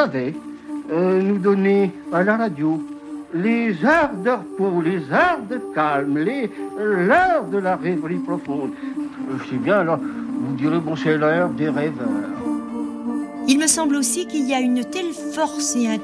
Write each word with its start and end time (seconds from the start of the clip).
savez, 0.00 0.34
euh, 0.90 1.20
nous 1.20 1.36
donner 1.36 1.92
à 2.10 2.22
la 2.22 2.38
radio 2.38 2.82
les 3.34 3.84
heures 3.84 4.14
de 4.24 4.30
repos, 4.30 4.80
les 4.80 5.12
heures 5.12 5.42
de 5.48 5.60
calme, 5.74 6.16
les 6.16 6.50
l'heure 6.78 7.44
de 7.52 7.58
la 7.58 7.76
rêverie 7.76 8.16
profonde. 8.16 8.70
Je 9.38 9.50
sais 9.50 9.56
bien, 9.56 9.80
alors, 9.80 9.98
vous 9.98 10.56
direz, 10.56 10.78
bon, 10.78 10.96
c'est 10.96 11.18
l'heure 11.18 11.50
des 11.50 11.68
rêveurs. 11.68 12.08
Il 13.46 13.58
me 13.58 13.66
semble 13.66 13.96
aussi 13.96 14.26
qu'il 14.26 14.48
y 14.48 14.54
a 14.54 14.60
une 14.60 14.84
telle 14.84 15.12
force 15.12 15.76
et 15.76 15.86
un 15.86 15.98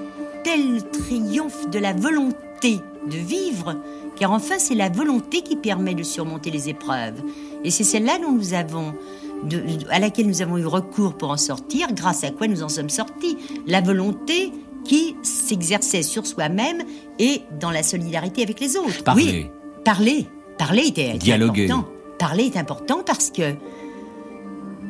tel 0.44 0.82
triomphe 0.90 1.70
de 1.70 1.78
la 1.78 1.94
volonté 1.94 2.80
de 3.06 3.16
vivre, 3.16 3.76
car 4.16 4.30
enfin 4.30 4.56
c'est 4.58 4.74
la 4.74 4.90
volonté 4.90 5.40
qui 5.40 5.56
permet 5.56 5.94
de 5.94 6.02
surmonter 6.02 6.50
les 6.50 6.68
épreuves. 6.68 7.22
Et 7.64 7.70
c'est 7.70 7.84
celle-là 7.84 8.18
dont 8.22 8.32
nous 8.32 8.52
avons, 8.52 8.92
à 9.90 9.98
laquelle 9.98 10.26
nous 10.26 10.42
avons 10.42 10.58
eu 10.58 10.66
recours 10.66 11.14
pour 11.14 11.30
en 11.30 11.36
sortir, 11.36 11.88
grâce 11.92 12.24
à 12.24 12.30
quoi 12.30 12.48
nous 12.48 12.62
en 12.62 12.68
sommes 12.68 12.90
sortis. 12.90 13.36
La 13.66 13.80
volonté 13.80 14.52
qui 14.84 15.16
s'exerçait 15.22 16.02
sur 16.02 16.26
soi-même 16.26 16.82
et 17.18 17.42
dans 17.60 17.70
la 17.70 17.82
solidarité 17.82 18.42
avec 18.42 18.60
les 18.60 18.76
autres. 18.76 19.02
Parler. 19.04 19.24
Oui, 19.24 19.46
parler. 19.84 20.26
Parler 20.58 20.86
était, 20.86 21.14
Dialoguer. 21.14 21.70
important. 21.70 21.88
Parler 22.18 22.44
est 22.44 22.56
important 22.56 23.02
parce 23.04 23.30
que 23.30 23.42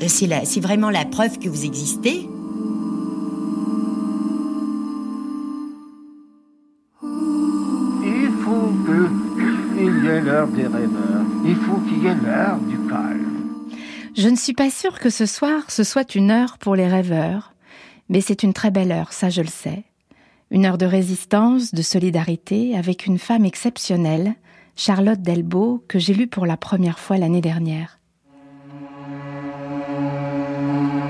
euh, 0.03 0.07
c'est 0.09 0.61
vraiment 0.61 0.91
la 0.91 1.05
preuve 1.05 1.39
que 1.39 1.49
vous 1.49 1.65
existez. 1.65 2.29
Il 7.03 8.31
faut 8.45 8.71
qu'il 8.87 10.05
y 10.05 10.07
ait 10.07 10.21
l'heure 10.21 10.49
des 10.49 10.67
rêveurs. 10.67 11.25
Il 11.45 11.57
faut 11.57 11.79
qu'il 11.89 12.03
y 12.03 12.07
ait 12.07 12.15
l'heure 12.15 12.59
du 12.69 12.79
calme. 12.89 13.26
Je 14.17 14.31
ne 14.31 14.37
suis 14.37 14.55
pas 14.55 14.71
sûre 14.71 14.99
que 14.99 15.11
ce 15.11 15.27
soir 15.27 15.65
ce 15.69 15.85
soit 15.85 16.15
une 16.15 16.31
heure 16.31 16.57
pour 16.57 16.75
les 16.75 16.89
rêveurs, 16.89 17.53
mais 18.09 18.23
c'est 18.23 18.43
une 18.43 18.55
très 18.55 18.71
belle 18.71 18.91
heure, 18.91 19.13
ça 19.13 19.29
je 19.29 19.43
le 19.43 19.49
sais. 19.49 19.85
Une 20.51 20.65
heure 20.65 20.79
de 20.79 20.87
résistance, 20.87 21.75
de 21.75 21.83
solidarité 21.83 22.75
avec 22.79 23.05
une 23.05 23.19
femme 23.19 23.45
exceptionnelle, 23.45 24.35
Charlotte 24.75 25.21
Delbo, 25.21 25.85
que 25.87 25.99
j'ai 25.99 26.15
lue 26.15 26.29
pour 26.29 26.47
la 26.47 26.57
première 26.57 26.99
fois 26.99 27.19
l'année 27.19 27.43
dernière. 27.43 27.99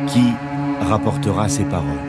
Qui 0.08 0.32
rapportera 0.80 1.48
ces 1.48 1.64
paroles? 1.64 2.02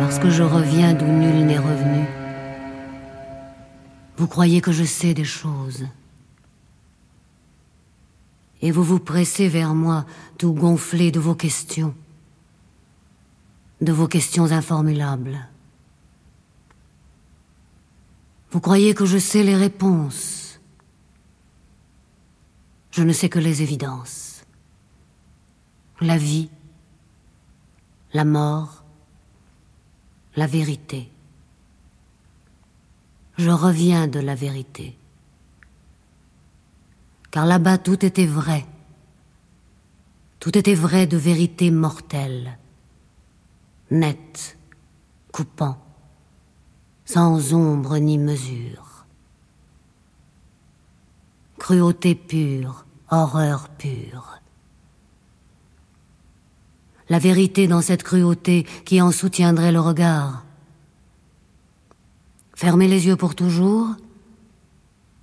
Parce 0.00 0.18
que 0.18 0.30
je 0.30 0.42
reviens 0.42 0.94
d'où 0.94 1.04
nul 1.04 1.44
n'est 1.44 1.58
revenu. 1.58 2.06
Vous 4.16 4.28
croyez 4.28 4.62
que 4.62 4.72
je 4.72 4.84
sais 4.84 5.12
des 5.12 5.24
choses. 5.24 5.84
Et 8.60 8.70
vous 8.70 8.82
vous 8.82 8.98
pressez 8.98 9.48
vers 9.48 9.74
moi, 9.74 10.04
tout 10.36 10.52
gonflé 10.52 11.10
de 11.10 11.20
vos 11.20 11.34
questions 11.34 11.94
de 13.80 13.92
vos 13.92 14.08
questions 14.08 14.50
informulables. 14.50 15.48
Vous 18.50 18.60
croyez 18.60 18.94
que 18.94 19.06
je 19.06 19.18
sais 19.18 19.42
les 19.42 19.56
réponses. 19.56 20.58
Je 22.90 23.02
ne 23.02 23.12
sais 23.12 23.28
que 23.28 23.38
les 23.38 23.62
évidences. 23.62 24.42
La 26.00 26.16
vie, 26.16 26.50
la 28.12 28.24
mort, 28.24 28.84
la 30.34 30.46
vérité. 30.46 31.08
Je 33.36 33.50
reviens 33.50 34.08
de 34.08 34.18
la 34.18 34.34
vérité. 34.34 34.96
Car 37.30 37.46
là-bas 37.46 37.78
tout 37.78 38.04
était 38.04 38.26
vrai. 38.26 38.66
Tout 40.40 40.56
était 40.56 40.74
vrai 40.74 41.06
de 41.06 41.16
vérité 41.16 41.70
mortelle 41.70 42.58
net, 43.90 44.58
coupant, 45.32 45.78
sans 47.04 47.54
ombre 47.54 47.98
ni 47.98 48.18
mesure. 48.18 49.06
Cruauté 51.58 52.14
pure, 52.14 52.86
horreur 53.10 53.68
pure. 53.70 54.40
La 57.08 57.18
vérité 57.18 57.66
dans 57.66 57.80
cette 57.80 58.02
cruauté 58.02 58.64
qui 58.84 59.00
en 59.00 59.10
soutiendrait 59.10 59.72
le 59.72 59.80
regard. 59.80 60.44
Fermer 62.54 62.88
les 62.88 63.06
yeux 63.06 63.16
pour 63.16 63.34
toujours, 63.34 63.94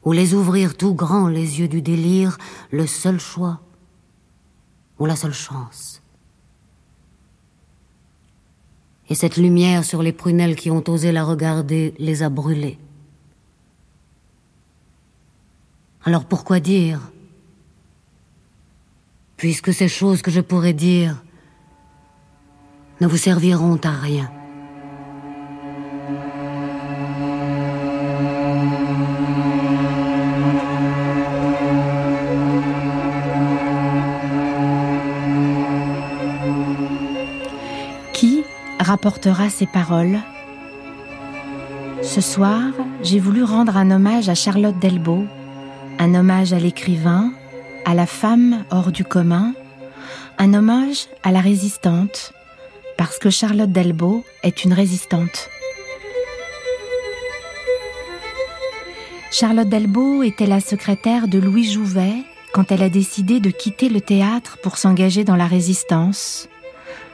ou 0.06 0.12
les 0.12 0.34
ouvrir 0.34 0.78
tout 0.78 0.94
grands 0.94 1.28
les 1.28 1.60
yeux 1.60 1.68
du 1.68 1.82
délire, 1.82 2.38
le 2.72 2.88
seul 2.88 3.20
choix, 3.20 3.60
ou 5.00 5.06
la 5.06 5.16
seule 5.16 5.34
chance 5.34 6.02
et 9.10 9.16
cette 9.16 9.38
lumière 9.38 9.84
sur 9.84 10.02
les 10.02 10.12
prunelles 10.12 10.56
qui 10.56 10.72
ont 10.72 10.84
osé 10.88 11.12
la 11.12 11.24
regarder 11.24 11.94
les 12.00 12.24
a 12.24 12.30
brûlées. 12.30 12.80
Alors 16.04 16.26
pourquoi 16.26 16.60
dire 16.60 17.00
Puisque 19.38 19.74
ces 19.74 19.88
choses 19.88 20.22
que 20.22 20.32
je 20.32 20.42
pourrais 20.42 20.74
dire 20.74 21.24
ne 23.02 23.08
vous 23.08 23.18
serviront 23.18 23.80
à 23.84 23.92
rien? 23.92 24.32
Rapportera 38.86 39.50
ces 39.50 39.66
paroles. 39.66 40.20
Ce 42.04 42.22
soir, 42.22 42.62
j'ai 43.02 43.20
voulu 43.20 43.44
rendre 43.44 43.78
un 43.78 43.90
hommage 43.90 44.30
à 44.30 44.36
Charlotte 44.36 44.78
Delbo, 44.78 45.26
un 45.98 46.14
hommage 46.14 46.54
à 46.54 46.60
l'écrivain, 46.60 47.32
à 47.86 47.96
la 47.96 48.06
femme 48.06 48.64
hors 48.70 48.92
du 48.92 49.04
commun, 49.04 49.54
un 50.38 50.54
hommage 50.54 51.08
à 51.24 51.32
la 51.32 51.42
résistante, 51.42 52.32
parce 52.96 53.18
que 53.18 53.32
Charlotte 53.32 53.72
Delbo 53.72 54.24
est 54.44 54.64
une 54.64 54.74
résistante. 54.74 55.50
Charlotte 59.32 59.68
Delbo 59.68 60.22
était 60.22 60.46
la 60.46 60.60
secrétaire 60.60 61.28
de 61.28 61.40
Louis 61.40 61.70
Jouvet 61.70 62.24
quand 62.54 62.72
elle 62.72 62.84
a 62.84 62.90
décidé 62.90 63.40
de 63.40 63.50
quitter 63.50 63.90
le 63.90 64.00
théâtre 64.00 64.60
pour 64.62 64.78
s'engager 64.78 65.24
dans 65.24 65.36
la 65.36 65.48
résistance. 65.48 66.48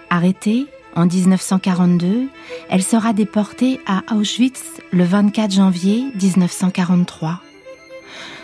Arrêtée, 0.09 0.67
en 0.95 1.05
1942, 1.05 2.27
elle 2.69 2.83
sera 2.83 3.13
déportée 3.13 3.79
à 3.85 4.03
Auschwitz 4.15 4.63
le 4.91 5.03
24 5.03 5.51
janvier 5.51 6.05
1943. 6.21 7.41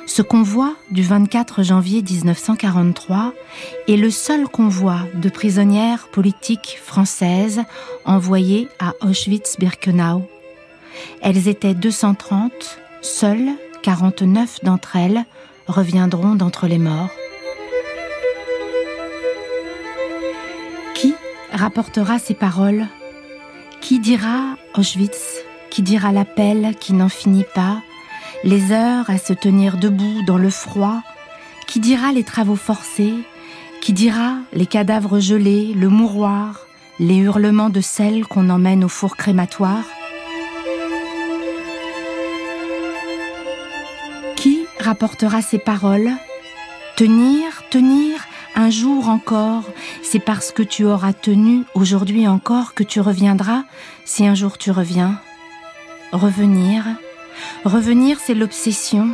Ce 0.05 0.21
convoi 0.21 0.73
du 0.89 1.03
24 1.03 1.63
janvier 1.63 2.01
1943 2.01 3.33
est 3.89 3.97
le 3.97 4.09
seul 4.09 4.47
convoi 4.47 4.99
de 5.15 5.29
prisonnières 5.29 6.07
politiques 6.07 6.79
françaises 6.81 7.61
envoyées 8.05 8.69
à 8.79 8.93
Auschwitz-Birkenau. 9.01 10.23
Elles 11.21 11.49
étaient 11.49 11.73
230, 11.73 12.79
seules 13.01 13.49
49 13.83 14.63
d'entre 14.63 14.95
elles 14.95 15.25
reviendront 15.67 16.35
d'entre 16.35 16.67
les 16.67 16.79
morts. 16.79 17.11
Rapportera 21.57 22.19
ces 22.19 22.33
paroles. 22.33 22.88
Qui 23.81 24.00
dira 24.00 24.56
Auschwitz? 24.75 25.44
Qui 25.69 25.81
dira 25.81 26.12
l'appel 26.12 26.75
qui 26.80 26.94
n'en 26.94 27.09
finit 27.09 27.45
pas? 27.54 27.81
Les 28.44 28.71
heures 28.71 29.09
à 29.09 29.18
se 29.18 29.33
tenir 29.33 29.77
debout 29.77 30.24
dans 30.25 30.38
le 30.38 30.50
froid? 30.50 31.01
Qui 31.68 31.80
dira 31.80 32.12
les 32.12 32.24
travaux 32.24 32.56
forcés? 32.56 33.15
Qui 33.81 33.94
dira 33.94 34.36
les 34.54 34.65
cadavres 34.65 35.19
gelés, 35.19 35.74
le 35.75 35.89
mouroir 35.89 36.65
Les 37.00 37.18
hurlements 37.18 37.69
de 37.69 37.81
celles 37.81 38.25
qu'on 38.25 38.50
emmène 38.50 38.83
au 38.83 38.89
four 38.89 39.18
crématoire? 39.18 39.83
Qui 44.36 44.65
rapportera 44.80 45.42
ces 45.42 45.60
paroles? 45.60 46.12
Tenir, 46.95 47.63
tenir, 47.69 48.26
un 48.57 48.71
jour 48.71 49.07
encore, 49.07 49.63
c'est 50.01 50.19
parce 50.19 50.51
que 50.51 50.63
tu 50.63 50.83
auras 50.83 51.13
tenu 51.13 51.63
aujourd'hui 51.75 52.27
encore 52.27 52.74
que 52.74 52.83
tu 52.83 53.00
reviendras, 53.00 53.63
si 54.04 54.25
un 54.25 54.33
jour 54.33 54.57
tu 54.57 54.71
reviens. 54.71 55.21
Revenir, 56.12 56.83
revenir 57.65 58.18
c'est 58.19 58.33
l'obsession. 58.33 59.12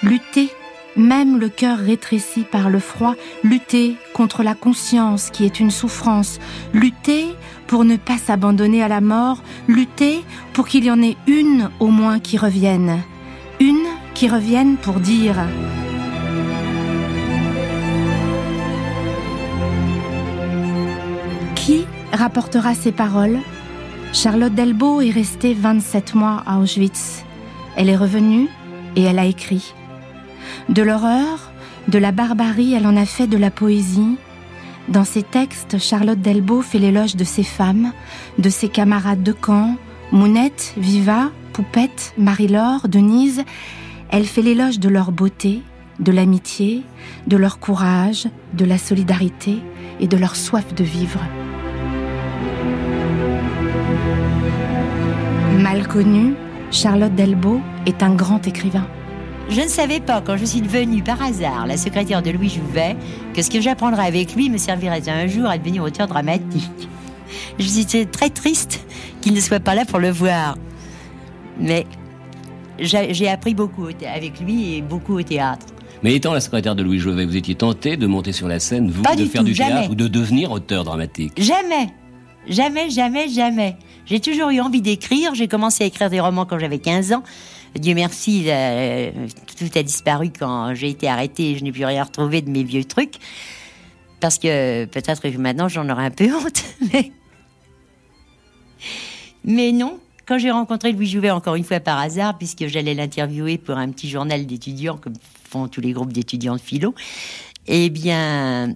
Lutter, 0.00 0.48
même 0.94 1.40
le 1.40 1.48
cœur 1.48 1.78
rétréci 1.78 2.44
par 2.44 2.70
le 2.70 2.78
froid, 2.78 3.16
lutter 3.42 3.96
contre 4.14 4.44
la 4.44 4.54
conscience 4.54 5.30
qui 5.30 5.44
est 5.44 5.58
une 5.58 5.72
souffrance, 5.72 6.38
lutter 6.72 7.26
pour 7.66 7.84
ne 7.84 7.96
pas 7.96 8.16
s'abandonner 8.16 8.80
à 8.80 8.88
la 8.88 9.00
mort, 9.00 9.42
lutter 9.66 10.24
pour 10.52 10.68
qu'il 10.68 10.84
y 10.84 10.90
en 10.92 11.02
ait 11.02 11.16
une 11.26 11.68
au 11.80 11.88
moins 11.88 12.20
qui 12.20 12.38
revienne, 12.38 13.02
une 13.58 13.88
qui 14.14 14.28
revienne 14.28 14.76
pour 14.76 15.00
dire 15.00 15.36
rapportera 22.26 22.74
ces 22.74 22.90
paroles. 22.90 23.38
Charlotte 24.12 24.52
Delbo 24.52 25.00
est 25.00 25.12
restée 25.12 25.54
27 25.54 26.16
mois 26.16 26.42
à 26.44 26.58
Auschwitz. 26.58 27.24
Elle 27.76 27.88
est 27.88 27.96
revenue 27.96 28.48
et 28.96 29.02
elle 29.02 29.20
a 29.20 29.26
écrit. 29.26 29.72
De 30.68 30.82
l'horreur, 30.82 31.52
de 31.86 31.98
la 31.98 32.10
barbarie, 32.10 32.74
elle 32.74 32.88
en 32.88 32.96
a 32.96 33.06
fait 33.06 33.28
de 33.28 33.36
la 33.36 33.52
poésie. 33.52 34.16
Dans 34.88 35.04
ses 35.04 35.22
textes, 35.22 35.78
Charlotte 35.78 36.20
Delbo 36.20 36.62
fait 36.62 36.80
l'éloge 36.80 37.14
de 37.14 37.22
ses 37.22 37.44
femmes, 37.44 37.92
de 38.40 38.48
ses 38.48 38.70
camarades 38.70 39.22
de 39.22 39.30
camp, 39.30 39.76
Mounette, 40.10 40.74
Viva, 40.76 41.30
Poupette, 41.52 42.12
Marie-Laure, 42.18 42.88
Denise. 42.88 43.44
Elle 44.10 44.26
fait 44.26 44.42
l'éloge 44.42 44.80
de 44.80 44.88
leur 44.88 45.12
beauté, 45.12 45.62
de 46.00 46.10
l'amitié, 46.10 46.82
de 47.28 47.36
leur 47.36 47.60
courage, 47.60 48.26
de 48.52 48.64
la 48.64 48.78
solidarité 48.78 49.58
et 50.00 50.08
de 50.08 50.16
leur 50.16 50.34
soif 50.34 50.74
de 50.74 50.82
vivre. 50.82 51.20
Mal 55.68 55.88
connue, 55.88 56.34
Charlotte 56.70 57.12
Delbo 57.16 57.60
est 57.86 58.00
un 58.04 58.14
grand 58.14 58.46
écrivain. 58.46 58.86
Je 59.48 59.60
ne 59.60 59.66
savais 59.66 59.98
pas, 59.98 60.20
quand 60.20 60.36
je 60.36 60.44
suis 60.44 60.60
devenue 60.60 61.02
par 61.02 61.20
hasard 61.20 61.66
la 61.66 61.76
secrétaire 61.76 62.22
de 62.22 62.30
Louis 62.30 62.50
Jouvet, 62.50 62.94
que 63.34 63.42
ce 63.42 63.50
que 63.50 63.60
j'apprendrais 63.60 64.06
avec 64.06 64.36
lui 64.36 64.48
me 64.48 64.58
servirait 64.58 65.08
un 65.08 65.26
jour 65.26 65.46
à 65.46 65.58
devenir 65.58 65.82
auteur 65.82 66.06
dramatique. 66.06 66.88
Je 67.58 67.64
suis 67.64 68.06
très 68.06 68.30
triste 68.30 68.86
qu'il 69.20 69.34
ne 69.34 69.40
soit 69.40 69.58
pas 69.58 69.74
là 69.74 69.84
pour 69.84 69.98
le 69.98 70.08
voir. 70.08 70.56
Mais 71.58 71.84
j'ai 72.78 73.28
appris 73.28 73.54
beaucoup 73.54 73.88
avec 73.88 74.38
lui 74.38 74.76
et 74.76 74.82
beaucoup 74.82 75.18
au 75.18 75.22
théâtre. 75.24 75.66
Mais 76.04 76.14
étant 76.14 76.32
la 76.32 76.38
secrétaire 76.38 76.76
de 76.76 76.84
Louis 76.84 77.00
Jouvet, 77.00 77.26
vous 77.26 77.36
étiez 77.36 77.56
tenté 77.56 77.96
de 77.96 78.06
monter 78.06 78.30
sur 78.30 78.46
la 78.46 78.60
scène, 78.60 78.88
vous, 78.88 79.02
de 79.02 79.24
faire 79.24 79.42
du 79.42 79.54
théâtre 79.54 79.90
ou 79.90 79.96
de 79.96 80.06
devenir 80.06 80.52
auteur 80.52 80.84
dramatique? 80.84 81.32
Jamais 81.42 81.88
Jamais, 82.48 82.90
jamais, 82.90 83.28
jamais. 83.28 83.76
J'ai 84.06 84.20
toujours 84.20 84.50
eu 84.50 84.60
envie 84.60 84.82
d'écrire. 84.82 85.34
J'ai 85.34 85.48
commencé 85.48 85.84
à 85.84 85.86
écrire 85.86 86.10
des 86.10 86.20
romans 86.20 86.46
quand 86.46 86.58
j'avais 86.58 86.78
15 86.78 87.12
ans. 87.12 87.22
Dieu 87.74 87.94
merci, 87.94 88.44
tout 89.58 89.78
a 89.78 89.82
disparu 89.82 90.30
quand 90.36 90.74
j'ai 90.74 90.90
été 90.90 91.08
arrêtée. 91.08 91.56
Je 91.58 91.64
n'ai 91.64 91.72
plus 91.72 91.84
rien 91.84 92.04
retrouvé 92.04 92.40
de 92.42 92.50
mes 92.50 92.62
vieux 92.62 92.84
trucs. 92.84 93.16
Parce 94.20 94.38
que 94.38 94.86
peut-être 94.86 95.20
que 95.20 95.36
maintenant 95.36 95.68
j'en 95.68 95.88
aurais 95.90 96.06
un 96.06 96.10
peu 96.10 96.24
honte. 96.34 96.64
Mais, 96.92 97.12
mais 99.44 99.72
non, 99.72 99.98
quand 100.26 100.38
j'ai 100.38 100.50
rencontré 100.50 100.92
Louis 100.92 101.06
Jouvet 101.06 101.30
encore 101.30 101.54
une 101.54 101.64
fois 101.64 101.80
par 101.80 101.98
hasard, 101.98 102.38
puisque 102.38 102.66
j'allais 102.66 102.94
l'interviewer 102.94 103.58
pour 103.58 103.76
un 103.76 103.90
petit 103.90 104.08
journal 104.08 104.46
d'étudiants, 104.46 104.96
comme 104.96 105.14
font 105.48 105.68
tous 105.68 105.80
les 105.80 105.92
groupes 105.92 106.12
d'étudiants 106.12 106.56
de 106.56 106.60
philo, 106.60 106.94
eh 107.66 107.90
bien, 107.90 108.74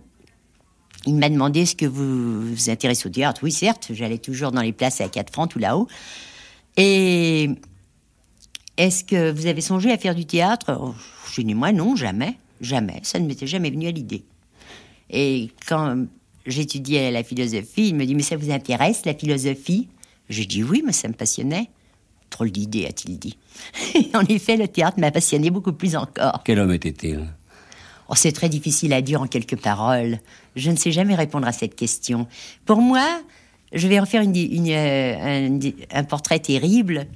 il 1.07 1.15
m'a 1.15 1.29
demandé 1.29 1.61
est-ce 1.61 1.77
que 1.77 1.87
vous 1.87 2.43
vous 2.55 2.71
intéressez 2.71 3.07
au 3.07 3.11
théâtre 3.11 3.41
Oui, 3.43 3.53
certes, 3.53 3.89
j'allais 3.93 4.19
toujours 4.19 4.53
dans 4.53 4.61
les 4.61 4.73
places 4.73 5.01
à 5.01 5.09
4 5.09 5.33
francs 5.33 5.51
tout 5.51 5.59
là-haut. 5.59 5.89
Et 6.77 7.51
est-ce 8.77 9.05
que 9.05 9.31
vous 9.31 9.47
avez 9.47 9.61
songé 9.61 9.91
à 9.93 9.99
faire 9.99 10.15
du 10.15 10.27
théâtre? 10.27 10.79
Oh, 10.81 10.95
Je 11.33 11.43
dis 11.43 11.55
moi 11.55 11.73
non, 11.73 11.97
jamais, 11.97 12.37
jamais. 12.61 13.01
Ça 13.03 13.19
ne 13.19 13.27
m'était 13.27 13.47
jamais 13.47 13.71
venu 13.71 13.87
à 13.87 13.91
l'idée. 13.91 14.25
Et 15.11 15.51
quand 15.67 16.07
j'étudiais 16.47 17.11
la 17.11 17.25
philosophie, 17.25 17.89
il 17.89 17.95
me 17.95 18.05
dit 18.05 18.15
mais 18.15 18.23
ça 18.23 18.37
vous 18.37 18.51
intéresse 18.51 19.05
la 19.07 19.15
philosophie? 19.15 19.89
J'ai 20.29 20.45
dit 20.45 20.63
oui, 20.63 20.83
mais 20.85 20.93
ça 20.93 21.09
me 21.09 21.15
passionnait. 21.15 21.71
Trop 22.29 22.47
d'idées, 22.47 22.87
a-t-il 22.87 23.19
dit. 23.19 23.37
en 24.15 24.25
effet, 24.27 24.57
le 24.57 24.69
théâtre 24.69 25.01
m'a 25.01 25.11
passionné 25.11 25.51
beaucoup 25.51 25.73
plus 25.73 25.97
encore. 25.97 26.43
Quel 26.45 26.61
homme 26.61 26.73
était-il? 26.73 27.27
Oh, 28.11 28.15
c'est 28.17 28.33
très 28.33 28.49
difficile 28.49 28.93
à 28.93 29.03
dire 29.03 29.23
en 29.23 29.29
quelques 29.29 29.57
paroles. 29.57 30.19
Je 30.57 30.73
ne 30.73 30.77
sais 30.77 30.91
jamais 30.91 31.15
répondre 31.15 31.47
à 31.47 31.53
cette 31.53 31.77
question. 31.77 32.27
Pour 32.67 32.83
moi, 32.83 33.07
je 33.73 33.87
vais 33.87 34.01
en 34.01 34.07
faire 34.07 34.23
une, 34.23 34.35
euh, 34.69 35.61
un, 35.93 36.05
portrait 36.05 36.41
terrible 36.41 37.07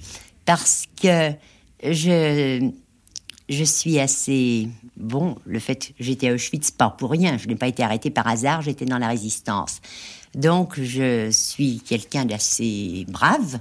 parce 0.44 0.84
que 1.02 1.32
je, 1.82 2.70
je 3.48 3.64
suis 3.64 3.98
assez 3.98 4.68
bon. 4.96 5.36
Le 5.46 5.58
fait, 5.58 5.92
j'étais 5.98 6.28
à 6.28 6.34
Auschwitz 6.34 6.70
pas 6.70 6.90
pour 6.90 7.10
rien. 7.10 7.38
Je 7.38 7.48
n'ai 7.48 7.56
pas 7.56 7.66
été 7.66 7.82
arrêtée 7.82 8.10
par 8.10 8.28
hasard. 8.28 8.62
J'étais 8.62 8.84
dans 8.84 8.98
la 8.98 9.08
résistance. 9.08 9.80
Donc, 10.36 10.80
je 10.80 11.28
suis 11.32 11.80
quelqu'un 11.80 12.24
d'assez 12.24 13.04
brave. 13.08 13.58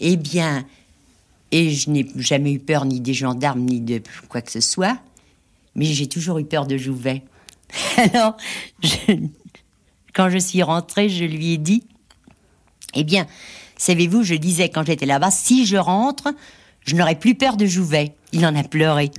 Eh 0.00 0.16
bien, 0.16 0.64
et 1.50 1.72
je 1.72 1.90
n'ai 1.90 2.06
jamais 2.16 2.52
eu 2.52 2.58
peur 2.58 2.86
ni 2.86 3.00
des 3.00 3.12
gendarmes 3.12 3.60
ni 3.60 3.80
de 3.80 4.00
quoi 4.30 4.40
que 4.40 4.50
ce 4.50 4.60
soit 4.60 4.98
mais 5.78 5.84
j'ai 5.84 6.08
toujours 6.08 6.38
eu 6.38 6.44
peur 6.44 6.66
de 6.66 6.76
Jouvet. 6.76 7.22
Alors, 7.96 8.36
quand 10.12 10.28
je 10.28 10.38
suis 10.38 10.62
rentrée, 10.62 11.08
je 11.08 11.24
lui 11.24 11.52
ai 11.52 11.58
dit, 11.58 11.84
eh 12.94 13.04
bien, 13.04 13.26
savez-vous, 13.76 14.24
je 14.24 14.34
disais 14.34 14.68
quand 14.68 14.84
j'étais 14.84 15.06
là-bas, 15.06 15.30
si 15.30 15.66
je 15.66 15.76
rentre, 15.76 16.34
je 16.84 16.96
n'aurai 16.96 17.14
plus 17.14 17.36
peur 17.36 17.56
de 17.56 17.64
Jouvet. 17.64 18.14
Il 18.32 18.44
en 18.44 18.56
a 18.56 18.64
pleuré. 18.64 19.10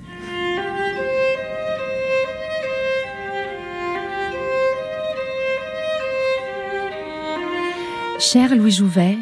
Cher 8.20 8.54
Louis 8.54 8.72
Jouvet, 8.72 9.18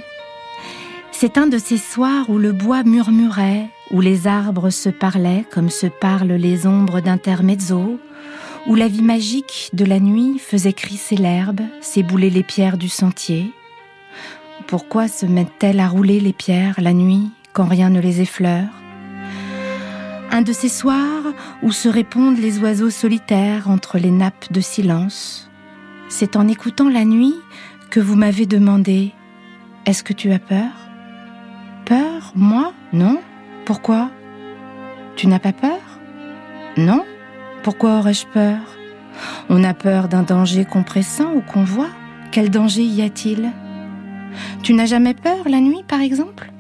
c'est 1.20 1.40
un 1.40 1.48
de 1.48 1.58
ces 1.58 1.80
soirs 1.80 2.30
où 2.30 2.38
le 2.38 2.52
bois 2.52 2.84
murmurait, 2.84 3.72
où 3.90 4.02
les 4.02 4.28
arbres 4.28 4.70
se 4.70 4.90
parlaient 4.90 5.46
comme 5.52 5.72
se 5.72 5.88
parlent 5.88 6.34
les 6.34 6.68
ombres 6.68 7.02
d'intermezzo, 7.02 8.00
où 8.68 8.76
la 8.76 8.88
vie 8.88 9.02
magique 9.02 9.72
de 9.74 9.84
la 9.84 10.00
nuit 10.00 10.38
faisait 10.38 10.74
crisser 10.74 11.18
l'herbe, 11.18 11.62
s'ébouler 11.82 12.30
les 12.30 12.44
pierres 12.44 12.78
du 12.78 12.88
sentier. 12.88 13.52
Pourquoi 14.68 15.08
se 15.08 15.26
mettent-elles 15.26 15.80
à 15.80 15.88
rouler 15.88 16.20
les 16.20 16.34
pierres 16.34 16.80
la 16.80 16.94
nuit 16.94 17.32
quand 17.52 17.66
rien 17.66 17.90
ne 17.90 18.00
les 18.00 18.22
effleure? 18.22 18.70
Un 20.30 20.44
de 20.44 20.54
ces 20.54 20.70
soirs 20.70 21.34
où 21.64 21.72
se 21.72 21.90
répondent 21.90 22.38
les 22.38 22.60
oiseaux 22.60 22.92
solitaires 22.92 23.72
entre 23.72 23.98
les 23.98 24.12
nappes 24.12 24.54
de 24.54 24.62
silence. 24.62 25.50
C'est 26.10 26.36
en 26.36 26.48
écoutant 26.48 26.90
la 26.90 27.06
nuit 27.06 27.38
que 27.90 28.00
vous 28.00 28.16
m'avez 28.16 28.46
demandé 28.46 29.14
Est-ce 29.88 30.04
que 30.04 30.14
tu 30.14 30.32
as 30.32 30.38
peur? 30.38 30.87
Peur 31.88 32.34
Moi 32.36 32.74
Non. 32.92 33.22
Pourquoi? 33.64 34.12
Tu 35.16 35.26
n'as 35.28 35.40
pas 35.40 35.54
peur? 35.54 35.80
Non. 36.76 37.06
Pourquoi 37.64 38.00
aurais-je 38.00 38.28
peur? 38.28 38.58
On 39.48 39.64
a 39.64 39.74
peur 39.74 40.10
d'un 40.10 40.24
danger 40.24 40.66
compressant 40.66 41.32
ou 41.34 41.40
qu'on 41.40 41.64
voit. 41.64 41.88
Quel 42.34 42.50
danger 42.50 42.84
y 42.84 43.02
a-t-il? 43.02 43.52
Tu 44.64 44.74
n'as 44.74 44.86
jamais 44.86 45.14
peur 45.14 45.48
la 45.48 45.62
nuit, 45.62 45.86
par 45.88 46.02
exemple? 46.02 46.52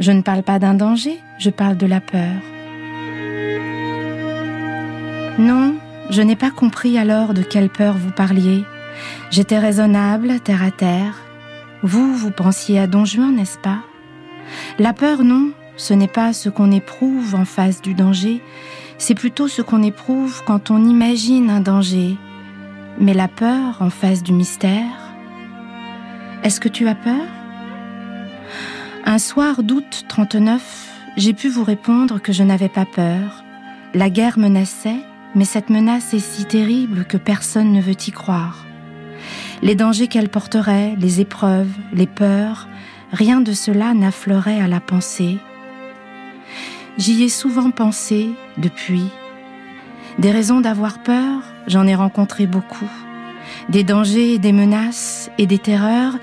Je 0.00 0.10
ne 0.10 0.22
parle 0.22 0.42
pas 0.42 0.58
d'un 0.58 0.74
danger, 0.74 1.20
je 1.38 1.50
parle 1.50 1.76
de 1.76 1.86
la 1.86 2.00
peur. 2.00 2.42
Non, 5.38 5.76
je 6.10 6.22
n'ai 6.22 6.34
pas 6.34 6.50
compris 6.50 6.98
alors 6.98 7.34
de 7.34 7.42
quelle 7.42 7.70
peur 7.70 7.94
vous 7.94 8.10
parliez. 8.10 8.64
J'étais 9.30 9.60
raisonnable, 9.60 10.40
terre 10.40 10.64
à 10.64 10.72
terre. 10.72 11.14
Vous, 11.84 12.16
vous 12.16 12.32
pensiez 12.32 12.80
à 12.80 12.88
Don 12.88 13.04
Juan, 13.04 13.36
n'est-ce 13.36 13.58
pas? 13.58 13.78
La 14.78 14.92
peur, 14.92 15.24
non, 15.24 15.50
ce 15.76 15.94
n'est 15.94 16.08
pas 16.08 16.32
ce 16.32 16.48
qu'on 16.48 16.70
éprouve 16.72 17.34
en 17.34 17.44
face 17.44 17.82
du 17.82 17.94
danger, 17.94 18.40
c'est 18.98 19.14
plutôt 19.14 19.48
ce 19.48 19.62
qu'on 19.62 19.82
éprouve 19.82 20.42
quand 20.46 20.70
on 20.70 20.84
imagine 20.84 21.50
un 21.50 21.60
danger. 21.60 22.16
Mais 22.98 23.14
la 23.14 23.28
peur 23.28 23.76
en 23.80 23.90
face 23.90 24.22
du 24.22 24.32
mystère. 24.32 25.12
Est-ce 26.42 26.60
que 26.60 26.68
tu 26.68 26.88
as 26.88 26.94
peur? 26.94 27.26
Un 29.04 29.18
soir 29.18 29.62
d'août 29.62 30.04
39, 30.08 30.88
j'ai 31.16 31.32
pu 31.32 31.48
vous 31.48 31.64
répondre 31.64 32.20
que 32.20 32.32
je 32.32 32.42
n'avais 32.42 32.68
pas 32.68 32.86
peur. 32.86 33.44
La 33.94 34.10
guerre 34.10 34.38
menaçait, 34.38 35.00
mais 35.34 35.44
cette 35.44 35.70
menace 35.70 36.14
est 36.14 36.18
si 36.18 36.44
terrible 36.44 37.04
que 37.04 37.16
personne 37.16 37.72
ne 37.72 37.80
veut 37.80 37.96
y 38.06 38.10
croire. 38.10 38.64
Les 39.62 39.74
dangers 39.74 40.08
qu'elle 40.08 40.28
porterait, 40.28 40.96
les 40.98 41.20
épreuves, 41.20 41.72
les 41.92 42.06
peurs, 42.06 42.68
rien 43.12 43.40
de 43.40 43.52
cela 43.52 43.94
n'affleurait 43.94 44.60
à 44.60 44.68
la 44.68 44.80
pensée. 44.80 45.38
J'y 46.98 47.24
ai 47.24 47.28
souvent 47.28 47.70
pensé 47.70 48.30
depuis. 48.56 49.04
Des 50.18 50.30
raisons 50.30 50.60
d'avoir 50.60 51.02
peur, 51.02 51.42
j'en 51.66 51.86
ai 51.86 51.94
rencontré 51.94 52.46
beaucoup. 52.46 52.90
Des 53.68 53.84
dangers, 53.84 54.38
des 54.38 54.52
menaces 54.52 55.30
et 55.38 55.46
des 55.46 55.58
terreurs. 55.58 56.18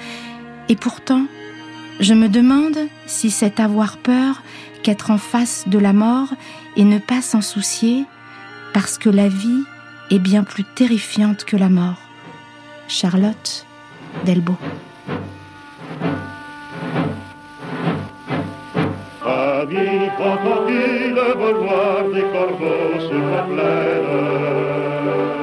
Et 0.70 0.76
pourtant, 0.76 1.26
je 2.00 2.14
me 2.14 2.28
demande 2.28 2.78
si 3.06 3.30
c'est 3.30 3.60
avoir 3.60 3.98
peur 3.98 4.42
qu'être 4.82 5.12
en 5.12 5.18
face 5.18 5.66
de 5.68 5.78
la 5.78 5.94
mort 5.94 6.34
et 6.76 6.84
ne 6.84 6.98
pas 6.98 7.22
s'en 7.22 7.42
soucier, 7.42 8.06
parce 8.74 8.98
que 8.98 9.10
la 9.10 9.30
vie 9.30 9.64
est 10.10 10.20
bien 10.20 10.44
plus 10.44 10.64
terrifiante 10.64 11.46
que 11.46 11.56
la 11.56 11.70
mort. 11.70 12.02
Charlotte 12.88 13.66
Delbo. 14.26 14.58
Vie 19.74 20.10
crocodile, 20.18 21.20
veut 21.42 21.58
voir 21.64 22.04
des 22.14 22.26
corbeaux 22.34 23.00
sur 23.00 23.24
la 23.32 23.42
plaine. 23.44 25.43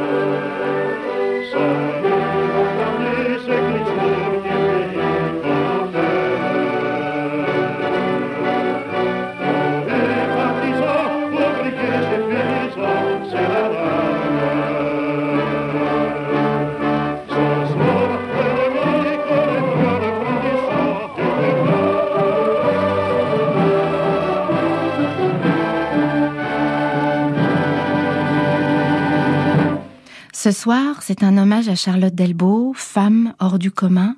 Ce 30.51 30.63
soir, 30.63 30.97
c'est 31.05 31.23
un 31.23 31.39
hommage 31.39 31.69
à 31.69 31.77
Charlotte 31.77 32.13
Delbo, 32.13 32.73
femme 32.75 33.35
hors 33.39 33.57
du 33.57 33.71
commun, 33.71 34.17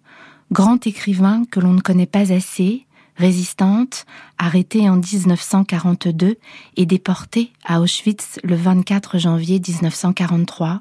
grand 0.51 0.87
écrivain 0.87 1.43
que 1.51 1.61
l'on 1.61 1.75
ne 1.75 1.83
connaît 1.83 2.07
pas 2.07 2.33
assez, 2.33 2.87
résistante, 3.17 4.07
arrêtée 4.39 4.89
en 4.89 4.97
1942 4.97 6.39
et 6.79 6.87
déportée 6.87 7.53
à 7.67 7.83
Auschwitz 7.83 8.39
le 8.45 8.57
24 8.57 9.19
janvier 9.19 9.61
1943. 9.61 10.81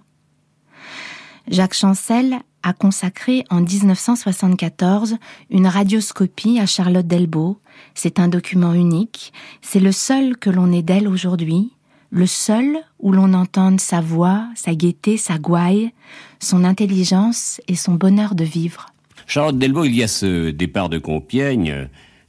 Jacques 1.49 1.73
Chancel 1.73 2.37
a 2.63 2.71
consacré 2.71 3.43
en 3.49 3.59
1974 3.59 5.17
une 5.49 5.67
radioscopie 5.67 6.59
à 6.61 6.65
Charlotte 6.65 7.07
Delbo. 7.07 7.59
C'est 7.93 8.19
un 8.19 8.29
document 8.29 8.73
unique, 8.73 9.33
c'est 9.61 9.81
le 9.81 9.91
seul 9.91 10.37
que 10.37 10.49
l'on 10.49 10.71
ait 10.71 10.81
d'elle 10.81 11.09
aujourd'hui, 11.09 11.73
le 12.11 12.25
seul 12.25 12.77
où 12.99 13.11
l'on 13.11 13.33
entende 13.33 13.79
sa 13.79 14.01
voix, 14.01 14.45
sa 14.55 14.75
gaieté, 14.75 15.17
sa 15.17 15.37
gouaille, 15.37 15.91
son 16.39 16.63
intelligence 16.63 17.61
et 17.67 17.75
son 17.75 17.93
bonheur 17.93 18.35
de 18.35 18.43
vivre. 18.43 18.87
Charlotte 19.27 19.57
Delbo, 19.57 19.85
il 19.85 19.95
y 19.95 20.03
a 20.03 20.07
ce 20.07 20.51
départ 20.51 20.89
de 20.89 20.97
Compiègne 20.97 21.87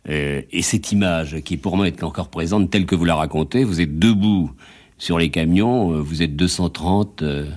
euh, 0.09 0.43
et 0.51 0.63
cette 0.63 0.93
image 0.93 1.41
qui 1.41 1.57
pour 1.57 1.77
moi 1.77 1.89
est 1.89 2.03
encore 2.05 2.29
présente 2.29 2.71
telle 2.71 2.87
que 2.87 2.95
vous 2.95 3.05
la 3.05 3.17
racontez. 3.17 3.65
Vous 3.65 3.81
êtes 3.81 3.99
debout 3.99 4.53
sur 4.99 5.19
les 5.19 5.31
camions, 5.31 5.93
euh, 5.93 6.01
vous 6.01 6.23
êtes 6.23 6.37
230 6.37 7.23
euh, 7.23 7.51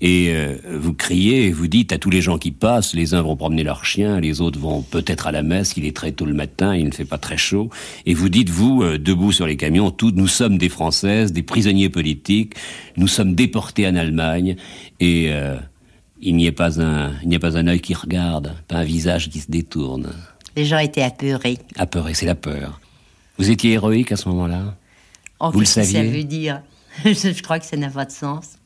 et 0.00 0.28
euh, 0.30 0.56
vous 0.72 0.92
criez 0.92 1.46
et 1.46 1.52
vous 1.52 1.66
dites 1.66 1.92
à 1.92 1.98
tous 1.98 2.10
les 2.10 2.20
gens 2.20 2.38
qui 2.38 2.50
passent, 2.50 2.94
les 2.94 3.14
uns 3.14 3.22
vont 3.22 3.36
promener 3.36 3.62
leurs 3.62 3.84
chiens, 3.84 4.20
les 4.20 4.40
autres 4.40 4.58
vont 4.58 4.82
peut-être 4.82 5.26
à 5.26 5.32
la 5.32 5.42
messe, 5.42 5.74
il 5.76 5.84
est 5.86 5.96
très 5.96 6.12
tôt 6.12 6.26
le 6.26 6.34
matin, 6.34 6.76
il 6.76 6.86
ne 6.86 6.92
fait 6.92 7.04
pas 7.04 7.18
très 7.18 7.36
chaud, 7.36 7.70
et 8.06 8.14
vous 8.14 8.28
dites, 8.28 8.50
vous, 8.50 8.84
debout 8.98 9.32
sur 9.32 9.46
les 9.46 9.56
camions, 9.56 9.90
tous, 9.90 10.12
nous 10.14 10.28
sommes 10.28 10.58
des 10.58 10.68
Françaises, 10.68 11.32
des 11.32 11.42
prisonniers 11.42 11.88
politiques, 11.88 12.54
nous 12.96 13.08
sommes 13.08 13.34
déportés 13.34 13.86
en 13.86 13.96
Allemagne, 13.96 14.56
et 15.00 15.30
il 16.20 16.36
n'y 16.36 16.48
a 16.48 16.52
pas 16.52 16.80
un, 16.80 17.12
il 17.22 17.28
n'y 17.28 17.36
a 17.36 17.38
pas 17.38 17.56
un 17.56 17.66
œil 17.66 17.80
qui 17.80 17.94
regarde, 17.94 18.54
pas 18.66 18.78
un 18.78 18.84
visage 18.84 19.28
qui 19.28 19.40
se 19.40 19.50
détourne. 19.50 20.12
Les 20.56 20.64
gens 20.64 20.78
étaient 20.78 21.02
apeurés. 21.02 21.58
Apeurés, 21.76 22.14
c'est 22.14 22.26
la 22.26 22.34
peur. 22.34 22.80
Vous 23.38 23.50
étiez 23.50 23.72
héroïque 23.72 24.12
à 24.12 24.16
ce 24.16 24.28
moment-là? 24.28 24.76
Oh, 25.40 25.50
Vous 25.52 25.60
le 25.60 25.66
saviez 25.66 25.92
Ça 25.92 26.04
veut 26.04 26.24
dire? 26.24 26.62
Je 27.04 27.42
crois 27.42 27.58
que 27.58 27.66
ça 27.66 27.76
n'a 27.76 27.90
pas 27.90 28.04
de 28.04 28.12
sens. 28.12 28.56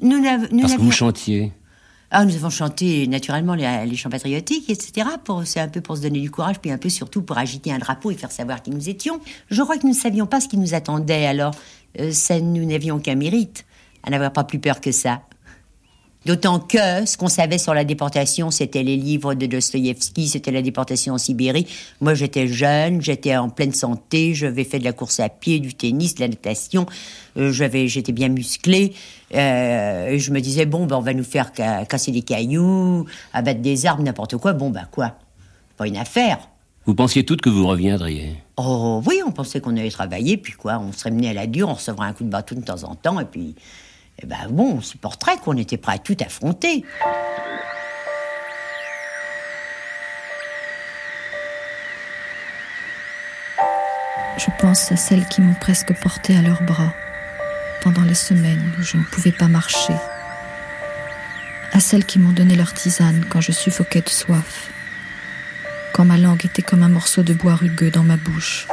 Nous 0.00 0.22
Parce 0.60 0.74
que 0.74 0.80
vous 0.80 0.90
chantiez 0.90 1.52
ah, 2.12 2.24
nous 2.24 2.34
avons 2.34 2.50
chanté 2.50 3.06
naturellement 3.06 3.54
les, 3.54 3.94
chants 3.94 4.10
patriotiques, 4.10 4.68
etc. 4.68 5.06
c'est 5.44 5.60
un 5.60 5.68
peu 5.68 5.80
pour 5.80 5.96
se 5.96 6.02
donner 6.02 6.18
du 6.18 6.28
courage, 6.28 6.58
puis 6.58 6.72
un 6.72 6.76
peu 6.76 6.88
surtout 6.88 7.22
pour 7.22 7.38
agiter 7.38 7.72
un 7.72 7.78
drapeau 7.78 8.10
et 8.10 8.16
faire 8.16 8.32
savoir 8.32 8.62
qui 8.62 8.70
nous 8.70 8.88
étions. 8.88 9.20
Je 9.48 9.62
crois 9.62 9.76
que 9.76 9.84
nous 9.84 9.92
ne 9.92 9.98
savions 9.98 10.26
pas 10.26 10.40
ce 10.40 10.48
qui 10.48 10.56
nous 10.56 10.74
attendait, 10.74 11.26
alors 11.26 11.54
euh, 12.00 12.10
ça, 12.10 12.40
nous 12.40 12.64
n'avions 12.64 12.98
qu'un 12.98 13.14
mérite 13.14 13.64
à 14.02 14.10
n'avoir 14.10 14.32
pas 14.32 14.42
plus 14.42 14.58
peur 14.58 14.80
que 14.80 14.90
ça. 14.90 15.22
D'autant 16.26 16.60
que 16.60 17.06
ce 17.06 17.16
qu'on 17.16 17.28
savait 17.28 17.56
sur 17.56 17.72
la 17.72 17.84
déportation, 17.84 18.50
c'était 18.50 18.82
les 18.82 18.96
livres 18.96 19.32
de 19.32 19.46
Dostoïevski, 19.46 20.28
c'était 20.28 20.50
la 20.50 20.60
déportation 20.60 21.14
en 21.14 21.18
Sibérie. 21.18 21.66
Moi, 22.02 22.12
j'étais 22.12 22.46
jeune, 22.46 23.00
j'étais 23.00 23.36
en 23.36 23.48
pleine 23.48 23.72
santé, 23.72 24.34
j'avais 24.34 24.64
fait 24.64 24.78
de 24.78 24.84
la 24.84 24.92
course 24.92 25.18
à 25.18 25.30
pied, 25.30 25.60
du 25.60 25.72
tennis, 25.72 26.14
de 26.16 26.20
la 26.20 26.28
natation, 26.28 26.84
euh, 27.38 27.52
j'avais, 27.52 27.88
j'étais 27.88 28.12
bien 28.12 28.28
musclé. 28.28 28.92
Euh, 29.34 30.08
et 30.08 30.18
je 30.18 30.30
me 30.30 30.40
disais, 30.40 30.66
bon, 30.66 30.86
ben, 30.86 30.96
on 30.96 31.00
va 31.00 31.14
nous 31.14 31.24
faire 31.24 31.52
casser 31.52 32.12
des 32.12 32.22
cailloux, 32.22 33.06
abattre 33.32 33.60
des 33.60 33.86
arbres, 33.86 34.02
n'importe 34.02 34.36
quoi. 34.36 34.52
Bon, 34.52 34.68
ben 34.68 34.86
quoi? 34.90 35.14
Pas 35.78 35.86
une 35.86 35.96
affaire. 35.96 36.50
Vous 36.84 36.94
pensiez 36.94 37.24
toutes 37.24 37.40
que 37.40 37.48
vous 37.48 37.66
reviendriez? 37.66 38.36
Oh 38.58 39.02
oui, 39.06 39.22
on 39.26 39.30
pensait 39.30 39.60
qu'on 39.60 39.76
allait 39.76 39.90
travailler, 39.90 40.36
puis 40.36 40.52
quoi, 40.52 40.78
on 40.78 40.92
serait 40.92 41.10
mené 41.10 41.30
à 41.30 41.32
la 41.32 41.46
dure, 41.46 41.68
on 41.68 41.74
recevrait 41.74 42.08
un 42.08 42.12
coup 42.12 42.24
de 42.24 42.30
bâton 42.30 42.56
de 42.56 42.64
temps 42.64 42.84
en 42.84 42.94
temps, 42.94 43.20
et 43.20 43.24
puis 43.24 43.54
eh 44.22 44.26
ben 44.26 44.48
bon, 44.50 44.76
on 44.76 44.80
supporterait 44.80 45.38
qu'on 45.38 45.56
était 45.56 45.78
prêt 45.78 45.94
à 45.94 45.98
tout 45.98 46.16
affronter. 46.24 46.84
Je 54.36 54.46
pense 54.58 54.92
à 54.92 54.96
celles 54.96 55.26
qui 55.26 55.40
m'ont 55.40 55.54
presque 55.54 55.92
porté 56.00 56.36
à 56.36 56.42
leurs 56.42 56.62
bras 56.62 56.92
pendant 57.82 58.02
les 58.02 58.14
semaines 58.14 58.72
où 58.78 58.82
je 58.82 58.96
ne 58.96 59.02
pouvais 59.04 59.32
pas 59.32 59.48
marcher, 59.48 59.94
à 61.72 61.80
celles 61.80 62.04
qui 62.04 62.18
m'ont 62.18 62.32
donné 62.32 62.56
leur 62.56 62.74
tisane 62.74 63.24
quand 63.30 63.40
je 63.40 63.52
suffoquais 63.52 64.02
de 64.02 64.08
soif, 64.08 64.70
quand 65.94 66.04
ma 66.04 66.18
langue 66.18 66.44
était 66.44 66.62
comme 66.62 66.82
un 66.82 66.88
morceau 66.88 67.22
de 67.22 67.32
bois 67.32 67.54
rugueux 67.54 67.90
dans 67.90 68.02
ma 68.02 68.16
bouche, 68.16 68.66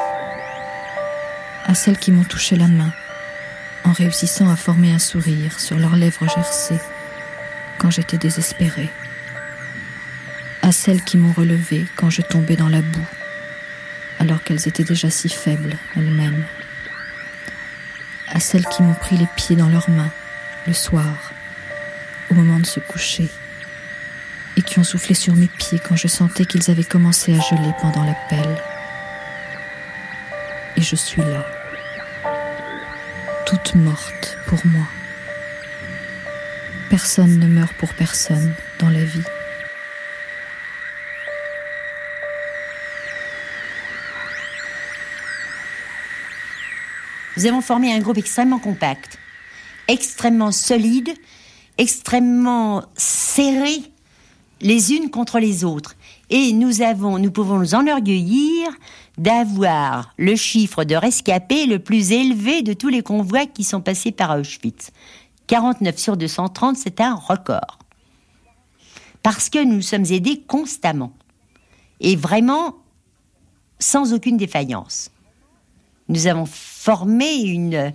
à 1.65 1.73
celles 1.73 1.97
qui 1.97 2.11
m'ont 2.11 2.25
touché 2.25 2.57
la 2.57 2.67
main 2.67 2.91
en 3.87 3.93
réussissant 3.93 4.49
à 4.49 4.57
former 4.57 4.91
un 4.91 4.99
sourire 4.99 5.59
sur 5.59 5.77
leurs 5.77 5.95
lèvres 5.95 6.27
gercées 6.27 6.79
quand 7.77 7.89
j'étais 7.89 8.17
désespérée, 8.17 8.89
à 10.61 10.73
celles 10.73 11.01
qui 11.01 11.15
m'ont 11.15 11.31
relevée 11.31 11.85
quand 11.95 12.09
je 12.09 12.21
tombais 12.21 12.57
dans 12.57 12.67
la 12.67 12.81
boue, 12.81 13.07
alors 14.19 14.43
qu'elles 14.43 14.67
étaient 14.67 14.83
déjà 14.83 15.09
si 15.09 15.29
faibles 15.29 15.77
elles-mêmes, 15.95 16.43
à 18.27 18.41
celles 18.41 18.65
qui 18.65 18.83
m'ont 18.83 18.93
pris 18.93 19.17
les 19.17 19.27
pieds 19.37 19.55
dans 19.55 19.69
leurs 19.69 19.89
mains 19.89 20.11
le 20.65 20.73
soir, 20.73 21.31
au 22.29 22.33
moment 22.33 22.59
de 22.59 22.65
se 22.65 22.81
coucher, 22.81 23.29
et 24.57 24.63
qui 24.63 24.79
ont 24.79 24.83
soufflé 24.83 25.15
sur 25.15 25.33
mes 25.35 25.47
pieds 25.47 25.79
quand 25.79 25.95
je 25.95 26.09
sentais 26.09 26.45
qu'ils 26.45 26.69
avaient 26.69 26.83
commencé 26.83 27.33
à 27.33 27.39
geler 27.39 27.71
pendant 27.79 28.03
l'appel. 28.03 28.57
Et 30.75 30.81
je 30.81 30.95
suis 30.95 31.21
là 31.21 31.56
toute 33.47 33.75
morte 33.75 34.37
pour 34.47 34.59
moi. 34.65 34.85
Personne 36.89 37.39
ne 37.39 37.47
meurt 37.47 37.73
pour 37.77 37.93
personne 37.93 38.53
dans 38.77 38.89
la 38.89 39.05
vie. 39.05 39.23
Nous 47.37 47.45
avons 47.45 47.61
formé 47.61 47.93
un 47.93 47.99
groupe 47.99 48.17
extrêmement 48.17 48.59
compact, 48.59 49.17
extrêmement 49.87 50.51
solide, 50.51 51.13
extrêmement 51.77 52.83
serré 52.97 53.77
les 54.59 54.91
unes 54.91 55.09
contre 55.09 55.39
les 55.39 55.63
autres. 55.63 55.95
Et 56.29 56.51
nous 56.51 57.31
pouvons 57.31 57.59
nous 57.59 57.75
enorgueillir 57.75 58.69
d'avoir 59.17 60.13
le 60.17 60.35
chiffre 60.35 60.83
de 60.83 60.95
rescapés 60.95 61.65
le 61.65 61.79
plus 61.79 62.11
élevé 62.11 62.61
de 62.61 62.73
tous 62.73 62.89
les 62.89 63.01
convois 63.01 63.45
qui 63.45 63.63
sont 63.63 63.81
passés 63.81 64.11
par 64.11 64.37
Auschwitz. 64.37 64.91
49 65.47 65.97
sur 65.97 66.17
230, 66.17 66.75
c'est 66.75 66.99
un 66.99 67.15
record. 67.15 67.79
Parce 69.23 69.49
que 69.49 69.63
nous 69.63 69.81
sommes 69.81 70.05
aidés 70.05 70.41
constamment. 70.45 71.13
Et 71.99 72.15
vraiment 72.15 72.75
sans 73.79 74.13
aucune 74.13 74.37
défaillance. 74.37 75.11
Nous 76.09 76.27
avons 76.27 76.45
formé 76.45 77.35
une 77.41 77.93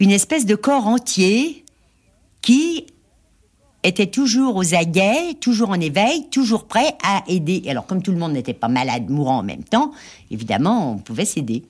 espèce 0.00 0.46
de 0.46 0.54
corps 0.54 0.86
entier 0.86 1.64
qui 2.42 2.86
était 3.84 4.06
toujours 4.06 4.56
aux 4.56 4.74
aguets, 4.74 5.34
toujours 5.40 5.70
en 5.70 5.78
éveil, 5.78 6.28
toujours 6.30 6.64
prêt 6.64 6.96
à 7.04 7.22
aider. 7.28 7.62
Alors 7.68 7.86
comme 7.86 8.02
tout 8.02 8.10
le 8.10 8.18
monde 8.18 8.32
n'était 8.32 8.54
pas 8.54 8.68
malade, 8.68 9.08
mourant 9.08 9.38
en 9.38 9.42
même 9.42 9.62
temps, 9.62 9.92
évidemment, 10.30 10.92
on 10.92 10.98
pouvait 10.98 11.26
s'aider. 11.26 11.62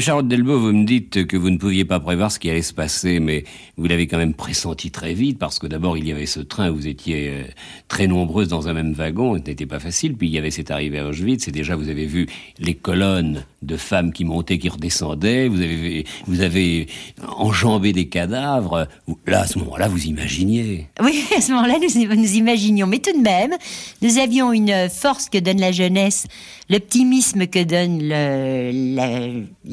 Charlotte 0.00 0.28
Delbo, 0.28 0.58
vous 0.58 0.72
me 0.72 0.84
dites 0.84 1.26
que 1.26 1.36
vous 1.38 1.48
ne 1.48 1.56
pouviez 1.56 1.86
pas 1.86 1.98
prévoir 1.98 2.30
ce 2.30 2.38
qui 2.38 2.50
allait 2.50 2.60
se 2.60 2.74
passer, 2.74 3.20
mais 3.20 3.44
vous 3.78 3.86
l'avez 3.86 4.06
quand 4.06 4.18
même 4.18 4.34
pressenti 4.34 4.90
très 4.90 5.14
vite, 5.14 5.38
parce 5.38 5.58
que 5.58 5.66
d'abord 5.66 5.96
il 5.96 6.06
y 6.06 6.12
avait 6.12 6.26
ce 6.26 6.40
train, 6.40 6.70
vous 6.70 6.86
étiez 6.86 7.30
euh, 7.30 7.44
très 7.88 8.06
nombreuses 8.06 8.48
dans 8.48 8.68
un 8.68 8.74
même 8.74 8.92
wagon, 8.92 9.34
ce 9.34 9.48
n'était 9.48 9.64
pas 9.64 9.78
facile, 9.78 10.14
puis 10.14 10.28
il 10.28 10.34
y 10.34 10.38
avait 10.38 10.50
cette 10.50 10.70
arrivée 10.70 10.98
à 10.98 11.06
Auschwitz, 11.06 11.48
et 11.48 11.52
déjà 11.52 11.74
vous 11.74 11.88
avez 11.88 12.04
vu 12.04 12.26
les 12.58 12.74
colonnes 12.74 13.44
de 13.62 13.76
femmes 13.78 14.12
qui 14.12 14.26
montaient, 14.26 14.58
qui 14.58 14.68
redescendaient, 14.68 15.48
vous 15.48 15.62
avez, 15.62 16.04
vous 16.26 16.42
avez 16.42 16.86
enjambé 17.26 17.94
des 17.94 18.08
cadavres, 18.08 18.88
là, 19.26 19.40
à 19.40 19.46
ce 19.46 19.58
moment-là, 19.58 19.88
vous 19.88 20.04
imaginiez. 20.04 20.86
Oui, 21.02 21.24
à 21.36 21.40
ce 21.40 21.50
moment-là, 21.52 21.78
nous, 21.80 22.34
imaginions, 22.34 22.86
mais 22.86 22.98
tout 22.98 23.16
de 23.16 23.22
même, 23.22 23.54
nous 24.02 24.18
avions 24.18 24.52
une 24.52 24.90
force 24.90 25.30
que 25.30 25.38
donne 25.38 25.60
la 25.60 25.72
jeunesse, 25.72 26.26
l'optimisme 26.68 27.46
que 27.46 27.64
donne 27.64 28.02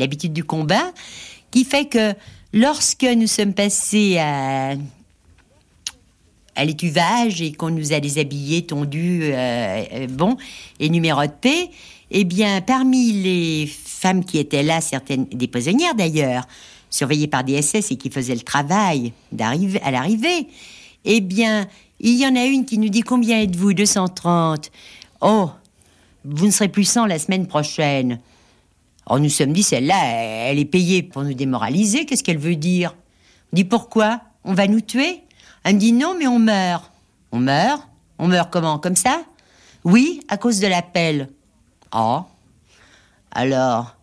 l'habitude 0.06 0.34
du 0.34 0.44
combat, 0.44 0.92
qui 1.52 1.66
fait 1.66 1.86
que 1.86 2.14
lorsque 2.54 3.04
nous 3.04 3.28
sommes 3.28 3.54
passés 3.54 4.18
à, 4.18 4.76
à 6.56 6.66
l'étuvage 6.66 7.42
et 7.42 7.52
qu'on 7.52 7.70
nous 7.70 7.94
a 7.94 8.00
déshabillés, 8.00 8.66
tondus, 8.66 9.22
euh, 9.24 9.84
euh, 9.94 10.08
bon, 10.08 10.38
et 10.80 10.90
numérotés, 10.90 11.70
eh 12.12 12.24
bien, 12.24 12.62
parmi 12.62 13.12
les 13.12 13.68
femmes 13.68 14.24
qui 14.24 14.38
étaient 14.38 14.64
là, 14.64 14.80
certaines 14.80 15.26
des 15.26 15.48
prisonnières 15.48 15.96
d'ailleurs, 15.96 16.48
surveillées 16.90 17.28
par 17.28 17.44
des 17.44 17.62
SS 17.62 17.92
et 17.92 17.96
qui 17.98 18.10
faisaient 18.10 18.36
le 18.36 18.42
travail 18.42 19.12
à 19.38 19.92
l'arrivée, 19.92 20.48
eh 21.04 21.22
bien, 21.22 21.68
il 22.00 22.16
y 22.16 22.26
en 22.26 22.36
a 22.36 22.46
une 22.46 22.66
qui 22.66 22.78
nous 22.78 22.90
dit 22.90 23.02
combien 23.02 23.42
êtes-vous? 23.42 23.74
230. 23.74 24.72
Oh, 25.22 25.50
vous 26.24 26.46
ne 26.46 26.52
serez 26.52 26.70
plus 26.70 26.86
100 26.86 27.06
la 27.08 27.20
semaine 27.20 27.48
prochaine. 27.48 28.20
Oh, 29.10 29.20
nous 29.20 29.30
sommes 29.30 29.54
dit, 29.54 29.64
celle-là, 29.64 30.04
elle 30.50 30.60
est 30.60 30.66
payée 30.66 31.04
pour 31.04 31.24
nous 31.24 31.34
démoraliser. 31.34 32.06
Qu'est-ce 32.06 32.24
qu'elle 32.24 32.40
veut 32.40 32.56
dire? 32.56 32.96
On 33.54 33.56
dit 33.56 33.64
pourquoi? 33.64 34.22
On 34.44 34.54
va 34.54 34.68
nous 34.68 34.82
tuer? 34.82 35.22
Elle 35.64 35.76
me 35.76 35.80
dit 35.80 35.94
non, 35.94 36.16
mais 36.18 36.28
on 36.28 36.40
meurt. 36.40 36.92
On 37.32 37.40
meurt? 37.40 37.88
On 38.18 38.28
meurt 38.28 38.52
comment? 38.52 38.80
Comme 38.80 38.96
ça? 38.96 39.22
Oui, 39.84 40.22
à 40.30 40.38
cause 40.38 40.60
de 40.60 40.68
l'appel. 40.68 41.30
Oh. 41.96 42.22
Alors, 43.32 43.96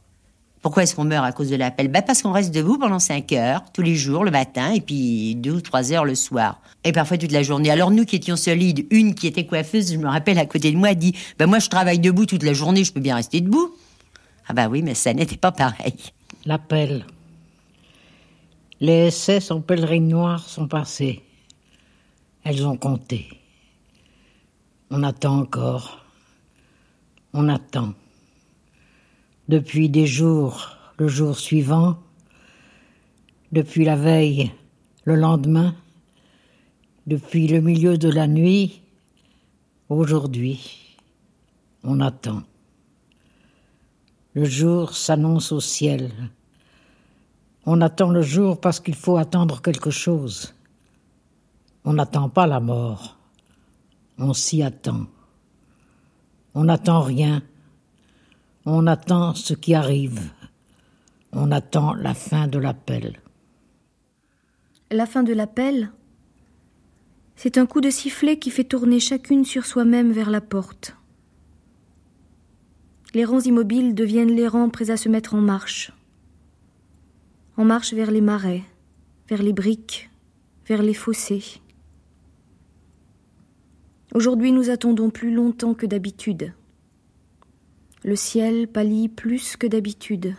pourquoi 0.60 0.84
est-ce 0.84 0.94
qu'on 0.94 1.04
meurt 1.04 1.24
à 1.24 1.32
cause 1.32 1.50
de 1.50 1.56
l'appel? 1.56 1.88
Bah 1.88 2.02
Parce 2.02 2.22
qu'on 2.22 2.30
reste 2.30 2.54
debout 2.54 2.78
pendant 2.78 3.00
5 3.00 3.32
heures, 3.32 3.64
tous 3.72 3.82
les 3.82 3.96
jours, 3.96 4.22
le 4.22 4.30
matin, 4.30 4.70
et 4.72 4.80
puis 4.80 5.34
2 5.34 5.50
ou 5.50 5.60
3 5.60 5.92
heures 5.92 6.04
le 6.04 6.14
soir. 6.14 6.60
Et 6.84 6.92
parfois 6.92 7.18
toute 7.18 7.32
la 7.32 7.42
journée. 7.42 7.70
Alors 7.70 7.90
nous 7.90 8.04
qui 8.04 8.16
étions 8.16 8.36
solides, 8.36 8.86
une 8.90 9.14
qui 9.14 9.26
était 9.26 9.44
coiffeuse, 9.44 9.92
je 9.92 9.98
me 9.98 10.06
rappelle, 10.06 10.38
à 10.38 10.46
côté 10.46 10.70
de 10.70 10.76
moi, 10.76 10.94
dit 10.94 11.16
bah 11.38 11.46
Moi 11.46 11.58
je 11.58 11.68
travaille 11.68 11.98
debout 11.98 12.26
toute 12.26 12.44
la 12.44 12.52
journée, 12.52 12.84
je 12.84 12.92
peux 12.92 13.00
bien 13.00 13.16
rester 13.16 13.40
debout. 13.40 13.74
Ah 14.46 14.54
bah 14.54 14.68
oui, 14.68 14.82
mais 14.82 14.94
ça 14.94 15.14
n'était 15.14 15.36
pas 15.36 15.52
pareil. 15.52 15.94
L'appel. 16.44 17.06
Les 18.80 19.10
SS 19.10 19.50
en 19.52 19.60
pèlerine 19.60 20.08
noire 20.08 20.48
sont 20.48 20.66
passés. 20.66 21.22
Elles 22.44 22.66
ont 22.66 22.76
compté. 22.76 23.28
On 24.90 25.02
attend 25.04 25.38
encore. 25.38 26.04
On 27.32 27.48
attend. 27.48 27.94
Depuis 29.48 29.88
des 29.88 30.06
jours, 30.06 30.76
le 30.98 31.08
jour 31.08 31.38
suivant, 31.38 31.98
depuis 33.52 33.84
la 33.84 33.96
veille, 33.96 34.50
le 35.04 35.14
lendemain, 35.14 35.74
depuis 37.06 37.46
le 37.46 37.60
milieu 37.60 37.98
de 37.98 38.08
la 38.08 38.26
nuit, 38.26 38.82
aujourd'hui, 39.88 40.96
on 41.84 42.00
attend. 42.00 42.42
Le 44.34 44.44
jour 44.46 44.94
s'annonce 44.94 45.52
au 45.52 45.60
ciel. 45.60 46.10
On 47.66 47.82
attend 47.82 48.10
le 48.10 48.22
jour 48.22 48.60
parce 48.60 48.80
qu'il 48.80 48.94
faut 48.94 49.18
attendre 49.18 49.60
quelque 49.60 49.90
chose. 49.90 50.54
On 51.84 51.92
n'attend 51.92 52.30
pas 52.30 52.46
la 52.46 52.58
mort. 52.58 53.18
On 54.18 54.32
s'y 54.32 54.62
attend. 54.62 55.06
On 56.54 56.64
n'attend 56.64 57.02
rien. 57.02 57.42
On 58.64 58.86
attend 58.86 59.34
ce 59.34 59.52
qui 59.52 59.74
arrive. 59.74 60.30
On 61.32 61.50
attend 61.50 61.94
la 61.94 62.14
fin 62.14 62.46
de 62.46 62.58
l'appel. 62.58 63.20
La 64.90 65.06
fin 65.06 65.22
de 65.22 65.32
l'appel, 65.32 65.90
c'est 67.36 67.58
un 67.58 67.66
coup 67.66 67.80
de 67.80 67.90
sifflet 67.90 68.38
qui 68.38 68.50
fait 68.50 68.64
tourner 68.64 69.00
chacune 69.00 69.44
sur 69.44 69.66
soi-même 69.66 70.12
vers 70.12 70.30
la 70.30 70.40
porte. 70.40 70.96
Les 73.14 73.24
rangs 73.24 73.40
immobiles 73.40 73.94
deviennent 73.94 74.34
les 74.34 74.48
rangs 74.48 74.70
prêts 74.70 74.90
à 74.90 74.96
se 74.96 75.08
mettre 75.08 75.34
en 75.34 75.40
marche. 75.40 75.92
En 77.56 77.64
marche 77.64 77.92
vers 77.92 78.10
les 78.10 78.22
marais, 78.22 78.62
vers 79.28 79.42
les 79.42 79.52
briques, 79.52 80.10
vers 80.66 80.82
les 80.82 80.94
fossés. 80.94 81.60
Aujourd'hui, 84.14 84.52
nous 84.52 84.70
attendons 84.70 85.10
plus 85.10 85.32
longtemps 85.32 85.74
que 85.74 85.86
d'habitude. 85.86 86.54
Le 88.04 88.16
ciel 88.16 88.66
pâlit 88.66 89.08
plus 89.08 89.56
que 89.56 89.66
d'habitude. 89.66 90.34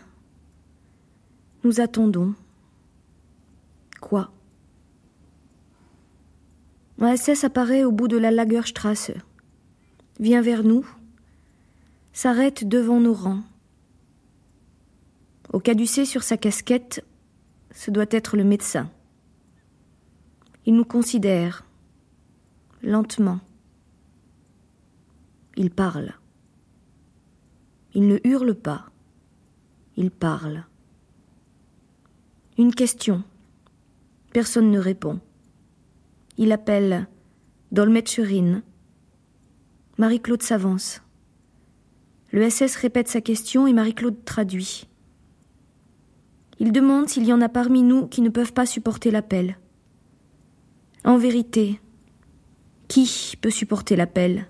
Nous 1.63 1.79
attendons. 1.79 2.33
Quoi? 4.01 4.31
Un 6.99 7.15
SS 7.15 7.43
apparaît 7.43 7.83
au 7.83 7.91
bout 7.91 8.07
de 8.07 8.17
la 8.17 8.31
Lagerstrasse, 8.31 9.11
vient 10.19 10.41
vers 10.41 10.63
nous, 10.63 10.85
s'arrête 12.13 12.67
devant 12.67 12.99
nos 12.99 13.13
rangs. 13.13 13.43
Au 15.51 15.59
caducé 15.59 16.05
sur 16.05 16.23
sa 16.23 16.37
casquette, 16.37 17.03
ce 17.71 17.91
doit 17.91 18.05
être 18.11 18.37
le 18.37 18.43
médecin. 18.43 18.89
Il 20.65 20.75
nous 20.75 20.85
considère, 20.85 21.65
lentement. 22.81 23.39
Il 25.57 25.69
parle. 25.69 26.13
Il 27.93 28.07
ne 28.07 28.19
hurle 28.23 28.55
pas. 28.55 28.85
Il 29.97 30.09
parle. 30.09 30.65
Une 32.57 32.73
question. 32.73 33.23
Personne 34.31 34.71
ne 34.71 34.79
répond. 34.79 35.19
Il 36.37 36.51
appelle 36.51 37.07
Dolmetscherin. 37.71 38.61
Marie-Claude 39.97 40.41
s'avance. 40.41 41.01
Le 42.33 42.49
SS 42.49 42.75
répète 42.77 43.07
sa 43.07 43.21
question 43.21 43.67
et 43.67 43.73
Marie-Claude 43.73 44.25
traduit. 44.25 44.87
Il 46.57 46.71
demande 46.71 47.07
s'il 47.07 47.25
y 47.25 47.31
en 47.31 47.41
a 47.41 47.47
parmi 47.47 47.83
nous 47.83 48.07
qui 48.07 48.21
ne 48.21 48.29
peuvent 48.29 48.53
pas 48.53 48.65
supporter 48.65 49.11
l'appel. 49.11 49.59
En 51.05 51.19
vérité, 51.19 51.79
qui 52.87 53.35
peut 53.39 53.51
supporter 53.51 53.95
l'appel? 53.95 54.47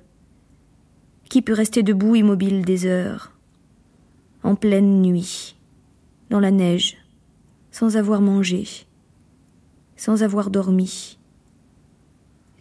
Qui 1.29 1.41
peut 1.41 1.51
rester 1.51 1.83
debout 1.83 2.15
immobile 2.15 2.63
des 2.63 2.85
heures 2.85 3.33
en 4.43 4.55
pleine 4.55 5.01
nuit, 5.01 5.57
dans 6.29 6.39
la 6.39 6.51
neige, 6.51 6.97
sans 7.71 7.97
avoir 7.97 8.21
mangé, 8.21 8.65
sans 9.97 10.23
avoir 10.23 10.51
dormi? 10.51 11.17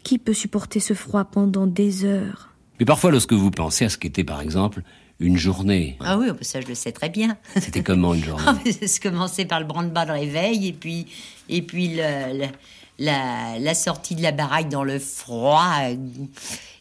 Qui 0.03 0.19
peut 0.19 0.33
supporter 0.33 0.81
ce 0.81 0.95
froid 0.95 1.25
pendant 1.25 1.69
des 1.69 2.05
heures? 2.05 2.57
Mais 2.81 2.87
parfois, 2.87 3.13
lorsque 3.13 3.35
vous 3.35 3.53
pensez 3.53 3.85
à 3.85 3.89
ce 3.89 3.99
qu'était, 3.99 4.25
par 4.25 4.41
exemple, 4.41 4.83
une 5.23 5.39
journée. 5.39 5.97
Ah 6.01 6.19
oui, 6.19 6.29
ça 6.43 6.61
je 6.61 6.67
le 6.67 6.75
sais 6.75 6.93
très 6.93 7.09
bien. 7.09 7.37
C'était 7.57 7.83
comment 7.83 8.15
une 8.15 8.25
journée 8.25 8.73
Ça 8.87 9.01
commençait 9.01 9.45
par 9.45 9.61
le 9.61 9.67
branle-bas 9.67 10.05
de 10.05 10.13
réveil 10.13 10.69
et 10.69 10.73
puis, 10.73 11.07
et 11.49 11.63
puis 11.63 11.95
le, 11.97 12.47
la, 12.99 13.59
la, 13.59 13.75
sortie 13.75 14.15
de 14.15 14.23
la 14.23 14.33
baraque 14.33 14.69
dans 14.69 14.85
le 14.85 14.99
froid 14.99 15.73
euh, 15.83 15.97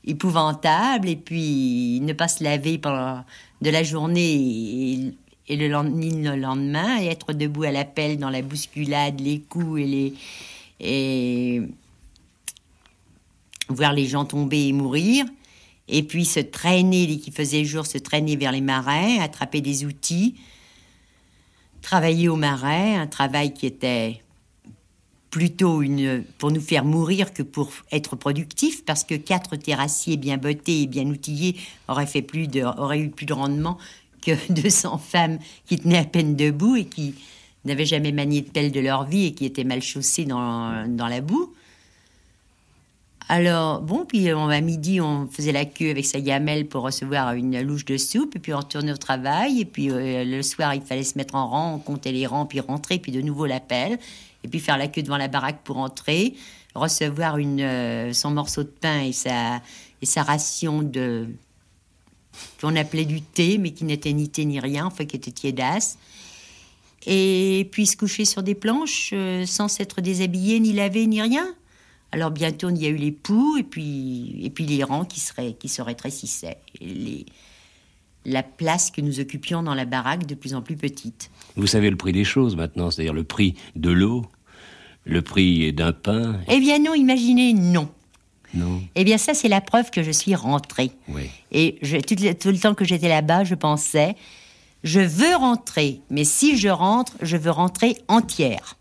épouvantable 0.05 1.07
et 1.07 1.15
puis 1.15 1.99
ne 2.01 2.13
pas 2.13 2.27
se 2.27 2.43
laver 2.43 2.77
pendant 2.77 3.23
de 3.61 3.69
la 3.69 3.83
journée 3.83 5.13
et, 5.47 5.55
le, 5.55 5.67
lendemain, 5.67 6.35
le 6.35 6.41
lendemain 6.41 7.01
et 7.01 7.07
être 7.07 7.33
debout 7.33 7.63
à 7.63 7.71
l'appel 7.71 8.17
dans 8.17 8.29
la 8.29 8.41
bousculade, 8.41 9.19
les 9.19 9.39
coups 9.39 9.81
et 9.81 9.85
les 9.85 10.13
et 10.83 11.61
voir 13.69 13.93
les 13.93 14.07
gens 14.07 14.25
tomber 14.25 14.67
et 14.67 14.73
mourir 14.73 15.25
et 15.91 16.03
puis 16.03 16.25
se 16.25 16.39
traîner 16.39 17.05
dès 17.05 17.17
qu'il 17.17 17.33
faisait 17.33 17.65
jour, 17.65 17.85
se 17.85 17.97
traîner 17.97 18.37
vers 18.37 18.51
les 18.51 18.61
marais, 18.61 19.19
attraper 19.19 19.61
des 19.61 19.85
outils, 19.85 20.35
travailler 21.81 22.29
au 22.29 22.37
marais, 22.37 22.95
un 22.95 23.07
travail 23.07 23.53
qui 23.53 23.67
était 23.67 24.21
plutôt 25.29 25.81
pour 26.37 26.51
nous 26.51 26.61
faire 26.61 26.85
mourir 26.85 27.33
que 27.33 27.43
pour 27.43 27.71
être 27.91 28.15
productif, 28.15 28.83
parce 28.85 29.03
que 29.03 29.15
quatre 29.15 29.57
terrassiers 29.57 30.17
bien 30.17 30.37
bottés 30.37 30.83
et 30.83 30.87
bien 30.87 31.05
outillés 31.05 31.55
auraient, 31.87 32.07
fait 32.07 32.21
plus 32.21 32.47
de, 32.47 32.61
auraient 32.61 32.99
eu 32.99 33.09
plus 33.09 33.25
de 33.25 33.33
rendement 33.33 33.77
que 34.21 34.31
200 34.53 34.97
femmes 34.97 35.39
qui 35.65 35.77
tenaient 35.77 35.97
à 35.97 36.05
peine 36.05 36.35
debout 36.35 36.77
et 36.77 36.85
qui 36.85 37.15
n'avaient 37.65 37.85
jamais 37.85 38.11
manié 38.11 38.41
de 38.41 38.49
pelle 38.49 38.71
de 38.71 38.79
leur 38.79 39.05
vie 39.05 39.27
et 39.27 39.33
qui 39.33 39.45
étaient 39.45 39.63
mal 39.63 39.81
chaussées 39.81 40.25
dans 40.25 40.85
la 40.87 41.21
boue. 41.21 41.53
Alors, 43.29 43.81
bon, 43.81 44.05
puis 44.05 44.29
à 44.29 44.61
midi, 44.61 44.99
on 44.99 45.27
faisait 45.27 45.53
la 45.53 45.65
queue 45.65 45.91
avec 45.91 46.05
sa 46.05 46.19
gamelle 46.19 46.67
pour 46.67 46.83
recevoir 46.83 47.33
une 47.33 47.61
louche 47.61 47.85
de 47.85 47.97
soupe, 47.97 48.35
et 48.35 48.39
puis 48.39 48.53
on 48.53 48.57
retournait 48.57 48.91
au 48.91 48.97
travail, 48.97 49.61
et 49.61 49.65
puis 49.65 49.89
euh, 49.89 50.25
le 50.25 50.41
soir, 50.41 50.75
il 50.75 50.81
fallait 50.81 51.03
se 51.03 51.17
mettre 51.17 51.35
en 51.35 51.47
rang, 51.47 51.75
on 51.75 51.79
comptait 51.79 52.11
les 52.11 52.27
rangs, 52.27 52.45
puis 52.45 52.59
rentrer, 52.59 52.99
puis 52.99 53.11
de 53.11 53.21
nouveau 53.21 53.45
l'appel 53.45 53.99
et 54.43 54.47
puis 54.47 54.59
faire 54.59 54.77
la 54.77 54.87
queue 54.87 55.03
devant 55.03 55.17
la 55.17 55.27
baraque 55.27 55.61
pour 55.63 55.77
entrer, 55.77 56.35
recevoir 56.73 57.37
une, 57.37 57.61
euh, 57.61 58.13
son 58.13 58.31
morceau 58.31 58.63
de 58.63 58.69
pain 58.69 59.01
et 59.01 59.13
sa, 59.13 59.61
et 60.01 60.05
sa 60.05 60.23
ration 60.23 60.81
de 60.81 61.27
qu'on 62.61 62.75
appelait 62.77 63.05
du 63.05 63.21
thé, 63.21 63.57
mais 63.57 63.71
qui 63.71 63.83
n'était 63.83 64.13
ni 64.13 64.29
thé 64.29 64.45
ni 64.45 64.59
rien, 64.59 64.85
enfin 64.85 65.05
qui 65.05 65.17
était 65.17 65.31
tiédasse. 65.31 65.97
Et 67.05 67.67
puis 67.71 67.85
se 67.85 67.97
coucher 67.97 68.25
sur 68.25 68.41
des 68.41 68.55
planches 68.55 69.09
euh, 69.13 69.45
sans 69.45 69.67
s'être 69.67 70.01
déshabillé, 70.01 70.59
ni 70.59 70.71
lavé, 70.71 71.07
ni 71.07 71.21
rien. 71.21 71.45
Alors 72.11 72.31
bientôt 72.31 72.69
il 72.69 72.81
y 72.81 72.85
a 72.85 72.89
eu 72.89 72.95
les 72.95 73.11
poux 73.11 73.57
et 73.57 73.63
puis, 73.63 74.39
et 74.43 74.49
puis 74.49 74.65
les 74.65 74.83
rangs 74.83 75.05
qui, 75.05 75.19
seraient, 75.19 75.53
qui 75.53 75.69
se. 75.69 75.81
Et 76.45 76.55
les, 76.81 77.25
la 78.25 78.43
place 78.43 78.91
que 78.91 79.01
nous 79.01 79.19
occupions 79.19 79.63
dans 79.63 79.73
la 79.73 79.85
baraque 79.85 80.25
de 80.25 80.35
plus 80.35 80.53
en 80.53 80.61
plus 80.61 80.75
petite. 80.75 81.31
Vous 81.55 81.67
savez 81.67 81.89
le 81.89 81.95
prix 81.95 82.11
des 82.11 82.23
choses 82.23 82.55
maintenant, 82.55 82.91
c'est-à-dire 82.91 83.13
le 83.13 83.23
prix 83.23 83.55
de 83.75 83.89
l'eau, 83.89 84.25
le 85.05 85.21
prix 85.21 85.73
d'un 85.73 85.91
pain. 85.91 86.39
Eh 86.47 86.59
bien 86.59 86.79
non, 86.79 86.93
imaginez, 86.93 87.53
non. 87.53 87.89
Non. 88.53 88.81
Eh 88.95 89.05
bien 89.05 89.17
ça, 89.17 89.33
c'est 89.33 89.47
la 89.47 89.61
preuve 89.61 89.91
que 89.91 90.03
je 90.03 90.11
suis 90.11 90.35
rentrée. 90.35 90.91
Oui. 91.07 91.29
Et 91.51 91.77
je, 91.81 91.97
tout, 91.97 92.15
le, 92.21 92.33
tout 92.33 92.49
le 92.49 92.57
temps 92.57 92.73
que 92.73 92.83
j'étais 92.83 93.07
là-bas, 93.07 93.45
je 93.45 93.55
pensais, 93.55 94.15
je 94.83 94.99
veux 94.99 95.35
rentrer, 95.35 96.01
mais 96.09 96.25
si 96.25 96.57
je 96.57 96.67
rentre, 96.67 97.13
je 97.21 97.37
veux 97.37 97.51
rentrer 97.51 97.95
entière. 98.07 98.75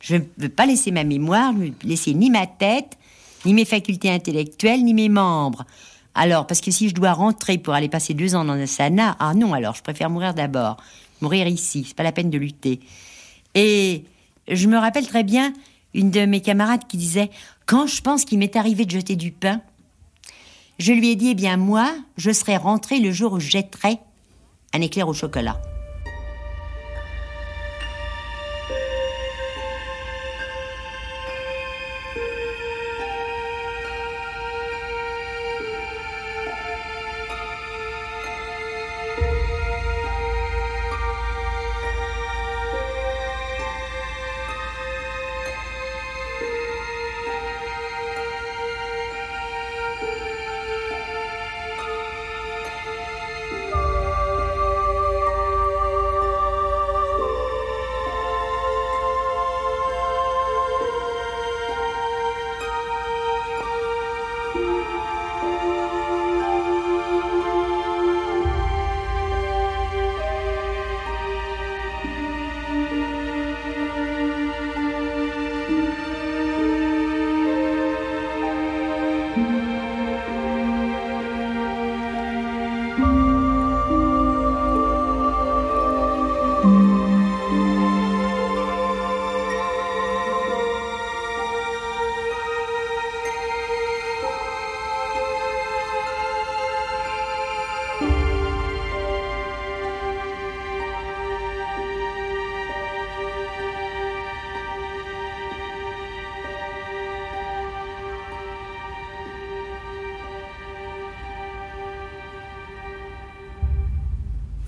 Je 0.00 0.16
ne 0.16 0.22
veux 0.38 0.48
pas 0.48 0.66
laisser 0.66 0.90
ma 0.90 1.04
mémoire, 1.04 1.52
ne 1.52 1.68
laisser 1.84 2.14
ni 2.14 2.30
ma 2.30 2.46
tête, 2.46 2.96
ni 3.44 3.54
mes 3.54 3.64
facultés 3.64 4.10
intellectuelles, 4.10 4.82
ni 4.82 4.94
mes 4.94 5.08
membres. 5.08 5.64
Alors, 6.14 6.46
parce 6.46 6.60
que 6.60 6.70
si 6.70 6.88
je 6.88 6.94
dois 6.94 7.12
rentrer 7.12 7.58
pour 7.58 7.74
aller 7.74 7.88
passer 7.88 8.14
deux 8.14 8.34
ans 8.34 8.44
dans 8.44 8.54
un 8.54 8.66
sana, 8.66 9.16
ah 9.20 9.34
non, 9.34 9.54
alors 9.54 9.74
je 9.74 9.82
préfère 9.82 10.10
mourir 10.10 10.34
d'abord. 10.34 10.78
Mourir 11.20 11.46
ici, 11.46 11.84
c'est 11.86 11.96
pas 11.96 12.02
la 12.02 12.12
peine 12.12 12.30
de 12.30 12.38
lutter. 12.38 12.80
Et 13.54 14.04
je 14.48 14.66
me 14.66 14.78
rappelle 14.78 15.06
très 15.06 15.22
bien 15.22 15.52
une 15.94 16.10
de 16.10 16.24
mes 16.24 16.40
camarades 16.40 16.86
qui 16.88 16.96
disait 16.96 17.30
Quand 17.66 17.86
je 17.86 18.00
pense 18.00 18.24
qu'il 18.24 18.38
m'est 18.38 18.56
arrivé 18.56 18.86
de 18.86 18.90
jeter 18.90 19.16
du 19.16 19.32
pain, 19.32 19.60
je 20.78 20.92
lui 20.92 21.10
ai 21.10 21.16
dit 21.16 21.28
Eh 21.28 21.34
bien, 21.34 21.56
moi, 21.56 21.94
je 22.16 22.30
serais 22.30 22.56
rentré 22.56 22.98
le 22.98 23.12
jour 23.12 23.34
où 23.34 23.40
je 23.40 23.50
jetterais 23.50 23.98
un 24.74 24.80
éclair 24.80 25.08
au 25.08 25.14
chocolat. 25.14 25.60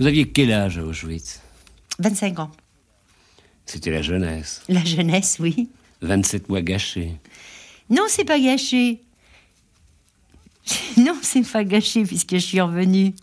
Vous 0.03 0.09
aviez 0.09 0.29
quel 0.29 0.51
âge 0.51 0.79
à 0.79 0.85
Auschwitz? 0.85 1.41
25 2.01 2.41
ans. 2.41 2.51
C'était 3.67 3.93
la 3.93 4.03
jeunesse. 4.03 4.61
La 4.69 4.85
jeunesse, 4.85 5.37
oui. 5.39 5.69
27 6.01 6.49
mois 6.49 6.61
gâchés. 6.61 7.13
Non, 7.89 8.03
c'est 8.09 8.25
pas 8.25 8.41
gâché. 8.41 9.01
Non, 10.97 11.17
c'est 11.23 11.49
pas 11.49 11.63
gâché 11.63 12.03
puisque 12.03 12.33
je 12.33 12.39
suis 12.39 12.61
revenue. 12.61 13.15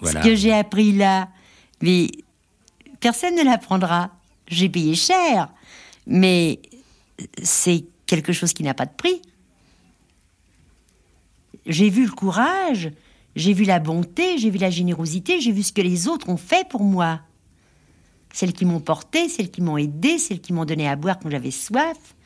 Voilà. 0.00 0.22
Ce 0.22 0.26
que 0.26 0.34
j'ai 0.34 0.54
appris 0.54 0.92
là, 0.92 1.28
mais 1.82 2.08
personne 3.00 3.34
ne 3.34 3.44
l'apprendra. 3.44 4.10
J'ai 4.46 4.70
payé 4.70 4.94
cher, 4.94 5.50
mais 6.06 6.58
c'est 7.42 7.84
quelque 8.06 8.32
chose 8.32 8.54
qui 8.54 8.62
n'a 8.62 8.72
pas 8.72 8.86
de 8.86 8.94
prix. 8.96 9.20
J'ai 11.66 11.90
vu 11.90 12.06
le 12.06 12.12
courage, 12.12 12.92
j'ai 13.38 13.52
vu 13.52 13.64
la 13.64 13.78
bonté, 13.78 14.36
j'ai 14.36 14.50
vu 14.50 14.58
la 14.58 14.68
générosité, 14.68 15.40
j'ai 15.40 15.52
vu 15.52 15.62
ce 15.62 15.72
que 15.72 15.80
les 15.80 16.08
autres 16.08 16.28
ont 16.28 16.36
fait 16.36 16.68
pour 16.68 16.82
moi. 16.82 17.20
Celles 18.32 18.52
qui 18.52 18.64
m'ont 18.64 18.80
porté, 18.80 19.28
celles 19.28 19.50
qui 19.50 19.62
m'ont 19.62 19.78
aidé, 19.78 20.18
celles 20.18 20.40
qui 20.40 20.52
m'ont 20.52 20.64
donné 20.64 20.88
à 20.88 20.96
boire 20.96 21.18
quand 21.20 21.30
j'avais 21.30 21.52
soif. 21.52 22.16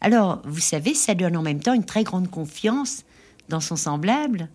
Alors, 0.00 0.40
vous 0.44 0.60
savez, 0.60 0.94
ça 0.94 1.14
donne 1.14 1.36
en 1.36 1.42
même 1.42 1.60
temps 1.60 1.74
une 1.74 1.84
très 1.84 2.04
grande 2.04 2.30
confiance 2.30 3.04
dans 3.48 3.60
son 3.60 3.76
semblable. 3.76 4.48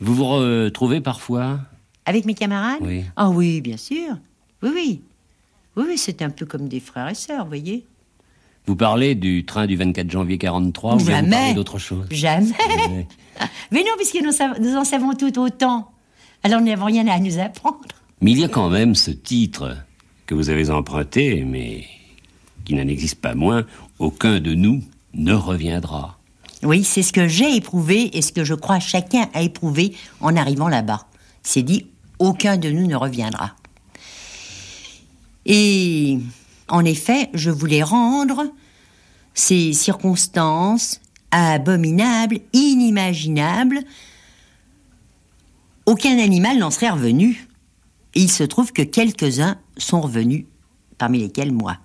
Vous 0.00 0.14
vous 0.14 0.24
retrouvez 0.24 1.02
parfois? 1.02 1.60
Avec 2.06 2.24
mes 2.24 2.34
camarades? 2.34 2.80
Oui. 2.80 3.04
Ah 3.14 3.28
oui, 3.28 3.60
bien 3.60 3.76
sûr. 3.76 4.16
Oui, 4.62 4.70
oui. 4.74 5.02
Oui, 5.76 5.84
oui, 5.86 5.98
c'est 5.98 6.22
un 6.22 6.30
peu 6.30 6.46
comme 6.46 6.66
des 6.66 6.80
frères 6.80 7.08
et 7.08 7.14
sœurs, 7.14 7.46
voyez. 7.46 7.86
Vous 8.66 8.76
parlez 8.76 9.14
du 9.14 9.44
train 9.44 9.66
du 9.66 9.76
24 9.76 10.10
janvier 10.10 10.38
43 10.38 10.94
ou 10.94 10.96
bien 10.96 11.04
vous 11.04 11.10
Jamais. 11.10 11.30
parlez 11.30 11.54
d'autre 11.54 11.78
chose 11.78 12.06
Jamais. 12.10 12.52
Mais 13.72 13.80
non, 13.80 13.90
puisque 13.96 14.18
nous 14.60 14.76
en 14.76 14.84
savons 14.84 15.14
tout 15.14 15.36
autant. 15.38 15.90
Alors 16.44 16.60
nous 16.60 16.66
n'avons 16.66 16.86
rien 16.86 17.06
à 17.08 17.18
nous 17.18 17.38
apprendre. 17.38 17.78
Mais 18.20 18.30
il 18.32 18.38
y 18.38 18.44
a 18.44 18.48
quand 18.48 18.68
même 18.68 18.94
ce 18.94 19.10
titre 19.10 19.76
que 20.26 20.34
vous 20.34 20.48
avez 20.50 20.70
emprunté, 20.70 21.44
mais 21.44 21.84
qui 22.64 22.74
n'en 22.74 22.86
existe 22.86 23.20
pas 23.20 23.34
moins. 23.34 23.64
Aucun 23.98 24.38
de 24.38 24.54
nous 24.54 24.82
ne 25.14 25.34
reviendra. 25.34 26.18
Oui, 26.62 26.84
c'est 26.84 27.02
ce 27.02 27.12
que 27.12 27.26
j'ai 27.26 27.56
éprouvé 27.56 28.16
et 28.16 28.22
ce 28.22 28.32
que 28.32 28.44
je 28.44 28.54
crois 28.54 28.78
chacun 28.78 29.28
a 29.34 29.42
éprouvé 29.42 29.96
en 30.20 30.36
arrivant 30.36 30.68
là-bas. 30.68 31.06
C'est 31.42 31.62
dit, 31.62 31.86
aucun 32.20 32.56
de 32.56 32.70
nous 32.70 32.86
ne 32.86 32.94
reviendra. 32.94 33.56
Et 35.44 36.18
en 36.72 36.84
effet, 36.84 37.28
je 37.34 37.50
voulais 37.50 37.82
rendre 37.82 38.44
ces 39.34 39.72
circonstances 39.72 41.00
abominables, 41.30 42.38
inimaginables. 42.52 43.80
Aucun 45.86 46.18
animal 46.18 46.58
n'en 46.58 46.70
serait 46.70 46.90
revenu. 46.90 47.46
Et 48.14 48.20
il 48.20 48.30
se 48.30 48.42
trouve 48.42 48.72
que 48.72 48.82
quelques-uns 48.82 49.56
sont 49.78 50.00
revenus, 50.00 50.44
parmi 50.98 51.18
lesquels 51.18 51.52
moi. 51.52 51.78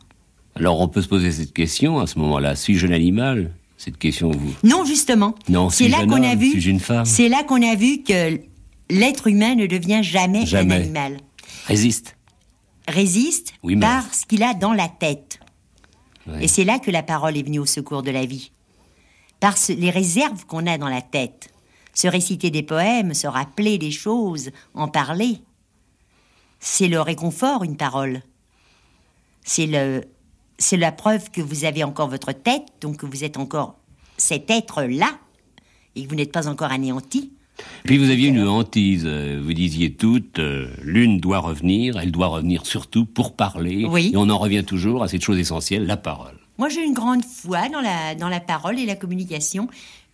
Alors 0.56 0.80
on 0.82 0.88
peut 0.88 1.02
se 1.02 1.08
poser 1.08 1.32
cette 1.32 1.54
question 1.54 2.00
à 2.00 2.08
ce 2.08 2.18
moment-là. 2.20 2.56
Suis-je 2.56 2.88
un 2.88 2.92
animal 2.92 3.52
Cette 3.78 3.98
question 3.98 4.32
vous? 4.32 4.54
Non, 4.64 4.84
justement. 4.86 5.36
Non, 5.48 5.70
c'est 5.70 5.88
là 5.88 6.06
qu'on 6.06 6.24
a 6.24 6.36
vu. 6.36 6.52
Suis-je 6.52 6.70
une 6.70 6.80
femme? 6.80 7.06
C'est 7.06 7.30
là 7.30 7.44
qu'on 7.44 7.62
a 7.62 7.76
vu 7.76 8.04
que 8.04 8.40
l'être 8.90 9.28
humain 9.28 9.56
ne 9.56 9.68
devient 9.68 10.00
jamais, 10.02 10.46
Jamais. 10.46 10.76
un 10.76 10.82
animal. 10.82 11.18
Résiste. 11.68 12.17
Résiste 12.88 13.54
Oui, 13.64 13.76
mais- 13.76 13.82
par 13.82 14.14
ce 14.14 14.26
qu'il 14.26 14.44
a 14.44 14.54
dans 14.54 14.74
la 14.74 14.88
tête. 14.88 15.40
Et 16.42 16.48
c'est 16.50 16.66
là 16.66 16.80
que 16.80 16.92
la 16.92 17.04
parole 17.04 17.38
est 17.38 17.44
venue 17.44 17.60
au 17.60 17.66
secours 17.66 18.04
de 18.04 18.12
la 18.12 18.26
vie. 18.26 18.52
Par 19.40 19.58
ce- 19.58 19.72
les 19.72 19.92
réserves 19.92 20.46
qu'on 20.46 20.68
a 20.68 20.78
dans 20.78 20.90
la 20.90 21.02
tête. 21.02 21.50
Se 21.94 22.08
réciter 22.08 22.50
des 22.52 22.64
poèmes, 22.64 23.14
se 23.14 23.28
rappeler 23.28 23.78
des 23.78 23.92
choses, 23.92 24.52
en 24.74 24.88
parler. 24.88 25.42
C'est 26.60 26.88
le 26.90 27.00
réconfort, 27.02 27.64
une 27.64 27.78
parole. 27.78 28.24
C'est 29.44 29.68
le, 29.68 30.04
c'est 30.58 30.76
la 30.78 30.92
preuve 30.92 31.32
que 31.32 31.42
vous 31.42 31.64
avez 31.64 31.84
encore 31.84 32.10
votre 32.10 32.34
tête, 32.34 32.66
donc 32.82 32.98
que 32.98 33.06
vous 33.06 33.24
êtes 33.24 33.38
encore 33.38 33.76
cet 34.18 34.50
être-là, 34.52 35.18
et 35.96 36.04
que 36.04 36.10
vous 36.10 36.16
n'êtes 36.16 36.32
pas 36.34 36.48
encore 36.48 36.72
anéanti. 36.72 37.32
Puis 37.84 37.98
vous 37.98 38.10
aviez 38.10 38.28
une 38.28 38.48
hantise. 38.48 39.06
Vous 39.06 39.54
disiez 39.54 39.94
toutes, 39.94 40.40
euh, 40.40 40.68
l'une 40.84 41.20
doit 41.20 41.40
revenir, 41.40 41.98
elle 41.98 42.12
doit 42.12 42.28
revenir 42.28 42.66
surtout 42.66 43.06
pour 43.06 43.36
parler. 43.36 43.86
Oui. 43.86 44.12
Et 44.14 44.18
on 44.18 44.30
en 44.30 44.38
revient 44.38 44.64
toujours 44.64 45.04
à 45.04 45.08
cette 45.08 45.24
chose 45.24 45.40
essentielle, 45.40 45.86
la 45.86 45.98
parole. 45.98 46.36
Moi, 46.58 46.70
j'ai 46.70 46.84
une 46.84 46.94
grande 46.94 47.24
foi 47.24 47.70
dans 47.70 47.82
la, 47.82 48.16
dans 48.16 48.30
la 48.30 48.40
parole 48.40 48.80
et 48.80 48.86
la 48.86 48.96
communication. 48.96 49.68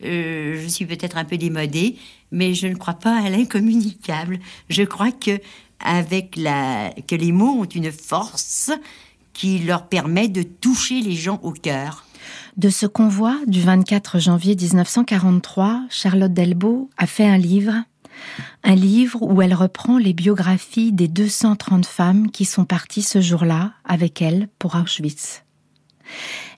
Euh, 0.03 0.61
je 0.61 0.67
suis 0.67 0.85
peut-être 0.85 1.17
un 1.17 1.23
peu 1.23 1.37
démodée, 1.37 1.95
mais 2.31 2.53
je 2.53 2.67
ne 2.67 2.75
crois 2.75 2.95
pas 2.95 3.17
à 3.17 3.29
l'incommunicable. 3.29 4.39
Je 4.69 4.83
crois 4.83 5.11
que, 5.11 5.39
avec 5.79 6.35
la, 6.35 6.91
que 7.07 7.15
les 7.15 7.31
mots 7.31 7.61
ont 7.61 7.65
une 7.65 7.91
force 7.91 8.71
qui 9.33 9.59
leur 9.59 9.87
permet 9.87 10.27
de 10.27 10.43
toucher 10.43 11.01
les 11.01 11.15
gens 11.15 11.39
au 11.43 11.51
cœur. 11.51 12.05
De 12.57 12.69
ce 12.69 12.85
convoi 12.85 13.37
du 13.47 13.61
24 13.61 14.19
janvier 14.19 14.55
1943, 14.55 15.85
Charlotte 15.89 16.33
Delbo 16.33 16.89
a 16.97 17.07
fait 17.07 17.25
un 17.27 17.37
livre, 17.37 17.73
un 18.63 18.75
livre 18.75 19.21
où 19.21 19.41
elle 19.41 19.53
reprend 19.53 19.97
les 19.97 20.13
biographies 20.13 20.91
des 20.91 21.07
230 21.07 21.85
femmes 21.85 22.31
qui 22.31 22.45
sont 22.45 22.65
parties 22.65 23.01
ce 23.01 23.21
jour-là 23.21 23.73
avec 23.85 24.21
elle 24.21 24.49
pour 24.59 24.75
Auschwitz. 24.75 25.43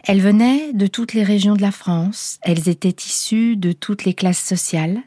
Elles 0.03 0.21
venaient 0.21 0.73
de 0.73 0.87
toutes 0.87 1.13
les 1.13 1.23
régions 1.23 1.55
de 1.55 1.61
la 1.61 1.71
France, 1.71 2.37
elles 2.41 2.69
étaient 2.69 2.95
issues 3.05 3.55
de 3.55 3.71
toutes 3.71 4.05
les 4.05 4.13
classes 4.13 4.43
sociales. 4.43 4.99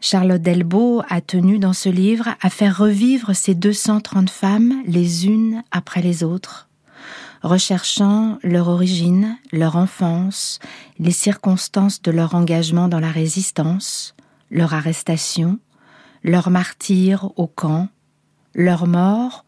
Charlotte 0.00 0.42
Delbo 0.42 1.02
a 1.08 1.20
tenu 1.20 1.58
dans 1.58 1.72
ce 1.72 1.88
livre 1.88 2.28
à 2.40 2.50
faire 2.50 2.76
revivre 2.76 3.34
ces 3.34 3.54
230 3.54 4.30
femmes 4.30 4.82
les 4.86 5.26
unes 5.26 5.62
après 5.70 6.02
les 6.02 6.22
autres, 6.22 6.68
recherchant 7.42 8.38
leur 8.42 8.68
origine, 8.68 9.36
leur 9.52 9.76
enfance, 9.76 10.58
les 10.98 11.10
circonstances 11.10 12.02
de 12.02 12.10
leur 12.10 12.34
engagement 12.34 12.88
dans 12.88 13.00
la 13.00 13.10
résistance, 13.10 14.14
leur 14.50 14.74
arrestation, 14.74 15.58
leur 16.22 16.50
martyre 16.50 17.30
au 17.36 17.46
camp, 17.46 17.88
leur 18.54 18.86
mort 18.86 19.44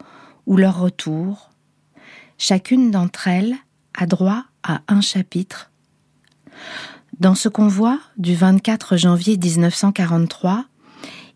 ou 0.47 0.57
leur 0.57 0.79
retour. 0.79 1.51
Chacune 2.37 2.91
d'entre 2.91 3.29
elles 3.29 3.57
a 3.95 4.07
droit 4.07 4.45
à 4.63 4.81
un 4.89 5.01
chapitre. 5.01 5.71
Dans 7.19 7.35
ce 7.35 7.49
convoi 7.49 7.99
du 8.17 8.35
24 8.35 8.97
janvier 8.97 9.37
1943, 9.37 10.67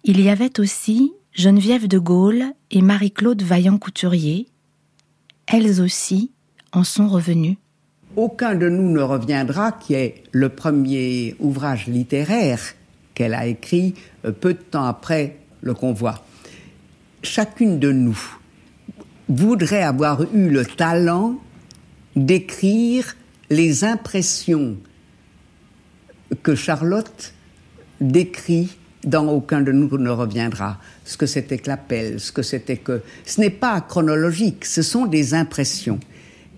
il 0.05 0.21
y 0.21 0.29
avait 0.29 0.61
aussi 0.61 1.13
Geneviève 1.33 1.89
de 1.89 1.99
Gaulle 1.99 2.45
et 2.71 2.83
Marie-Claude 2.83 3.43
Vaillant-Couturier. 3.43 4.49
Elles 5.47 5.81
aussi 5.81 6.31
en 6.73 6.85
sont 6.85 7.09
revenues. 7.09 7.59
Aucun 8.17 8.55
de 8.55 8.69
nous 8.69 8.91
ne 8.91 9.01
reviendra, 9.01 9.73
qui 9.73 9.95
est 9.95 10.23
le 10.33 10.49
premier 10.51 11.35
ouvrage 11.41 11.87
littéraire 11.87 12.61
qu'elle 13.15 13.35
a 13.35 13.47
écrit 13.47 13.95
euh, 14.25 14.33
peu 14.33 14.55
de 14.55 14.59
temps 14.59 14.85
après 14.85 15.37
le 15.61 15.75
convoi. 15.75 16.25
Chacune 17.23 17.79
de 17.79 17.93
nous 17.93 18.19
voudrait 19.29 19.83
avoir 19.83 20.23
eu 20.35 20.51
le 20.51 20.65
talent 20.65 21.39
d'écrire 22.17 23.17
les 23.49 23.85
impressions 23.85 24.77
que 26.43 26.55
Charlotte 26.55 27.33
décrit 28.01 28.77
dans 29.05 29.27
aucun 29.29 29.61
de 29.61 29.73
nous 29.73 29.97
ne 29.99 30.11
reviendra. 30.11 30.79
Ce 31.05 31.17
que 31.17 31.27
c'était 31.27 31.59
que 31.59 31.69
l'appel, 31.69 32.21
ce 32.21 32.33
que 32.33 32.43
c'était 32.43 32.77
que... 32.77 33.03
Ce 33.25 33.41
n'est 33.41 33.51
pas 33.51 33.81
chronologique, 33.81 34.65
ce 34.65 34.83
sont 34.83 35.07
des 35.07 35.35
impressions. 35.35 35.99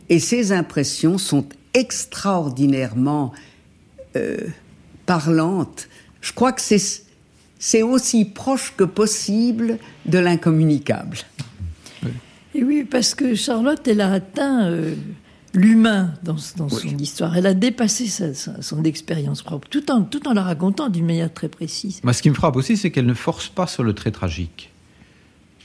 Et 0.08 0.18
ces 0.18 0.52
impressions 0.52 1.18
sont 1.18 1.46
extraordinairement 1.72 3.32
euh, 4.16 4.36
parlantes. 5.06 5.88
Je 6.20 6.32
crois 6.32 6.52
que 6.52 6.60
c'est 6.60 7.82
aussi 7.82 8.24
proche 8.24 8.74
que 8.76 8.84
possible 8.84 9.78
de 10.06 10.18
l'incommunicable. 10.18 11.18
Et 12.54 12.62
oui, 12.62 12.84
parce 12.84 13.14
que 13.14 13.34
Charlotte, 13.34 13.86
elle 13.88 14.00
a 14.00 14.12
atteint 14.12 14.66
euh, 14.66 14.94
l'humain 15.54 16.14
dans, 16.22 16.36
son 16.36 16.68
histoire. 16.98 17.36
Elle 17.36 17.46
a 17.46 17.54
dépassé 17.54 18.06
son 18.60 18.84
expérience 18.84 19.42
propre, 19.42 19.68
tout 19.68 19.90
en, 19.90 20.02
tout 20.02 20.28
en 20.28 20.34
la 20.34 20.42
racontant 20.42 20.88
d'une 20.88 21.06
manière 21.06 21.32
très 21.32 21.48
précise. 21.48 22.00
Moi, 22.04 22.12
ce 22.12 22.22
qui 22.22 22.30
me 22.30 22.34
frappe 22.34 22.56
aussi, 22.56 22.76
c'est 22.76 22.90
qu'elle 22.90 23.06
ne 23.06 23.14
force 23.14 23.48
pas 23.48 23.66
sur 23.66 23.82
le 23.82 23.92
trait 23.92 24.10
tragique. 24.10 24.70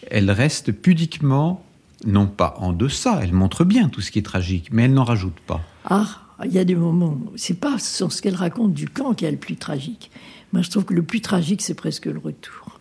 Elle 0.09 0.31
reste 0.31 0.71
pudiquement, 0.71 1.63
non 2.05 2.27
pas 2.27 2.55
en 2.57 2.73
deçà, 2.73 3.19
elle 3.21 3.33
montre 3.33 3.65
bien 3.65 3.89
tout 3.89 4.01
ce 4.01 4.11
qui 4.11 4.19
est 4.19 4.23
tragique, 4.23 4.69
mais 4.71 4.83
elle 4.83 4.93
n'en 4.93 5.03
rajoute 5.03 5.39
pas. 5.45 5.61
Ah, 5.85 6.07
il 6.45 6.53
y 6.53 6.59
a 6.59 6.63
des 6.63 6.75
moments, 6.75 7.17
c'est 7.35 7.59
pas 7.59 7.77
sur 7.79 8.11
ce 8.11 8.21
qu'elle 8.21 8.35
raconte 8.35 8.73
du 8.73 8.87
camp 8.87 9.13
qui 9.13 9.25
est 9.25 9.31
le 9.31 9.37
plus 9.37 9.57
tragique. 9.57 10.09
Moi, 10.53 10.61
je 10.61 10.69
trouve 10.69 10.85
que 10.85 10.93
le 10.93 11.03
plus 11.03 11.21
tragique, 11.21 11.61
c'est 11.61 11.73
presque 11.73 12.05
le 12.05 12.17
retour. 12.17 12.79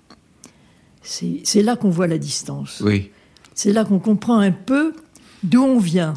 C'est 1.03 1.63
là 1.63 1.77
qu'on 1.77 1.91
voit 1.91 2.07
la 2.07 2.19
distance. 2.19 2.83
Oui. 2.85 3.11
C'est 3.55 3.73
là 3.73 3.85
qu'on 3.85 3.99
comprend 3.99 4.39
un 4.39 4.53
peu 4.53 4.95
d'où 5.43 5.63
on 5.63 5.79
vient 5.79 6.15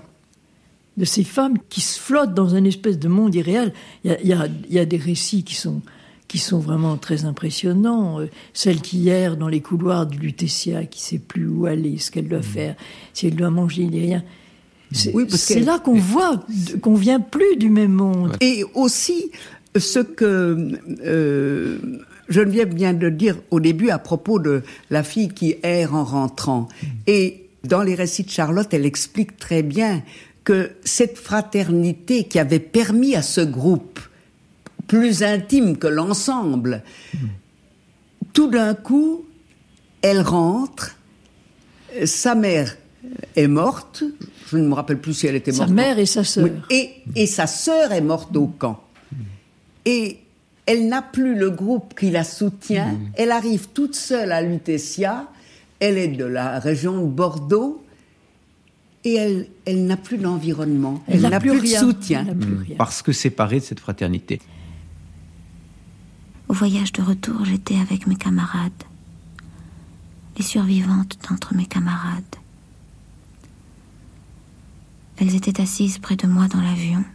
de 0.97 1.05
ces 1.05 1.23
femmes 1.23 1.57
qui 1.69 1.81
se 1.81 1.99
flottent 1.99 2.33
dans 2.33 2.55
une 2.55 2.65
espèce 2.65 2.99
de 2.99 3.07
monde 3.07 3.33
irréel. 3.33 3.73
Il 4.03 4.17
y 4.23 4.79
a, 4.79 4.85
des 4.85 4.97
récits 4.97 5.43
qui 5.43 5.55
sont, 5.55 5.81
qui 6.31 6.37
sont 6.37 6.59
vraiment 6.59 6.95
très 6.95 7.25
impressionnants. 7.25 8.21
Euh, 8.21 8.29
celle 8.53 8.79
qui 8.79 9.09
erre 9.09 9.35
dans 9.35 9.49
les 9.49 9.59
couloirs 9.59 10.05
du 10.05 10.17
Lutetia, 10.17 10.85
qui 10.85 11.01
sait 11.01 11.17
plus 11.17 11.45
où 11.45 11.65
aller, 11.65 11.97
ce 11.97 12.09
qu'elle 12.09 12.29
doit 12.29 12.39
mmh. 12.39 12.43
faire, 12.43 12.75
si 13.13 13.27
elle 13.27 13.35
doit 13.35 13.49
manger, 13.49 13.81
il 13.81 13.89
n'y 13.89 13.99
a 13.99 14.03
rien. 14.03 14.23
C'est 14.93 15.13
oui, 15.13 15.27
là 15.65 15.79
qu'on 15.79 15.97
voit 15.97 16.41
qu'on 16.81 16.95
vient 16.95 17.19
plus 17.19 17.57
du 17.57 17.69
même 17.69 17.91
monde. 17.91 18.37
Et 18.39 18.63
aussi 18.75 19.31
ce 19.75 19.99
que 19.99 20.79
euh, 21.05 21.77
Geneviève 22.29 22.73
vient 22.73 22.93
de 22.93 23.09
dire 23.09 23.35
au 23.51 23.59
début 23.59 23.89
à 23.89 23.99
propos 23.99 24.39
de 24.39 24.63
la 24.89 25.03
fille 25.03 25.29
qui 25.33 25.55
erre 25.63 25.95
en 25.95 26.05
rentrant. 26.05 26.69
Mmh. 26.81 26.87
Et 27.07 27.49
dans 27.65 27.81
les 27.81 27.93
récits 27.95 28.23
de 28.23 28.29
Charlotte, 28.29 28.73
elle 28.73 28.85
explique 28.85 29.35
très 29.35 29.63
bien 29.63 30.01
que 30.45 30.71
cette 30.85 31.17
fraternité 31.17 32.23
qui 32.23 32.39
avait 32.39 32.59
permis 32.59 33.17
à 33.17 33.21
ce 33.21 33.41
groupe 33.41 33.99
plus 34.91 35.23
intime 35.23 35.77
que 35.77 35.87
l'ensemble, 35.87 36.83
tout 38.33 38.49
d'un 38.49 38.73
coup, 38.73 39.23
elle 40.01 40.19
rentre, 40.19 40.97
sa 42.03 42.35
mère 42.35 42.75
est 43.37 43.47
morte, 43.47 44.03
je 44.49 44.57
ne 44.57 44.67
me 44.67 44.73
rappelle 44.73 44.99
plus 44.99 45.13
si 45.13 45.27
elle 45.27 45.37
était 45.37 45.53
morte. 45.53 45.69
Sa 45.69 45.73
mère 45.73 45.97
et 45.97 46.05
sa 46.05 46.25
sœur. 46.25 46.49
et, 46.69 46.89
et 47.15 47.25
sa 47.25 47.47
sœur 47.47 47.93
est 47.93 48.01
morte 48.01 48.35
au 48.35 48.47
camp. 48.47 48.83
Et 49.85 50.17
elle 50.65 50.89
n'a 50.89 51.01
plus 51.01 51.35
le 51.35 51.49
groupe 51.51 51.97
qui 51.97 52.11
la 52.11 52.25
soutient, 52.25 52.99
elle 53.15 53.31
arrive 53.31 53.69
toute 53.73 53.95
seule 53.95 54.33
à 54.33 54.41
Lutetia, 54.41 55.29
elle 55.79 55.97
est 55.97 56.09
de 56.09 56.25
la 56.25 56.59
région 56.59 57.01
de 57.01 57.07
Bordeaux, 57.07 57.81
et 59.05 59.13
elle, 59.13 59.47
elle 59.63 59.85
n'a 59.85 59.95
plus 59.95 60.17
d'environnement, 60.17 61.01
elle, 61.07 61.21
n'a 61.21 61.39
plus, 61.39 61.61
de 61.61 61.65
soutien. 61.65 62.25
Hmm. 62.25 62.65
Parce 62.77 63.01
que 63.01 63.13
séparée 63.13 63.61
de 63.61 63.63
cette 63.63 63.79
fraternité. 63.79 64.41
Au 66.51 66.53
voyage 66.53 66.91
de 66.91 67.01
retour, 67.01 67.45
j'étais 67.45 67.79
avec 67.79 68.07
mes 68.07 68.17
camarades, 68.17 68.83
les 70.35 70.43
survivantes 70.43 71.17
d'entre 71.29 71.55
mes 71.55 71.65
camarades. 71.65 72.35
Elles 75.15 75.33
étaient 75.33 75.61
assises 75.61 75.97
près 75.97 76.17
de 76.17 76.27
moi 76.27 76.49
dans 76.49 76.59
l'avion, 76.59 77.05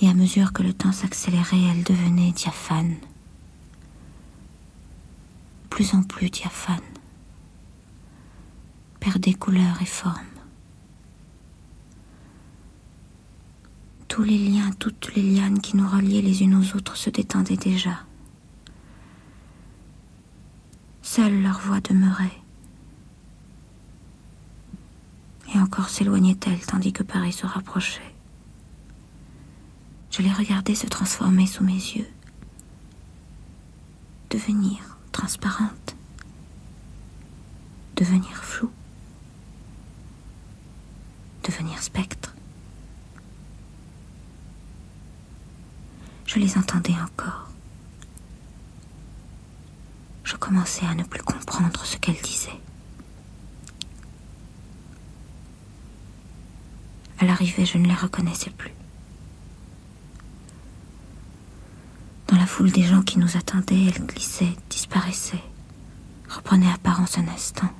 et 0.00 0.08
à 0.08 0.14
mesure 0.14 0.52
que 0.52 0.62
le 0.62 0.72
temps 0.72 0.92
s'accélérait, 0.92 1.60
elles 1.60 1.82
devenaient 1.82 2.30
diaphanes, 2.30 2.94
plus 5.68 5.92
en 5.92 6.04
plus 6.04 6.30
diaphanes, 6.30 6.78
perdaient 9.00 9.34
couleur 9.34 9.82
et 9.82 9.86
forme. 9.86 10.37
Tous 14.08 14.22
les 14.22 14.38
liens, 14.38 14.72
toutes 14.78 15.14
les 15.14 15.22
lianes 15.22 15.60
qui 15.60 15.76
nous 15.76 15.86
reliaient 15.88 16.22
les 16.22 16.42
unes 16.42 16.54
aux 16.54 16.76
autres 16.76 16.96
se 16.96 17.10
détendaient 17.10 17.56
déjà. 17.56 18.00
Seule 21.02 21.42
leur 21.42 21.60
voix 21.60 21.80
demeurait. 21.80 22.38
Et 25.54 25.58
encore 25.58 25.88
s'éloignait-elle 25.88 26.60
tandis 26.60 26.92
que 26.92 27.02
Paris 27.02 27.32
se 27.32 27.46
rapprochait. 27.46 28.14
Je 30.10 30.22
les 30.22 30.32
regardais 30.32 30.74
se 30.74 30.86
transformer 30.86 31.46
sous 31.46 31.62
mes 31.62 31.72
yeux, 31.72 32.08
devenir 34.30 34.98
transparente, 35.12 35.96
devenir 37.94 38.36
floue, 38.44 38.72
devenir 41.44 41.82
spectre. 41.82 42.34
Je 46.28 46.38
les 46.38 46.58
entendais 46.58 46.92
encore. 46.92 47.48
Je 50.24 50.36
commençais 50.36 50.84
à 50.84 50.94
ne 50.94 51.02
plus 51.02 51.22
comprendre 51.22 51.86
ce 51.86 51.96
qu'elles 51.96 52.20
disaient. 52.20 52.60
À 57.18 57.24
l'arrivée, 57.24 57.64
je 57.64 57.78
ne 57.78 57.88
les 57.88 57.94
reconnaissais 57.94 58.50
plus. 58.50 58.74
Dans 62.26 62.36
la 62.36 62.46
foule 62.46 62.72
des 62.72 62.82
gens 62.82 63.00
qui 63.00 63.18
nous 63.18 63.38
attendaient, 63.38 63.86
elles 63.86 64.06
glissaient, 64.06 64.54
disparaissaient, 64.68 65.42
reprenaient 66.28 66.70
apparence 66.70 67.16
un 67.16 67.26
instant. 67.28 67.70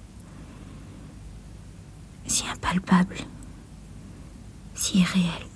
Si 2.27 2.45
impalpable, 2.49 3.19
si 4.75 5.01
irréel 5.01 5.49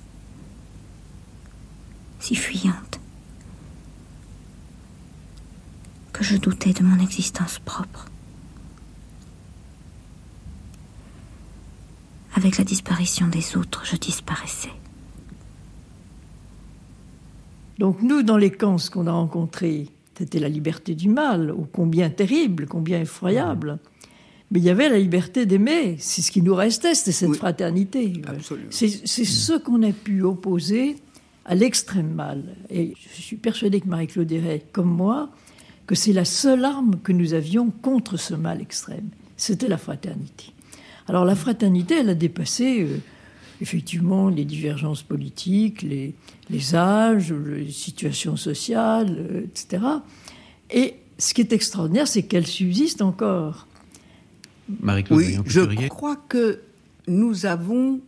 si 2.23 2.37
fuyante, 2.37 3.01
que 6.13 6.23
je 6.23 6.37
doutais 6.37 6.73
de 6.73 6.85
mon 6.85 7.01
existence 7.01 7.59
propre. 7.59 8.07
Avec 12.35 12.59
la 12.59 12.65
disparition 12.65 13.27
des 13.27 13.57
autres, 13.57 13.85
je 13.85 13.97
disparaissais. 13.97 14.71
Donc 17.79 18.01
nous, 18.03 18.23
dans 18.23 18.37
les 18.37 18.53
camps, 18.53 18.79
ce 18.79 18.89
qu'on 18.89 19.09
a 19.09 19.13
rencontré, 19.13 19.89
c'était 20.17 20.39
la 20.39 20.49
liberté 20.49 20.95
du 20.95 21.09
mal, 21.09 21.51
ô 21.51 21.67
combien 21.73 22.09
terrible, 22.09 22.67
combien 22.67 23.01
effroyable. 23.01 23.81
Mais 24.53 24.61
il 24.61 24.65
y 24.65 24.71
avait 24.71 24.89
la 24.89 24.99
liberté 24.99 25.45
d'aimer, 25.45 25.97
c'est 25.99 26.23
ce 26.23 26.31
qui 26.31 26.41
nous 26.41 26.55
restait, 26.55 26.95
c'était 26.95 27.11
cette 27.11 27.35
fraternité. 27.35 28.13
C'est 28.71 28.89
ce 28.89 29.59
qu'on 29.59 29.83
a 29.83 29.91
pu 29.91 30.23
opposer 30.23 30.97
à 31.45 31.55
l'extrême 31.55 32.13
mal. 32.13 32.43
Et 32.71 32.95
je 33.17 33.23
suis 33.23 33.37
persuadée 33.37 33.81
que 33.81 33.89
Marie-Claude 33.89 34.27
dirait, 34.27 34.65
comme 34.73 34.91
moi, 34.91 35.31
que 35.87 35.95
c'est 35.95 36.13
la 36.13 36.25
seule 36.25 36.65
arme 36.65 37.01
que 37.03 37.13
nous 37.13 37.35
avions 37.35 37.71
contre 37.71 38.17
ce 38.17 38.35
mal 38.35 38.61
extrême. 38.61 39.09
C'était 39.37 39.69
la 39.69 39.79
fraternité. 39.79 40.53
Alors 41.09 41.25
la 41.25 41.35
fraternité, 41.35 41.97
elle 41.97 42.11
a 42.11 42.15
dépassé 42.15 42.83
euh, 42.83 42.99
effectivement 43.61 44.29
les 44.29 44.45
divergences 44.45 45.03
politiques, 45.03 45.83
les, 45.83 46.15
les 46.49 46.75
âges, 46.77 47.33
les 47.33 47.71
situations 47.71 48.37
sociales, 48.37 49.17
euh, 49.19 49.45
etc. 49.45 49.83
Et 50.71 50.95
ce 51.19 51.35
qui 51.35 51.41
est 51.41 51.53
extraordinaire, 51.53 52.07
c'est 52.07 52.23
qu'elle 52.23 52.47
subsiste 52.47 53.03
encore. 53.03 53.67
Marie-Claude 54.81 55.19
oui, 55.19 55.39
je 55.47 55.89
crois 55.89 56.17
que 56.17 56.61
nous 57.09 57.47
avons 57.47 58.01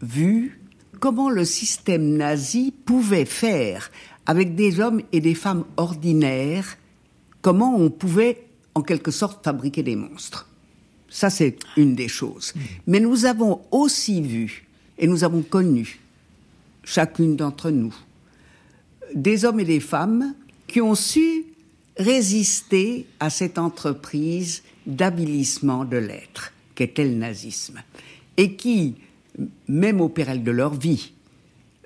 vu 0.00 0.59
comment 1.00 1.30
le 1.30 1.44
système 1.44 2.16
nazi 2.16 2.72
pouvait 2.84 3.24
faire 3.24 3.90
avec 4.26 4.54
des 4.54 4.78
hommes 4.78 5.02
et 5.12 5.20
des 5.20 5.34
femmes 5.34 5.64
ordinaires, 5.76 6.76
comment 7.42 7.74
on 7.76 7.90
pouvait 7.90 8.46
en 8.74 8.82
quelque 8.82 9.10
sorte 9.10 9.42
fabriquer 9.44 9.82
des 9.82 9.96
monstres. 9.96 10.46
Ça, 11.08 11.30
c'est 11.30 11.58
une 11.76 11.96
des 11.96 12.06
choses. 12.06 12.54
Mais 12.86 13.00
nous 13.00 13.24
avons 13.24 13.62
aussi 13.72 14.20
vu, 14.22 14.68
et 14.98 15.08
nous 15.08 15.24
avons 15.24 15.42
connu, 15.42 15.98
chacune 16.84 17.34
d'entre 17.34 17.70
nous, 17.70 17.94
des 19.14 19.44
hommes 19.44 19.58
et 19.58 19.64
des 19.64 19.80
femmes 19.80 20.34
qui 20.68 20.80
ont 20.80 20.94
su 20.94 21.46
résister 21.96 23.06
à 23.18 23.28
cette 23.28 23.58
entreprise 23.58 24.62
d'avilissement 24.86 25.84
de 25.84 25.96
l'être 25.96 26.52
qu'était 26.74 27.04
le 27.04 27.14
nazisme, 27.14 27.82
et 28.36 28.54
qui, 28.54 28.94
même 29.68 30.00
au 30.00 30.08
péril 30.08 30.42
de 30.42 30.50
leur 30.50 30.74
vie, 30.74 31.12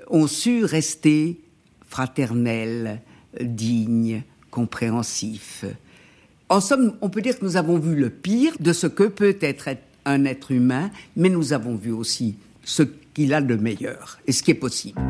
ont 0.09 0.27
su 0.27 0.65
rester 0.65 1.41
fraternels, 1.89 3.01
dignes, 3.41 4.23
compréhensifs. 4.51 5.65
En 6.49 6.61
somme, 6.61 6.95
on 7.01 7.09
peut 7.09 7.23
dire 7.23 7.39
que 7.39 7.45
nous 7.45 7.57
avons 7.57 7.79
vu 7.79 7.97
le 7.97 8.11
pire 8.11 8.55
de 8.61 8.73
ce 8.73 8.87
que 8.87 9.05
peut 9.05 9.37
être 9.41 9.69
un 10.05 10.25
être 10.25 10.53
humain, 10.53 10.91
mais 11.17 11.29
nous 11.29 11.53
avons 11.53 11.75
vu 11.77 11.91
aussi 11.91 12.37
ce 12.65 12.83
qu'il 13.15 13.33
a 13.35 13.41
de 13.41 13.57
meilleur 13.57 14.19
et 14.27 14.33
ce 14.33 14.43
qui 14.43 14.51
est 14.51 14.55
possible. 14.55 15.01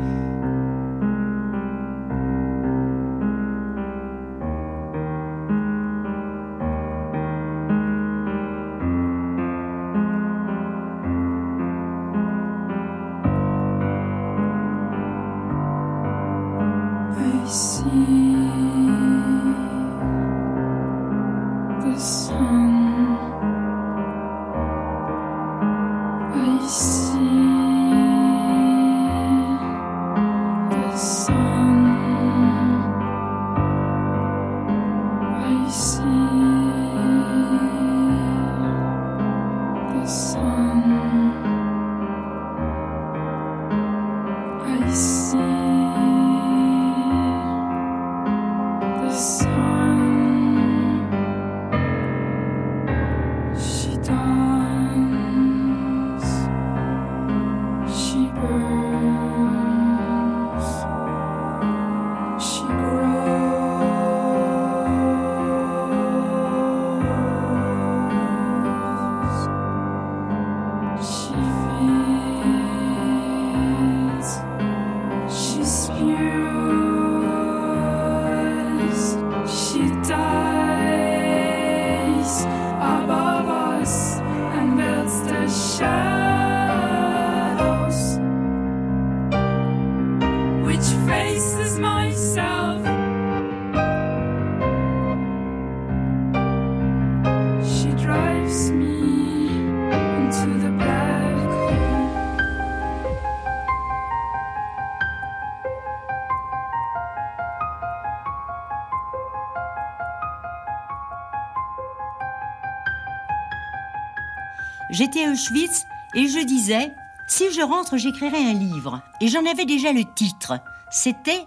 J'étais 114.95 115.25
à 115.25 115.31
Auschwitz 115.31 115.83
et 116.13 116.29
je 116.29 116.45
disais, 116.45 116.89
si 117.27 117.51
je 117.51 117.61
rentre, 117.61 117.97
j'écrirai 117.97 118.37
un 118.37 118.53
livre. 118.53 119.01
Et 119.19 119.27
j'en 119.27 119.45
avais 119.45 119.65
déjà 119.65 119.91
le 119.91 120.03
titre. 120.15 120.53
C'était 120.89 121.45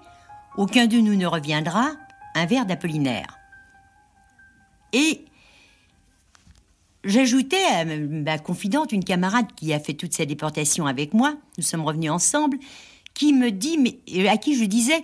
Aucun 0.58 0.86
de 0.86 0.98
nous 0.98 1.14
ne 1.14 1.24
reviendra, 1.24 1.92
un 2.34 2.44
vers 2.44 2.66
d'Apollinaire. 2.66 3.38
Et 4.92 5.24
j'ajoutais 7.04 7.64
à 7.64 7.86
ma 7.86 8.38
confidente, 8.38 8.92
une 8.92 9.04
camarade 9.04 9.46
qui 9.56 9.72
a 9.72 9.80
fait 9.80 9.94
toute 9.94 10.12
sa 10.12 10.26
déportation 10.26 10.86
avec 10.86 11.14
moi, 11.14 11.34
nous 11.56 11.64
sommes 11.64 11.86
revenus 11.86 12.10
ensemble, 12.10 12.58
qui 13.14 13.32
me 13.32 13.50
dit, 13.50 13.78
mais 13.78 14.28
à 14.28 14.36
qui 14.36 14.58
je 14.58 14.64
disais, 14.64 15.02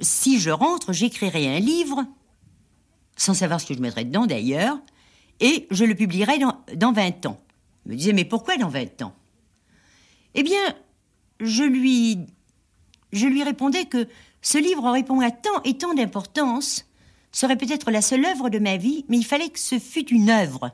si 0.00 0.40
je 0.40 0.50
rentre, 0.50 0.94
j'écrirai 0.94 1.56
un 1.56 1.60
livre, 1.60 2.06
sans 3.16 3.34
savoir 3.34 3.60
ce 3.60 3.66
que 3.66 3.74
je 3.74 3.80
mettrais 3.80 4.04
dedans 4.04 4.24
d'ailleurs, 4.24 4.78
et 5.40 5.66
je 5.70 5.84
le 5.84 5.94
publierai 5.94 6.38
dans, 6.38 6.56
dans 6.74 6.92
20 6.92 7.26
ans. 7.26 7.40
Me 7.86 7.96
disait, 7.96 8.12
mais 8.12 8.24
pourquoi 8.24 8.56
dans 8.56 8.68
20 8.68 9.02
ans? 9.02 9.14
Eh 10.34 10.42
bien, 10.42 10.74
je 11.40 11.64
lui, 11.64 12.18
je 13.12 13.26
lui 13.26 13.42
répondais 13.42 13.86
que 13.86 14.08
ce 14.40 14.58
livre 14.58 15.00
pour 15.02 15.16
moi 15.16 15.30
tant 15.30 15.62
et 15.64 15.78
tant 15.78 15.94
d'importance, 15.94 16.86
serait 17.32 17.56
peut-être 17.56 17.90
la 17.90 18.02
seule 18.02 18.24
œuvre 18.26 18.50
de 18.50 18.58
ma 18.58 18.76
vie, 18.76 19.04
mais 19.08 19.16
il 19.16 19.24
fallait 19.24 19.48
que 19.48 19.58
ce 19.58 19.78
fût 19.78 20.06
une 20.08 20.30
œuvre. 20.30 20.70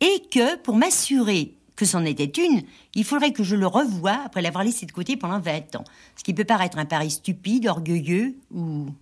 Et 0.00 0.22
que, 0.30 0.56
pour 0.56 0.76
m'assurer 0.76 1.54
que 1.76 1.84
c'en 1.84 2.04
était 2.04 2.42
une, 2.42 2.62
il 2.94 3.04
faudrait 3.04 3.32
que 3.32 3.42
je 3.42 3.54
le 3.56 3.66
revoie 3.66 4.18
après 4.24 4.42
l'avoir 4.42 4.64
laissé 4.64 4.86
de 4.86 4.92
côté 4.92 5.16
pendant 5.16 5.40
20 5.40 5.76
ans. 5.76 5.84
Ce 6.16 6.24
qui 6.24 6.34
peut 6.34 6.44
paraître 6.44 6.78
un 6.78 6.86
pari 6.86 7.10
stupide, 7.10 7.66
orgueilleux 7.66 8.34
ou 8.50 8.94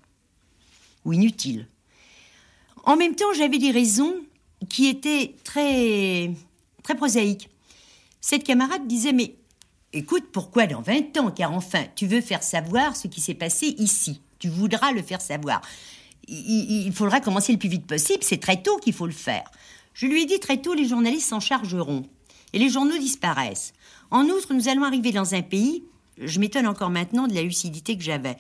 inutile. 1.13 1.69
En 2.85 2.97
même 2.97 3.15
temps, 3.15 3.33
j'avais 3.35 3.59
des 3.59 3.71
raisons 3.71 4.15
qui 4.69 4.89
étaient 4.89 5.35
très, 5.45 6.33
très 6.89 6.97
prosaïques. 6.97 7.51
Cette 8.23 8.45
camarade 8.45 8.87
disait, 8.87 9.13
mais 9.13 9.35
écoute, 9.93 10.25
pourquoi 10.33 10.67
dans 10.67 10.81
20 10.81 11.19
ans 11.19 11.31
Car 11.31 11.53
enfin, 11.53 11.85
tu 11.95 12.07
veux 12.07 12.23
faire 12.23 12.43
savoir 12.43 12.97
ce 12.97 13.09
qui 13.09 13.21
s'est 13.21 13.35
passé 13.35 13.75
ici? 13.77 14.23
Tu 14.39 14.49
voudras 14.49 14.93
le 14.93 15.03
faire 15.03 15.21
savoir. 15.21 15.61
Il, 16.29 16.87
il 16.87 16.93
faudra 16.95 17.21
commencer 17.21 17.53
le 17.53 17.59
plus 17.59 17.69
vite 17.69 17.87
possible, 17.87 18.23
c'est 18.23 18.41
très 18.41 18.63
tôt 18.63 18.79
qu'il 18.79 18.95
faut 18.95 19.05
le 19.05 19.13
faire. 19.13 19.51
Je 19.93 20.07
lui 20.07 20.23
ai 20.23 20.25
dit 20.25 20.41
très 20.41 20.63
tôt, 20.63 20.73
les 20.73 20.89
journalistes 20.89 21.29
s'en 21.29 21.41
chargeront. 21.41 22.05
Et 22.55 22.59
les 22.59 22.71
journaux 22.71 22.97
disparaissent. 22.97 23.75
En 24.11 24.25
outre, 24.25 24.55
nous 24.55 24.69
allons 24.69 24.85
arriver 24.85 25.13
dans 25.13 25.35
un 25.35 25.43
pays, 25.43 25.85
je 26.17 26.41
m'étonne 26.41 26.67
encore 26.67 26.89
maintenant 26.89 27.27
de 27.27 27.35
la 27.35 27.43
lucidité 27.43 27.99
que 27.99 28.03
j'avais. 28.03 28.39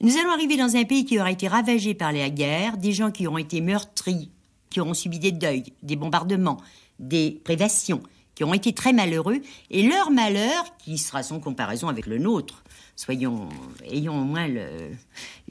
Nous 0.00 0.16
allons 0.16 0.30
arriver 0.30 0.56
dans 0.56 0.74
un 0.74 0.84
pays 0.84 1.04
qui 1.04 1.20
aura 1.20 1.32
été 1.32 1.48
ravagé 1.48 1.92
par 1.92 2.12
la 2.12 2.30
guerre, 2.30 2.78
des 2.78 2.92
gens 2.92 3.10
qui 3.10 3.26
auront 3.26 3.36
été 3.36 3.60
meurtris, 3.60 4.30
qui 4.70 4.80
auront 4.80 4.94
subi 4.94 5.18
des 5.18 5.32
deuils, 5.32 5.74
des 5.82 5.96
bombardements, 5.96 6.58
des 6.98 7.40
privations, 7.44 8.02
qui 8.34 8.44
auront 8.44 8.54
été 8.54 8.72
très 8.72 8.92
malheureux, 8.92 9.40
et 9.70 9.82
leur 9.82 10.10
malheur, 10.10 10.76
qui 10.78 10.98
sera 10.98 11.22
sans 11.22 11.40
comparaison 11.40 11.88
avec 11.88 12.06
le 12.06 12.18
nôtre, 12.18 12.62
soyons, 12.96 13.48
ayons 13.90 14.20
au 14.20 14.24
moins 14.24 14.48
le, 14.48 14.66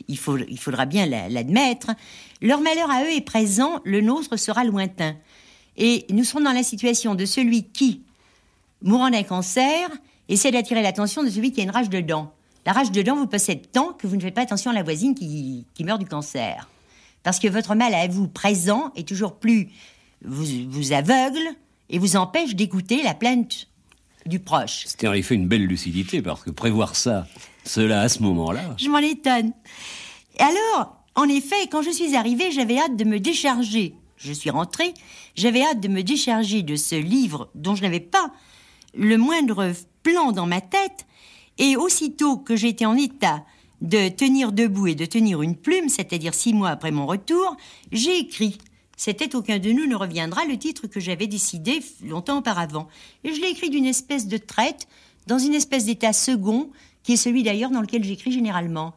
il, 0.07 0.17
faut, 0.17 0.37
il 0.37 0.59
faudra 0.59 0.85
bien 0.85 1.05
l'admettre, 1.05 1.91
leur 2.41 2.61
malheur 2.61 2.89
à 2.91 3.03
eux 3.03 3.11
est 3.11 3.21
présent, 3.21 3.81
le 3.83 4.01
nôtre 4.01 4.37
sera 4.37 4.63
lointain. 4.63 5.15
Et 5.77 6.05
nous 6.09 6.23
serons 6.23 6.41
dans 6.41 6.53
la 6.53 6.63
situation 6.63 7.15
de 7.15 7.25
celui 7.25 7.63
qui, 7.63 8.01
mourant 8.81 9.09
d'un 9.09 9.23
cancer, 9.23 9.89
essaie 10.27 10.51
d'attirer 10.51 10.81
l'attention 10.81 11.23
de 11.23 11.29
celui 11.29 11.51
qui 11.51 11.61
a 11.61 11.63
une 11.63 11.71
rage 11.71 11.89
de 11.89 12.01
dents. 12.01 12.33
La 12.65 12.73
rage 12.73 12.91
de 12.91 13.01
dents 13.01 13.15
vous 13.15 13.27
possède 13.27 13.71
tant 13.71 13.93
que 13.93 14.07
vous 14.07 14.15
ne 14.17 14.21
faites 14.21 14.33
pas 14.33 14.41
attention 14.41 14.71
à 14.71 14.73
la 14.73 14.83
voisine 14.83 15.15
qui, 15.15 15.65
qui 15.73 15.83
meurt 15.83 15.99
du 15.99 16.05
cancer. 16.05 16.69
Parce 17.23 17.39
que 17.39 17.47
votre 17.47 17.75
mal 17.75 17.93
à 17.93 18.07
vous 18.07 18.27
présent 18.27 18.91
est 18.95 19.07
toujours 19.07 19.35
plus 19.35 19.69
vous, 20.24 20.70
vous 20.70 20.93
aveugle 20.93 21.55
et 21.89 21.99
vous 21.99 22.15
empêche 22.15 22.55
d'écouter 22.55 23.03
la 23.03 23.13
plainte 23.13 23.68
du 24.26 24.39
proche. 24.39 24.84
C'était 24.86 25.07
en 25.07 25.13
effet 25.13 25.36
une 25.36 25.47
belle 25.47 25.65
lucidité, 25.65 26.22
parce 26.22 26.43
que 26.43 26.49
prévoir 26.49 26.95
ça, 26.95 27.28
cela 27.63 28.01
à 28.01 28.09
ce 28.09 28.22
moment-là. 28.24 28.76
Je 28.78 28.89
m'en 28.89 28.97
étonne. 28.97 29.53
Et 30.38 30.41
alors, 30.41 30.97
en 31.15 31.28
effet, 31.30 31.68
quand 31.72 31.82
je 31.82 31.89
suis 31.89 32.15
arrivée, 32.15 32.51
j'avais 32.51 32.78
hâte 32.78 32.95
de 32.95 33.05
me 33.05 33.20
décharger. 33.20 33.95
Je 34.18 34.34
suis 34.34 34.49
rentrée, 34.49 34.93
j'avais 35.36 35.61
hâte 35.63 35.80
de 35.80 35.88
me 35.88 36.03
décharger 36.03 36.63
de 36.63 36.76
ce 36.76 36.95
livre 36.95 37.49
dont 37.55 37.76
je 37.76 37.84
n'avais 37.84 37.99
pas 37.99 38.32
le 38.95 39.18
moindre 39.18 39.72
plan 40.03 40.32
dans 40.32 40.47
ma 40.47 40.61
tête 40.61 41.05
Et 41.59 41.76
aussitôt 41.76 42.38
que 42.38 42.55
j'étais 42.55 42.86
en 42.86 42.95
état 42.95 43.43
de 43.82 44.09
tenir 44.09 44.51
debout 44.51 44.88
et 44.88 44.95
de 44.95 45.05
tenir 45.05 45.41
une 45.41 45.55
plume, 45.55 45.89
c'est-à-dire 45.89 46.34
six 46.34 46.53
mois 46.53 46.70
après 46.70 46.91
mon 46.91 47.05
retour, 47.05 47.57
j'ai 47.91 48.18
écrit. 48.18 48.57
C'était 48.97 49.35
Aucun 49.35 49.59
de 49.59 49.71
nous 49.71 49.85
ne 49.85 49.95
reviendra, 49.95 50.43
le 50.45 50.57
titre 50.57 50.87
que 50.87 50.99
j'avais 50.99 51.27
décidé 51.27 51.81
longtemps 52.03 52.39
auparavant. 52.39 52.87
Et 53.23 53.31
je 53.31 53.39
l'ai 53.39 53.49
écrit 53.49 53.69
d'une 53.69 53.85
espèce 53.85 54.27
de 54.27 54.37
traite, 54.37 54.87
dans 55.27 55.37
une 55.37 55.53
espèce 55.53 55.85
d'état 55.85 56.13
second, 56.13 56.71
qui 57.03 57.13
est 57.13 57.17
celui 57.17 57.43
d'ailleurs 57.43 57.69
dans 57.69 57.81
lequel 57.81 58.03
j'écris 58.03 58.31
généralement. 58.31 58.95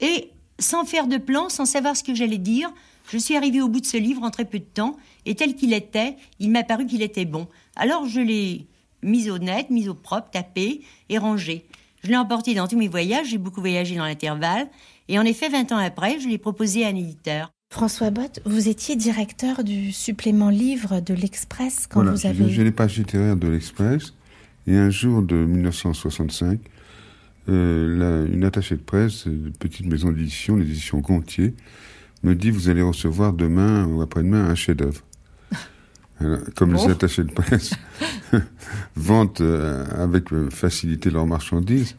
Et 0.00 0.30
sans 0.58 0.86
faire 0.86 1.06
de 1.06 1.18
plan, 1.18 1.50
sans 1.50 1.66
savoir 1.66 1.96
ce 1.96 2.02
que 2.02 2.14
j'allais 2.14 2.38
dire, 2.38 2.72
je 3.10 3.18
suis 3.18 3.36
arrivée 3.36 3.60
au 3.60 3.68
bout 3.68 3.80
de 3.80 3.86
ce 3.86 3.98
livre 3.98 4.22
en 4.22 4.30
très 4.30 4.46
peu 4.46 4.58
de 4.58 4.64
temps, 4.64 4.96
et 5.26 5.34
tel 5.34 5.54
qu'il 5.54 5.74
était, 5.74 6.16
il 6.38 6.50
m'a 6.50 6.64
paru 6.64 6.86
qu'il 6.86 7.02
était 7.02 7.26
bon. 7.26 7.46
Alors 7.76 8.06
je 8.06 8.20
l'ai 8.20 8.66
mis 9.02 9.28
au 9.28 9.38
net, 9.38 9.68
mis 9.68 9.88
au 9.88 9.94
propre, 9.94 10.30
tapé 10.30 10.80
et 11.10 11.18
rangé. 11.18 11.66
Je 12.02 12.08
l'ai 12.08 12.16
emporté 12.16 12.54
dans 12.54 12.68
tous 12.68 12.78
mes 12.78 12.88
voyages, 12.88 13.28
j'ai 13.28 13.38
beaucoup 13.38 13.60
voyagé 13.60 13.96
dans 13.96 14.04
l'intervalle, 14.04 14.68
et 15.08 15.18
en 15.18 15.24
effet, 15.24 15.50
20 15.50 15.72
ans 15.72 15.76
après, 15.76 16.20
je 16.20 16.28
l'ai 16.28 16.38
proposé 16.38 16.84
à 16.84 16.88
un 16.88 16.96
éditeur. 16.96 17.50
François 17.74 18.10
Bott, 18.10 18.40
vous 18.44 18.68
étiez 18.68 18.96
directeur 18.96 19.62
du 19.62 19.92
supplément 19.92 20.50
livre 20.50 20.98
de 21.00 21.14
l'Express 21.14 21.86
quand 21.88 22.00
Voilà, 22.02 22.16
vous 22.16 22.26
avez... 22.26 22.48
j'ai 22.50 22.64
les 22.64 22.72
pages 22.72 22.98
littéraires 22.98 23.36
de 23.36 23.46
l'Express, 23.46 24.12
et 24.66 24.76
un 24.76 24.90
jour 24.90 25.22
de 25.22 25.36
1965, 25.36 26.58
euh, 27.48 27.96
la- 28.26 28.34
une 28.34 28.42
attachée 28.42 28.74
de 28.74 28.80
presse, 28.82 29.28
de 29.28 29.50
petite 29.56 29.86
maison 29.86 30.10
d'édition, 30.10 30.56
l'édition 30.56 30.98
Gontier, 30.98 31.54
me 32.24 32.34
dit 32.34 32.50
vous 32.50 32.68
allez 32.68 32.82
recevoir 32.82 33.32
demain 33.32 33.86
ou 33.86 34.02
après-demain 34.02 34.46
un 34.46 34.56
chef-d'œuvre. 34.56 35.02
Comme 36.56 36.72
Bon. 36.72 36.84
les 36.86 36.90
attachés 36.92 37.22
de 37.22 37.30
presse 37.32 37.70
vendent 38.96 39.40
euh, 39.42 39.86
avec 39.96 40.32
euh, 40.32 40.50
facilité 40.50 41.08
leurs 41.10 41.26
marchandises, 41.26 41.94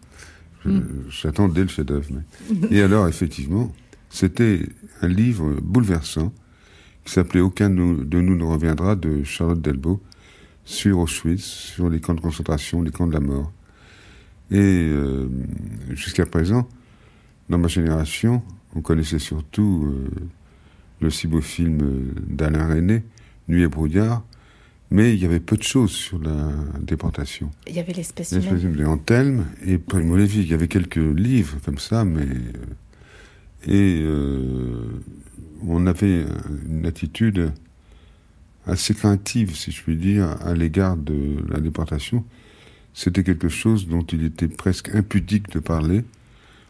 je- 0.66 0.70
Mm. 0.70 0.84
j'attendais 1.10 1.62
le 1.62 1.70
chef-d'œuvre. 1.70 2.08
mais- 2.12 2.68
Et 2.78 2.82
alors, 2.82 3.08
effectivement, 3.08 3.74
c'était 4.12 4.60
un 5.02 5.08
livre 5.08 5.56
bouleversant 5.62 6.34
qui 7.06 7.14
s'appelait 7.14 7.40
Aucun 7.40 7.70
de 7.70 7.76
nous, 8.22 8.36
ne 8.36 8.44
reviendra 8.44 8.96
de 8.96 9.24
Charlotte 9.24 9.62
Delbo 9.62 10.02
sur 10.66 11.00
Auschwitz, 11.00 11.44
sur 11.44 11.90
les 11.90 12.00
camps 12.00 12.14
de 12.14 12.20
concentration, 12.22 12.82
les 12.82 12.92
camps 12.92 13.08
de 13.08 13.14
la 13.14 13.20
mort. 13.20 13.52
Et 14.52 14.58
euh, 14.60 15.28
jusqu'à 15.92 16.26
présent, 16.26 16.68
dans 17.50 17.58
ma 17.58 17.68
génération, 17.68 18.44
on 18.76 18.82
connaissait 18.82 19.18
surtout 19.20 19.88
euh, 19.92 20.10
le 21.00 21.10
si 21.10 21.28
beau 21.28 21.42
film 21.42 21.80
d'Alain 22.28 22.68
René, 22.68 23.04
Nuit 23.48 23.64
et 23.64 23.68
brouillard, 23.68 24.24
mais 24.92 25.14
il 25.16 25.22
y 25.22 25.26
avait 25.26 25.40
peu 25.40 25.58
de 25.58 25.64
choses 25.64 25.92
sur 25.92 26.20
la 26.20 26.52
déportation. 26.82 27.50
Il 27.68 27.76
y 27.76 27.80
avait 27.80 27.94
l'espèce 27.94 28.34
L'espèce 28.34 28.62
humaine. 28.64 28.76
de 28.76 28.86
Antelme 28.86 29.46
et 29.66 29.78
Primo 29.78 30.16
Levi. 30.18 30.42
Il 30.42 30.50
y 30.50 30.54
avait 30.54 30.68
quelques 30.68 30.98
livres 30.98 31.58
comme 31.66 31.78
ça, 31.80 32.04
mais. 32.06 32.22
euh, 32.22 32.52
Et 33.68 34.02
euh, 34.04 34.86
on 35.68 35.86
avait 35.88 36.26
une 36.68 36.86
attitude 36.86 37.52
assez 38.66 38.94
craintive, 38.94 39.56
si 39.56 39.72
je 39.72 39.82
puis 39.84 39.96
dire, 39.96 40.36
à 40.42 40.54
l'égard 40.54 40.98
de 40.98 41.38
la 41.50 41.60
déportation. 41.60 42.24
C'était 42.94 43.24
quelque 43.24 43.50
chose 43.50 43.88
dont 43.88 44.04
il 44.04 44.24
était 44.26 44.48
presque 44.48 44.94
impudique 44.94 45.50
de 45.52 45.60
parler, 45.60 46.04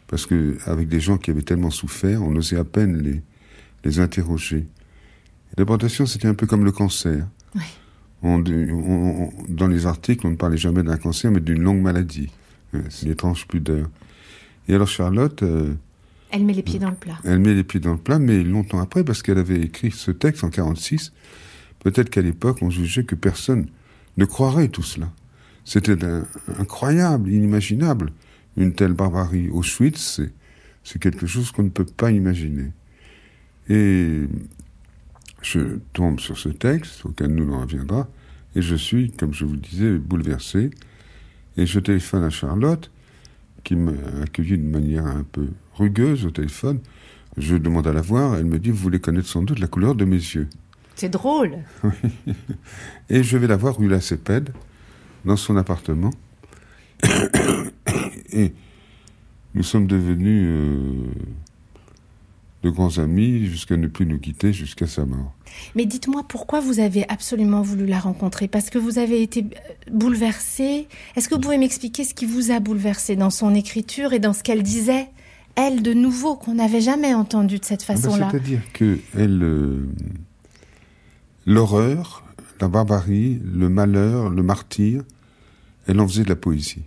parce 0.06 0.26
que 0.26 0.56
avec 0.66 0.88
des 0.88 1.00
gens 1.00 1.18
qui 1.18 1.30
avaient 1.30 1.42
tellement 1.42 1.70
souffert, 1.70 2.22
on 2.22 2.34
osait 2.36 2.56
à 2.58 2.64
peine 2.64 2.98
les, 3.02 3.22
les 3.84 3.98
interroger. 3.98 4.66
La 5.56 5.64
déportation, 5.64 6.06
c'était 6.06 6.28
un 6.28 6.34
peu 6.34 6.46
comme 6.46 6.64
le 6.64 6.72
cancer. 6.72 7.26
On- 8.22 8.42
on- 8.44 9.24
on- 9.24 9.32
dans 9.48 9.66
les 9.66 9.86
articles, 9.86 10.26
on 10.26 10.30
ne 10.30 10.36
parlait 10.36 10.56
jamais 10.56 10.82
d'un 10.82 10.96
cancer, 10.96 11.30
mais 11.30 11.40
d'une 11.40 11.62
longue 11.62 11.80
maladie. 11.82 12.30
Euh, 12.74 12.82
C'est 12.88 13.06
une 13.06 13.12
étrange 13.12 13.46
pudeur. 13.48 13.88
Et 14.68 14.74
alors 14.74 14.86
Charlotte, 14.88 15.42
euh, 15.42 15.74
Elle 16.32 16.44
met 16.44 16.54
les 16.54 16.62
pieds 16.62 16.78
dans 16.78 16.90
le 16.90 16.96
plat. 16.96 17.18
elle 17.24 17.40
met 17.40 17.54
les 17.54 17.62
pieds 17.62 17.78
dans 17.78 17.92
le 17.92 17.98
plat, 17.98 18.18
mais 18.18 18.42
longtemps 18.42 18.80
après, 18.80 19.04
parce 19.04 19.22
qu'elle 19.22 19.36
avait 19.36 19.60
écrit 19.60 19.90
ce 19.90 20.10
texte 20.10 20.42
en 20.44 20.50
46, 20.50 21.12
peut-être 21.80 22.08
qu'à 22.08 22.22
l'époque, 22.22 22.58
on 22.62 22.70
jugeait 22.70 23.04
que 23.04 23.14
personne 23.14 23.66
ne 24.16 24.24
croirait 24.24 24.68
tout 24.68 24.82
cela. 24.82 25.12
C'était 25.64 25.96
incroyable, 26.58 27.30
inimaginable, 27.30 28.12
une 28.56 28.72
telle 28.72 28.94
barbarie. 28.94 29.50
Auschwitz, 29.50 30.22
c'est, 30.82 30.98
quelque 30.98 31.26
chose 31.26 31.52
qu'on 31.52 31.64
ne 31.64 31.68
peut 31.68 31.84
pas 31.84 32.10
imaginer. 32.10 32.72
Et 33.68 34.22
je 35.42 35.60
tombe 35.92 36.18
sur 36.18 36.38
ce 36.38 36.48
texte, 36.48 37.04
auquel 37.04 37.34
nous 37.34 37.44
n'en 37.44 37.60
reviendra, 37.60 38.08
et 38.56 38.62
je 38.62 38.74
suis, 38.74 39.12
comme 39.12 39.34
je 39.34 39.44
vous 39.44 39.52
le 39.52 39.58
disais, 39.58 39.98
bouleversé. 39.98 40.70
Et 41.58 41.66
je 41.66 41.78
téléphone 41.78 42.24
à 42.24 42.30
Charlotte, 42.30 42.90
qui 43.64 43.76
m'a 43.76 43.92
accueilli 44.22 44.58
d'une 44.58 44.70
manière 44.70 45.06
un 45.06 45.24
peu 45.24 45.48
rugueuse 45.74 46.26
au 46.26 46.30
téléphone. 46.30 46.80
Je 47.36 47.56
demande 47.56 47.86
à 47.86 47.92
la 47.92 48.02
voir, 48.02 48.36
elle 48.36 48.44
me 48.44 48.58
dit, 48.58 48.70
vous 48.70 48.76
voulez 48.76 49.00
connaître 49.00 49.28
sans 49.28 49.42
doute 49.42 49.58
la 49.58 49.66
couleur 49.66 49.94
de 49.94 50.04
mes 50.04 50.16
yeux. 50.16 50.48
C'est 50.94 51.08
drôle. 51.08 51.58
Oui. 51.82 51.90
Et 53.10 53.22
je 53.22 53.38
vais 53.38 53.46
la 53.46 53.56
voir 53.56 53.78
rue 53.78 53.88
La 53.88 54.00
Cépède, 54.00 54.50
dans 55.24 55.36
son 55.36 55.56
appartement. 55.56 56.10
Et 58.32 58.52
nous 59.54 59.62
sommes 59.62 59.86
devenus 59.86 60.46
euh, 60.46 61.06
de 62.62 62.70
grands 62.70 62.98
amis 62.98 63.46
jusqu'à 63.46 63.76
ne 63.76 63.88
plus 63.88 64.06
nous 64.06 64.18
quitter 64.18 64.52
jusqu'à 64.52 64.86
sa 64.86 65.04
mort. 65.04 65.34
Mais 65.74 65.84
dites-moi 65.84 66.22
pourquoi 66.28 66.60
vous 66.60 66.78
avez 66.78 67.08
absolument 67.08 67.62
voulu 67.62 67.86
la 67.86 67.98
rencontrer? 67.98 68.48
Parce 68.48 68.70
que 68.70 68.78
vous 68.78 68.98
avez 68.98 69.22
été 69.22 69.40
euh, 69.40 69.90
bouleversé. 69.90 70.86
Est-ce 71.16 71.28
que 71.28 71.34
vous 71.34 71.40
pouvez 71.40 71.58
m'expliquer 71.58 72.04
ce 72.04 72.14
qui 72.14 72.24
vous 72.24 72.50
a 72.50 72.60
bouleversé 72.60 73.16
dans 73.16 73.30
son 73.30 73.54
écriture 73.54 74.12
et 74.12 74.20
dans 74.20 74.32
ce 74.32 74.42
qu'elle 74.42 74.62
disait, 74.62 75.08
elle, 75.56 75.82
de 75.82 75.92
nouveau, 75.92 76.36
qu'on 76.36 76.54
n'avait 76.54 76.80
jamais 76.80 77.14
entendu 77.14 77.58
de 77.58 77.64
cette 77.64 77.84
Ah 77.88 77.94
ben, 77.94 78.00
façon-là? 78.00 78.28
C'est-à-dire 78.30 78.60
que 78.72 78.98
elle, 79.16 79.42
euh, 79.42 79.88
l'horreur, 81.46 82.24
la 82.60 82.68
barbarie, 82.68 83.40
le 83.44 83.68
malheur, 83.68 84.30
le 84.30 84.42
martyr, 84.42 85.02
elle 85.88 86.00
en 86.00 86.06
faisait 86.06 86.22
de 86.22 86.28
la 86.28 86.36
poésie. 86.36 86.84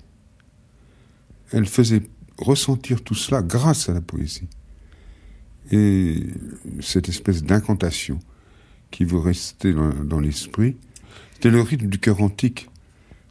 Elle 1.52 1.66
faisait 1.66 2.02
ressentir 2.38 3.04
tout 3.04 3.14
cela 3.14 3.42
grâce 3.42 3.90
à 3.90 3.94
la 3.94 4.02
poésie. 4.02 4.48
Et 5.72 6.28
cette 6.82 7.09
espèce 7.09 7.43
d'incantation 7.43 8.20
qui 8.91 9.03
vous 9.03 9.20
restait 9.20 9.74
dans, 9.74 10.20
l'esprit, 10.20 10.78
c'était 11.34 11.49
le 11.49 11.61
rythme 11.61 11.88
du 11.88 11.99
cœur 11.99 12.22
antique. 12.22 12.70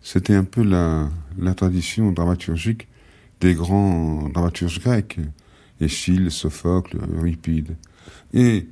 C'était 0.03 0.35
un 0.35 0.45
peu 0.45 0.63
la, 0.63 1.11
tradition 1.55 2.13
dramaturgique 2.13 2.89
des 3.41 3.55
grands 3.55 4.29
dramaturges 4.29 4.81
grecs, 4.81 5.19
Échille, 5.81 6.31
Sophocle, 6.31 6.99
Euripide. 7.17 7.77
Et 8.33 8.67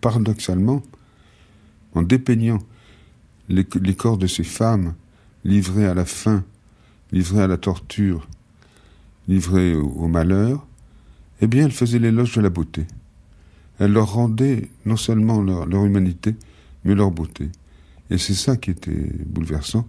paradoxalement, 0.00 0.82
en 1.94 2.02
dépeignant 2.02 2.58
les, 3.48 3.64
corps 3.94 4.18
de 4.18 4.26
ces 4.26 4.44
femmes 4.44 4.94
livrées 5.44 5.86
à 5.86 5.94
la 5.94 6.04
faim, 6.04 6.44
livrées 7.12 7.42
à 7.42 7.46
la 7.46 7.56
torture, 7.56 8.28
livrées 9.28 9.74
au 9.74 10.06
malheur, 10.08 10.66
eh 11.40 11.46
bien, 11.46 11.64
elle 11.64 11.72
faisait 11.72 11.98
l'éloge 11.98 12.34
de 12.34 12.40
la 12.40 12.50
beauté. 12.50 12.86
Elle 13.78 13.92
leur 13.92 14.12
rendait 14.12 14.68
non 14.84 14.96
seulement 14.96 15.40
leur, 15.40 15.84
humanité, 15.84 16.34
mais 16.84 16.94
leur 16.94 17.10
beauté. 17.10 17.48
Et 18.10 18.18
c'est 18.18 18.34
ça 18.34 18.56
qui 18.56 18.70
était 18.70 19.10
bouleversant 19.26 19.86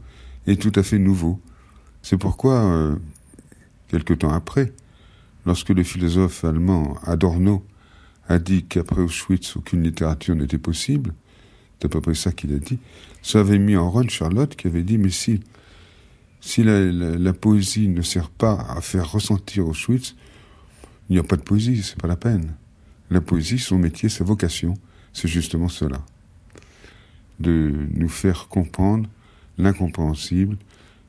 et 0.47 0.55
tout 0.55 0.71
à 0.75 0.83
fait 0.83 0.99
nouveau. 0.99 1.39
C'est 2.01 2.17
pourquoi, 2.17 2.53
euh, 2.63 2.95
quelque 3.89 4.13
temps 4.13 4.31
après, 4.31 4.71
lorsque 5.45 5.69
le 5.69 5.83
philosophe 5.83 6.45
allemand 6.45 6.97
Adorno 7.03 7.65
a 8.29 8.39
dit 8.39 8.63
qu'après 8.63 9.01
Auschwitz, 9.01 9.57
aucune 9.57 9.83
littérature 9.83 10.35
n'était 10.35 10.57
possible, 10.57 11.13
c'est 11.79 11.85
à 11.87 11.89
peu 11.89 11.99
près 11.99 12.15
ça 12.15 12.31
qu'il 12.31 12.53
a 12.53 12.59
dit, 12.59 12.79
ça 13.21 13.41
avait 13.41 13.59
mis 13.59 13.75
en 13.75 13.89
rôle 13.89 14.09
Charlotte 14.09 14.55
qui 14.55 14.67
avait 14.67 14.83
dit, 14.83 14.97
mais 14.97 15.09
si, 15.09 15.41
si 16.39 16.63
la- 16.63 16.91
la 16.91 17.33
poésie 17.33 17.89
ne 17.89 18.01
sert 18.01 18.29
pas 18.29 18.53
à 18.69 18.79
faire 18.81 19.11
ressentir 19.11 19.67
Auschwitz, 19.67 20.15
il 21.12 21.16
n'y 21.16 21.20
a 21.20 21.24
pas 21.24 21.36
de 21.36 21.41
poésie, 21.41 21.84
c'est 21.84 21.99
pas 21.99 22.07
la 22.07 22.16
peine. 22.16 22.53
La 23.09 23.20
poésie, 23.20 23.59
son 23.59 23.78
métier, 23.78 24.07
sa 24.07 24.24
vocation, 24.24 24.76
c'est 25.12 25.28
justement 25.28 25.68
cela. 25.68 25.99
De 27.41 27.74
nous 27.93 28.07
faire 28.07 28.47
comprendre 28.47 29.09
l'incompréhensible 29.57 30.55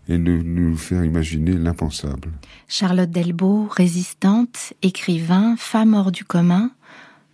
et 0.08 0.18
de 0.18 0.42
nous 0.42 0.76
faire 0.76 1.04
imaginer 1.04 1.52
l'impensable. 1.52 2.32
Charlotte 2.66 3.12
Delbo, 3.12 3.68
résistante, 3.68 4.72
écrivain, 4.82 5.54
femme 5.56 5.94
hors 5.94 6.10
du 6.10 6.24
commun, 6.24 6.72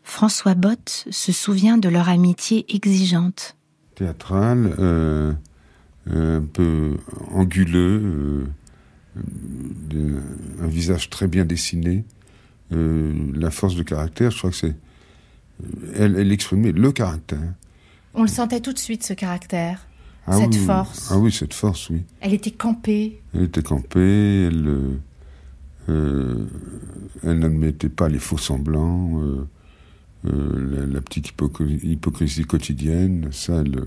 François 0.03 0.55
Bott 0.55 1.07
se 1.11 1.33
souvient 1.33 1.79
de 1.79 1.89
leur 1.89 2.11
amitié 2.11 2.67
exigeante. 2.75 3.57
théâtral, 3.95 4.75
euh, 4.79 5.33
un 6.11 6.43
peu 6.43 6.99
anguleux, 7.33 8.47
euh, 9.95 10.21
un 10.61 10.67
visage 10.67 11.09
très 11.09 11.29
bien 11.29 11.47
dessiné, 11.47 12.05
euh, 12.73 13.13
la 13.35 13.51
force 13.51 13.75
de 13.77 13.83
caractère, 13.83 14.31
je 14.31 14.39
crois 14.39 14.51
que 14.51 14.57
c'est... 14.57 14.77
Elle, 15.95 16.17
elle 16.17 16.31
exprimait 16.33 16.73
le 16.73 16.93
caractère. 16.93 17.55
On 18.15 18.23
le 18.23 18.29
sentait 18.29 18.61
tout 18.61 18.73
de 18.73 18.79
suite, 18.79 19.03
ce 19.05 19.13
caractère. 19.13 19.87
Ah 20.27 20.37
cette 20.39 20.55
oui, 20.55 20.59
force. 20.67 21.09
Ah 21.11 21.19
oui, 21.19 21.33
cette 21.33 21.55
force, 21.55 21.91
oui. 21.91 22.03
Elle 22.21 22.35
était 22.35 22.51
campée. 22.51 23.21
Elle 23.35 23.45
était 23.45 23.63
campée, 23.63 24.45
elle, 24.47 24.67
euh, 24.69 24.99
euh, 25.89 26.47
elle 27.25 27.39
n'admettait 27.39 27.89
pas 27.89 28.09
les 28.09 28.19
faux 28.19 28.39
semblants, 28.39 29.21
euh, 29.23 29.47
euh, 30.27 30.77
la, 30.81 30.87
la 30.87 31.01
petite 31.01 31.29
hypocr- 31.33 31.81
hypocrisie 31.83 32.45
quotidienne, 32.45 33.29
ça, 33.33 33.63
elle, 33.65 33.79
euh, 33.79 33.85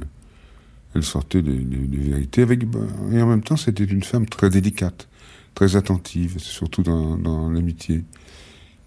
elle 0.96 1.04
sortait 1.04 1.42
des, 1.42 1.58
des- 1.60 1.88
des 1.88 1.98
vérités. 1.98 2.42
Avec, 2.42 2.64
et 3.12 3.22
en 3.22 3.28
même 3.28 3.44
temps, 3.44 3.58
c'était 3.58 3.84
une 3.84 4.04
femme 4.04 4.26
très 4.26 4.50
délicate, 4.50 5.08
très 5.56 5.76
attentive, 5.76 6.40
surtout 6.40 6.82
dans, 6.84 7.18
dans 7.18 7.50
l'amitié, 7.50 8.04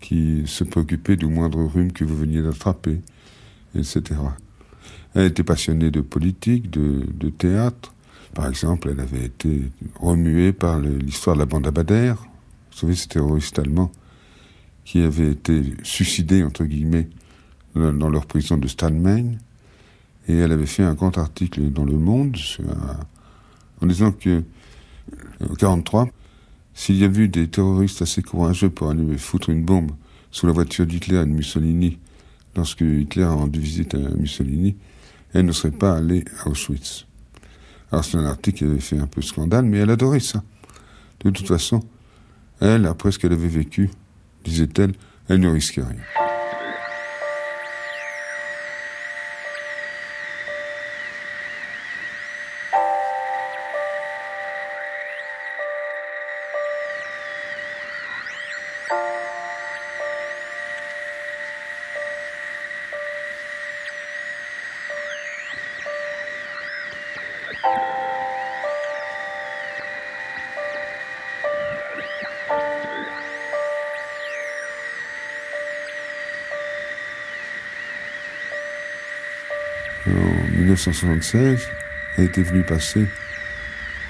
qui 0.04 0.42
se 0.44 0.64
préoccupait 0.64 1.16
du 1.16 1.24
moindre 1.24 1.64
rhume 1.64 1.90
que 1.90 2.04
vous 2.04 2.14
veniez 2.14 2.42
d'attraper, 2.42 3.00
etc. 3.74 4.02
Elle 5.14 5.28
était 5.28 5.42
passionnée 5.42 5.90
de 5.90 6.02
politique, 6.02 6.70
de, 6.70 7.30
théâtre. 7.30 7.94
Par 8.34 8.46
exemple, 8.46 8.90
elle 8.92 9.00
avait 9.00 9.24
été 9.24 9.62
remuée 9.98 10.52
par 10.52 10.78
l'histoire 10.78 11.36
de 11.36 11.40
la 11.40 11.46
bande 11.46 11.66
Abadère. 11.66 12.16
Vous 12.70 12.80
savez, 12.80 12.94
ce 12.94 13.08
terroriste 13.08 13.58
allemand 13.58 13.90
qui 14.84 15.00
avait 15.00 15.30
été 15.30 15.72
suicidé, 15.82 16.44
entre 16.44 16.64
guillemets, 16.64 17.08
dans 17.74 18.10
leur 18.10 18.26
prison 18.26 18.58
de 18.58 18.68
Stallmein. 18.68 19.36
Et 20.28 20.36
elle 20.36 20.52
avait 20.52 20.66
fait 20.66 20.82
un 20.82 20.92
grand 20.92 21.16
article 21.16 21.70
dans 21.70 21.86
Le 21.86 21.96
Monde 21.96 22.36
en 23.80 23.86
disant 23.86 24.12
que, 24.12 24.42
en 25.48 25.54
43, 25.54 26.10
s'il 26.74 26.96
y 26.96 27.04
avait 27.04 27.22
eu 27.22 27.28
des 27.28 27.48
terroristes 27.48 28.02
assez 28.02 28.22
courageux 28.22 28.70
pour 28.70 28.90
aller 28.90 29.16
foutre 29.16 29.50
une 29.50 29.64
bombe 29.64 29.92
sous 30.30 30.46
la 30.46 30.52
voiture 30.52 30.86
d'Hitler 30.86 31.22
et 31.22 31.26
de 31.26 31.30
Mussolini, 31.30 31.98
lorsque 32.56 32.80
Hitler 32.80 33.22
a 33.22 33.30
rendu 33.30 33.60
visite 33.60 33.94
à 33.94 33.98
Mussolini, 33.98 34.76
elle 35.32 35.46
ne 35.46 35.52
serait 35.52 35.70
pas 35.70 35.96
allée 35.96 36.24
à 36.44 36.48
Auschwitz. 36.48 37.06
Alors 37.92 38.04
c'est 38.04 38.16
un 38.16 38.26
article 38.26 38.58
qui 38.58 38.64
avait 38.64 38.80
fait 38.80 38.98
un 38.98 39.06
peu 39.06 39.22
scandale, 39.22 39.64
mais 39.64 39.78
elle 39.78 39.90
adorait 39.90 40.20
ça. 40.20 40.42
De 41.24 41.30
toute 41.30 41.46
façon, 41.46 41.80
elle, 42.60 42.86
après 42.86 43.12
ce 43.12 43.18
qu'elle 43.18 43.32
avait 43.32 43.48
vécu, 43.48 43.90
disait-elle, 44.44 44.94
elle 45.28 45.40
ne 45.40 45.48
risquait 45.48 45.82
rien. 45.82 46.23
1976, 80.74 81.68
elle 82.16 82.24
était 82.24 82.42
venue 82.42 82.64
passer 82.64 83.06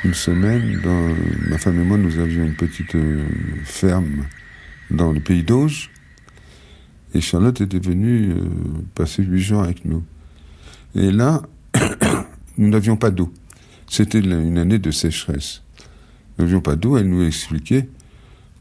une 0.02 0.14
semaine. 0.14 0.80
Dans, 0.82 1.14
ma 1.50 1.58
femme 1.58 1.78
et 1.78 1.84
moi, 1.84 1.98
nous 1.98 2.18
avions 2.18 2.44
une 2.44 2.54
petite 2.54 2.94
euh, 2.94 3.22
ferme 3.64 4.24
dans 4.90 5.12
le 5.12 5.20
pays 5.20 5.42
d'Auge. 5.42 5.90
Et 7.12 7.20
Charlotte 7.20 7.60
était 7.60 7.78
venue 7.78 8.30
euh, 8.30 8.44
passer 8.94 9.22
huit 9.22 9.42
jours 9.42 9.62
avec 9.62 9.84
nous. 9.84 10.02
Et 10.94 11.10
là, 11.10 11.42
nous 12.56 12.68
n'avions 12.68 12.96
pas 12.96 13.10
d'eau. 13.10 13.32
C'était 13.86 14.20
une 14.20 14.56
année 14.56 14.78
de 14.78 14.90
sécheresse. 14.90 15.62
Nous 16.38 16.46
n'avions 16.46 16.62
pas 16.62 16.76
d'eau. 16.76 16.96
Elle 16.96 17.10
nous 17.10 17.26
expliquait 17.26 17.88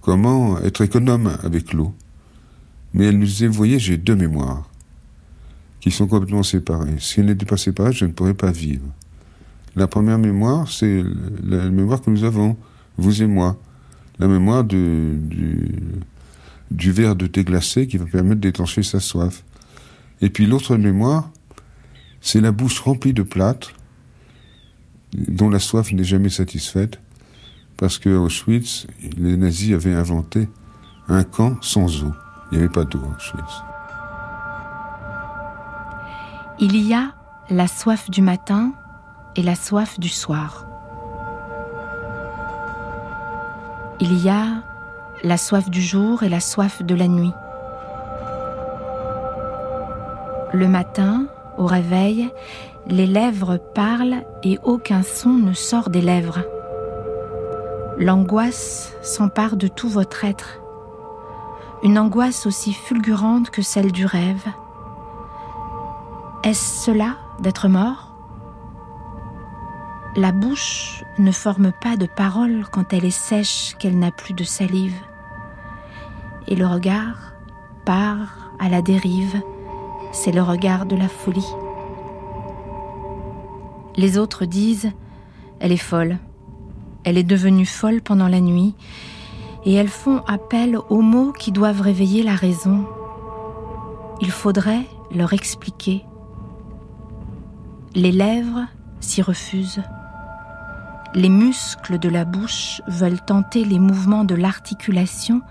comment 0.01 0.59
être 0.59 0.81
économe 0.81 1.37
avec 1.41 1.71
l'eau. 1.71 1.95
Mais 2.93 3.05
elle 3.05 3.17
nous 3.17 3.25
disait, 3.25 3.47
voyez, 3.47 3.79
j'ai 3.79 3.95
deux 3.95 4.15
mémoires 4.15 4.69
qui 5.83 5.91
sont 5.91 6.07
complètement 6.07 6.43
séparées. 6.43 6.95
Si 6.99 7.19
elles 7.19 7.25
n'étaient 7.25 7.45
pas 7.45 7.57
séparées, 7.57 7.91
je 7.91 8.05
ne 8.05 8.13
pourrais 8.13 8.33
pas 8.33 8.53
vivre. 8.53 8.85
La 9.75 9.85
première 9.85 10.17
mémoire, 10.17 10.71
c'est 10.71 11.03
la 11.43 11.69
mémoire 11.69 12.01
que 12.01 12.09
nous 12.09 12.23
avons, 12.23 12.55
vous 12.97 13.21
et 13.21 13.27
moi. 13.27 13.59
La 14.17 14.29
mémoire 14.29 14.63
du, 14.63 15.19
verre 16.71 17.17
de 17.17 17.27
thé 17.27 17.43
glacé 17.43 17.85
qui 17.85 17.97
va 17.97 18.05
permettre 18.05 18.39
d'étancher 18.39 18.81
sa 18.81 19.01
soif. 19.01 19.43
Et 20.21 20.29
puis 20.29 20.45
l'autre 20.45 20.77
mémoire, 20.77 21.29
c'est 22.21 22.39
la 22.39 22.53
bouche 22.53 22.79
remplie 22.79 23.11
de 23.11 23.23
plâtre, 23.23 23.73
dont 25.13 25.49
la 25.49 25.59
soif 25.59 25.91
n'est 25.91 26.05
jamais 26.05 26.29
satisfaite, 26.29 27.01
parce 27.75 27.99
que 27.99 28.07
Auschwitz, 28.07 28.87
les 29.17 29.35
nazis 29.35 29.73
avaient 29.73 29.91
inventé 29.91 30.47
un 31.09 31.25
camp 31.25 31.57
sans 31.61 32.05
eau. 32.05 32.13
Il 32.53 32.57
n'y 32.57 32.63
avait 32.63 32.71
pas 32.71 32.85
d'eau 32.85 33.01
à 33.03 33.17
Auschwitz. 33.17 33.72
Il 36.65 36.77
y 36.77 36.93
a 36.93 37.11
la 37.49 37.67
soif 37.67 38.09
du 38.09 38.21
matin 38.21 38.71
et 39.35 39.43
la 39.43 39.53
soif 39.53 39.99
du 39.99 40.07
soir. 40.07 40.65
Il 43.99 44.23
y 44.23 44.29
a 44.29 44.45
la 45.25 45.35
soif 45.35 45.69
du 45.69 45.81
jour 45.81 46.23
et 46.23 46.29
la 46.29 46.39
soif 46.39 46.81
de 46.81 46.95
la 46.95 47.09
nuit. 47.09 47.33
Le 50.53 50.69
matin, 50.69 51.25
au 51.57 51.65
réveil, 51.65 52.31
les 52.87 53.07
lèvres 53.07 53.57
parlent 53.57 54.23
et 54.41 54.57
aucun 54.63 55.03
son 55.03 55.31
ne 55.31 55.51
sort 55.51 55.89
des 55.89 55.99
lèvres. 55.99 56.45
L'angoisse 57.97 58.93
s'empare 59.01 59.57
de 59.57 59.67
tout 59.67 59.89
votre 59.89 60.23
être. 60.23 60.61
Une 61.83 61.99
angoisse 61.99 62.45
aussi 62.45 62.71
fulgurante 62.71 63.49
que 63.49 63.61
celle 63.61 63.91
du 63.91 64.05
rêve. 64.05 64.47
Est-ce 66.43 66.85
cela 66.85 67.15
d'être 67.39 67.69
mort? 67.69 68.09
La 70.17 70.33
bouche 70.33 71.05
ne 71.17 71.31
forme 71.31 71.71
pas 71.71 71.95
de 71.95 72.05
parole 72.05 72.65
quand 72.69 72.91
elle 72.91 73.05
est 73.05 73.11
sèche, 73.11 73.75
qu'elle 73.79 73.97
n'a 73.97 74.11
plus 74.11 74.33
de 74.33 74.43
salive. 74.43 74.99
Et 76.49 76.57
le 76.57 76.67
regard 76.67 77.31
part 77.85 78.51
à 78.59 78.67
la 78.67 78.81
dérive, 78.81 79.41
c'est 80.11 80.33
le 80.33 80.41
regard 80.41 80.85
de 80.85 80.97
la 80.97 81.07
folie. 81.07 81.47
Les 83.95 84.17
autres 84.17 84.43
disent, 84.43 84.91
elle 85.61 85.71
est 85.71 85.77
folle, 85.77 86.17
elle 87.05 87.17
est 87.17 87.23
devenue 87.23 87.65
folle 87.65 88.01
pendant 88.01 88.27
la 88.27 88.41
nuit, 88.41 88.75
et 89.63 89.73
elles 89.75 89.87
font 89.87 90.21
appel 90.27 90.77
aux 90.89 91.01
mots 91.01 91.31
qui 91.31 91.53
doivent 91.53 91.81
réveiller 91.81 92.21
la 92.21 92.35
raison. 92.35 92.85
Il 94.19 94.29
faudrait 94.29 94.85
leur 95.09 95.31
expliquer. 95.31 96.03
Les 97.95 98.11
lèvres 98.11 98.65
s'y 99.01 99.21
refusent. 99.21 99.83
Les 101.13 101.29
muscles 101.29 101.99
de 101.99 102.09
la 102.09 102.25
bouche 102.25 102.81
veulent 102.87 103.21
tenter 103.21 103.63
les 103.65 103.77
mouvements 103.77 104.23
de 104.23 104.33
l'articulation 104.33 105.41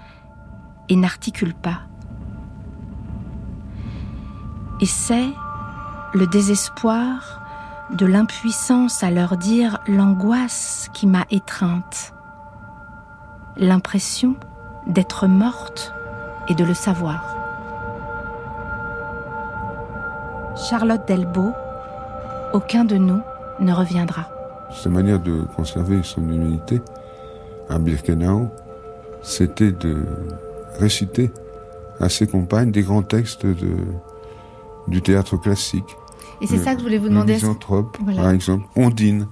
et 0.89 0.97
n'articulent 0.97 1.55
pas. 1.55 1.83
Et 4.81 4.87
c'est 4.87 5.29
le 6.15 6.27
désespoir 6.27 7.43
de 7.93 8.07
l'impuissance 8.07 9.05
à 9.05 9.13
leur 9.13 9.37
dire 9.37 9.79
l'angoisse 9.87 10.89
qui 10.93 11.07
m'a 11.07 11.27
étreinte, 11.31 12.13
l'impression 13.57 14.35
d'être 14.89 15.29
morte 15.29 15.95
et 16.49 16.57
de 16.57 16.65
le 16.65 16.75
savoir. 16.75 17.37
Charlotte 20.57 21.07
Delbo, 21.07 21.55
aucun 22.53 22.85
de 22.85 22.97
nous 22.97 23.21
ne 23.61 23.73
reviendra. 23.73 24.29
Sa 24.73 24.89
manière 24.89 25.21
de 25.21 25.43
conserver 25.57 26.01
son 26.03 26.23
humanité 26.23 26.81
à 27.69 27.79
Birkenau, 27.79 28.49
c'était 29.23 29.73
de 29.73 30.05
réciter 30.79 31.31
à 32.01 32.09
ses 32.09 32.27
compagnes 32.27 32.71
des 32.73 32.83
grands 32.83 33.03
textes 33.03 33.47
de, 33.47 33.77
du 34.89 35.03
théâtre 35.03 35.37
classique. 35.37 35.97
Et 36.41 36.47
c'est 36.47 36.59
ça 36.59 36.73
que 36.75 36.81
je 36.81 36.85
voulais 36.85 36.99
vous 36.99 37.05
le 37.05 37.11
demander. 37.11 37.35
Misanthrope, 37.35 37.99
Voilà. 38.03 38.23
par 38.23 38.31
exemple, 38.33 38.65
Ondine, 38.75 39.29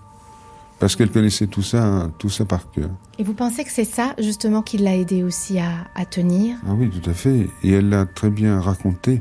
parce 0.78 0.94
qu'elle 0.94 1.10
connaissait 1.10 1.48
tout 1.48 1.62
ça, 1.62 2.08
tout 2.18 2.28
ça 2.28 2.44
par 2.44 2.70
cœur. 2.70 2.88
Et 3.18 3.24
vous 3.24 3.34
pensez 3.34 3.64
que 3.64 3.70
c'est 3.72 3.84
ça 3.84 4.14
justement 4.18 4.62
qui 4.62 4.78
l'a 4.78 4.94
aidé 4.96 5.24
aussi 5.24 5.58
à, 5.58 5.70
à 5.96 6.04
tenir? 6.04 6.56
Ah 6.66 6.72
oui, 6.76 6.88
tout 6.90 7.10
à 7.10 7.12
fait. 7.14 7.48
Et 7.64 7.72
elle 7.72 7.88
l'a 7.88 8.06
très 8.06 8.30
bien 8.30 8.60
raconté, 8.60 9.20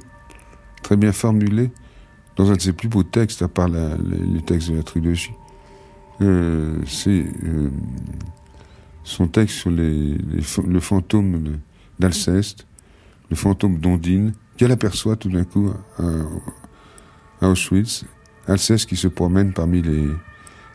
très 0.83 0.97
bien 0.97 1.11
formulé, 1.11 1.71
dans 2.39 2.49
un 2.51 2.55
de 2.55 2.61
ses 2.61 2.71
plus 2.71 2.87
beaux 2.87 3.03
textes, 3.03 3.41
à 3.41 3.49
part 3.49 3.67
les, 3.67 4.41
textes 4.45 4.71
de 4.71 4.77
la 4.77 4.83
trilogie. 4.83 5.33
Euh, 6.21 6.77
c'est 6.87 7.25
euh, 7.43 7.69
son 9.03 9.27
texte 9.27 9.57
sur 9.57 9.71
le 9.71 10.79
fantôme 10.79 11.57
d'Alceste, 11.99 12.65
le 13.29 13.35
fantôme 13.35 13.79
d'Ondine, 13.79 14.31
qu'elle 14.55 14.71
aperçoit 14.71 15.17
tout 15.17 15.29
d'un 15.29 15.43
coup 15.43 15.69
à, 17.41 17.49
Auschwitz. 17.49 18.05
Alceste 18.47 18.87
qui 18.87 18.95
se 18.95 19.09
promène 19.09 19.51
parmi 19.51 19.81
les, 19.81 20.07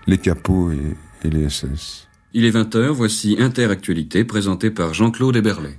les 0.07 0.19
capots 0.19 0.71
et, 0.71 0.79
et 1.25 1.31
les 1.31 1.49
SS. 1.49 2.09
Il 2.35 2.45
est 2.45 2.51
20h, 2.51 2.89
voici 2.89 3.37
Interactualité 3.41 4.25
présentée 4.25 4.71
par 4.71 4.93
Jean-Claude 4.93 5.37
Héberlet. 5.37 5.79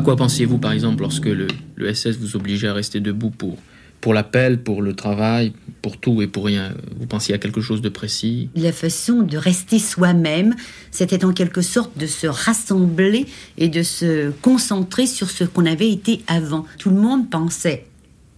À 0.00 0.02
quoi 0.02 0.16
pensiez-vous 0.16 0.56
par 0.56 0.72
exemple 0.72 1.02
lorsque 1.02 1.26
le, 1.26 1.46
le 1.76 1.92
SS 1.92 2.16
vous 2.16 2.34
obligeait 2.34 2.68
à 2.68 2.72
rester 2.72 3.00
debout 3.00 3.28
pour, 3.28 3.58
pour 4.00 4.14
l'appel, 4.14 4.62
pour 4.62 4.80
le 4.80 4.94
travail, 4.94 5.52
pour 5.82 5.98
tout 5.98 6.22
et 6.22 6.26
pour 6.26 6.46
rien? 6.46 6.72
Vous 6.98 7.04
pensiez 7.04 7.34
à 7.34 7.38
quelque 7.38 7.60
chose 7.60 7.82
de 7.82 7.90
précis? 7.90 8.48
La 8.56 8.72
façon 8.72 9.20
de 9.20 9.36
rester 9.36 9.78
soi-même, 9.78 10.54
c'était 10.90 11.22
en 11.22 11.34
quelque 11.34 11.60
sorte 11.60 11.98
de 11.98 12.06
se 12.06 12.26
rassembler 12.26 13.26
et 13.58 13.68
de 13.68 13.82
se 13.82 14.30
concentrer 14.40 15.04
sur 15.04 15.30
ce 15.30 15.44
qu'on 15.44 15.66
avait 15.66 15.90
été 15.90 16.22
avant. 16.28 16.64
Tout 16.78 16.88
le 16.88 16.96
monde 16.96 17.28
pensait 17.28 17.84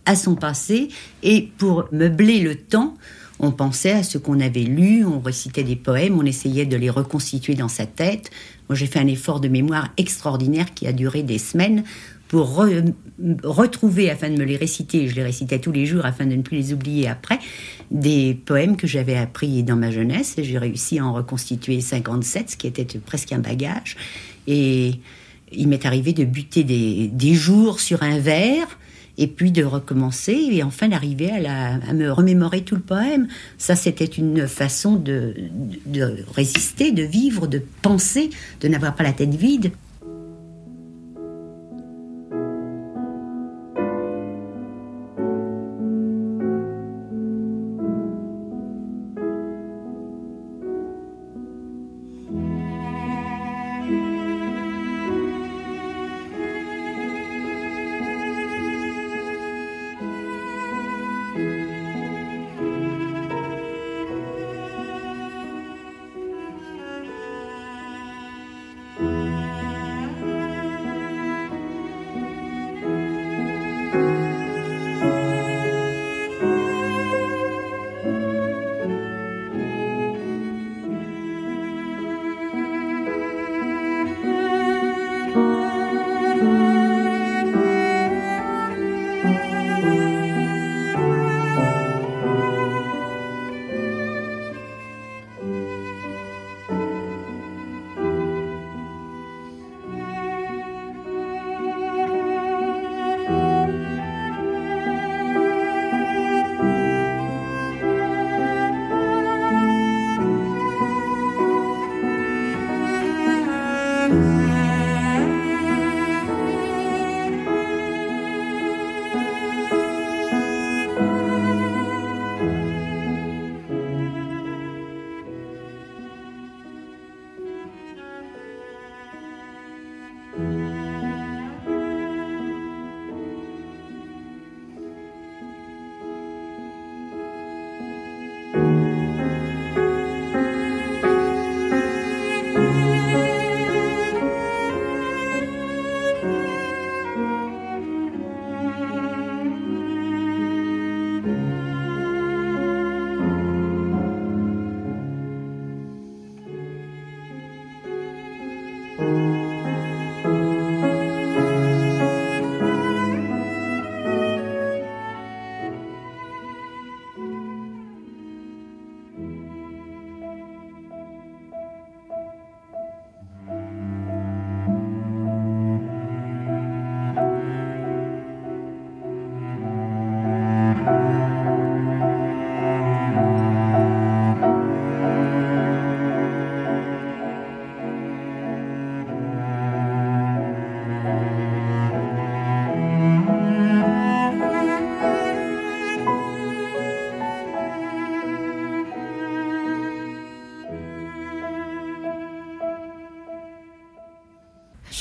à 0.04 0.16
son 0.16 0.34
passé 0.34 0.88
et 1.22 1.48
pour 1.58 1.86
meubler 1.92 2.40
le 2.40 2.56
temps, 2.56 2.96
on 3.38 3.50
pensait 3.50 3.92
à 3.92 4.02
ce 4.02 4.18
qu'on 4.18 4.40
avait 4.40 4.62
lu, 4.62 5.04
on 5.04 5.20
récitait 5.20 5.64
des 5.64 5.76
poèmes, 5.76 6.18
on 6.18 6.24
essayait 6.24 6.66
de 6.66 6.76
les 6.76 6.90
reconstituer 6.90 7.54
dans 7.54 7.68
sa 7.68 7.86
tête. 7.86 8.30
Moi, 8.72 8.78
j'ai 8.78 8.86
fait 8.86 9.00
un 9.00 9.06
effort 9.06 9.38
de 9.38 9.48
mémoire 9.48 9.90
extraordinaire 9.98 10.72
qui 10.72 10.86
a 10.86 10.94
duré 10.94 11.22
des 11.22 11.36
semaines 11.36 11.84
pour 12.28 12.58
re- 12.58 12.94
retrouver, 13.44 14.08
afin 14.08 14.30
de 14.30 14.38
me 14.38 14.44
les 14.44 14.56
réciter, 14.56 15.08
je 15.08 15.14
les 15.14 15.22
récitais 15.22 15.58
tous 15.58 15.72
les 15.72 15.84
jours 15.84 16.06
afin 16.06 16.24
de 16.24 16.34
ne 16.34 16.40
plus 16.40 16.56
les 16.56 16.72
oublier 16.72 17.06
après, 17.06 17.38
des 17.90 18.32
poèmes 18.32 18.78
que 18.78 18.86
j'avais 18.86 19.18
appris 19.18 19.62
dans 19.62 19.76
ma 19.76 19.90
jeunesse. 19.90 20.36
J'ai 20.38 20.56
réussi 20.56 20.98
à 21.00 21.04
en 21.04 21.12
reconstituer 21.12 21.82
57, 21.82 22.52
ce 22.52 22.56
qui 22.56 22.66
était 22.66 22.86
presque 22.98 23.30
un 23.32 23.40
bagage. 23.40 23.98
Et 24.46 24.92
il 25.52 25.68
m'est 25.68 25.84
arrivé 25.84 26.14
de 26.14 26.24
buter 26.24 26.64
des, 26.64 27.08
des 27.08 27.34
jours 27.34 27.78
sur 27.78 28.02
un 28.02 28.20
vers 28.20 28.78
et 29.18 29.26
puis 29.26 29.52
de 29.52 29.64
recommencer 29.64 30.32
et 30.50 30.62
enfin 30.62 30.88
d'arriver 30.88 31.30
à, 31.46 31.92
me 31.92 32.10
remémorer 32.10 32.62
tout 32.62 32.76
le 32.76 32.80
poème. 32.80 33.28
Ça, 33.58 33.76
c'était 33.76 34.04
une 34.04 34.48
façon 34.48 34.96
de 34.96 35.34
résister, 36.34 36.92
de 36.92 37.02
vivre, 37.02 37.46
de 37.46 37.62
penser, 37.82 38.30
de 38.60 38.68
n'avoir 38.68 38.94
pas 38.94 39.04
la 39.04 39.12
tête 39.12 39.34
vide. 39.34 39.72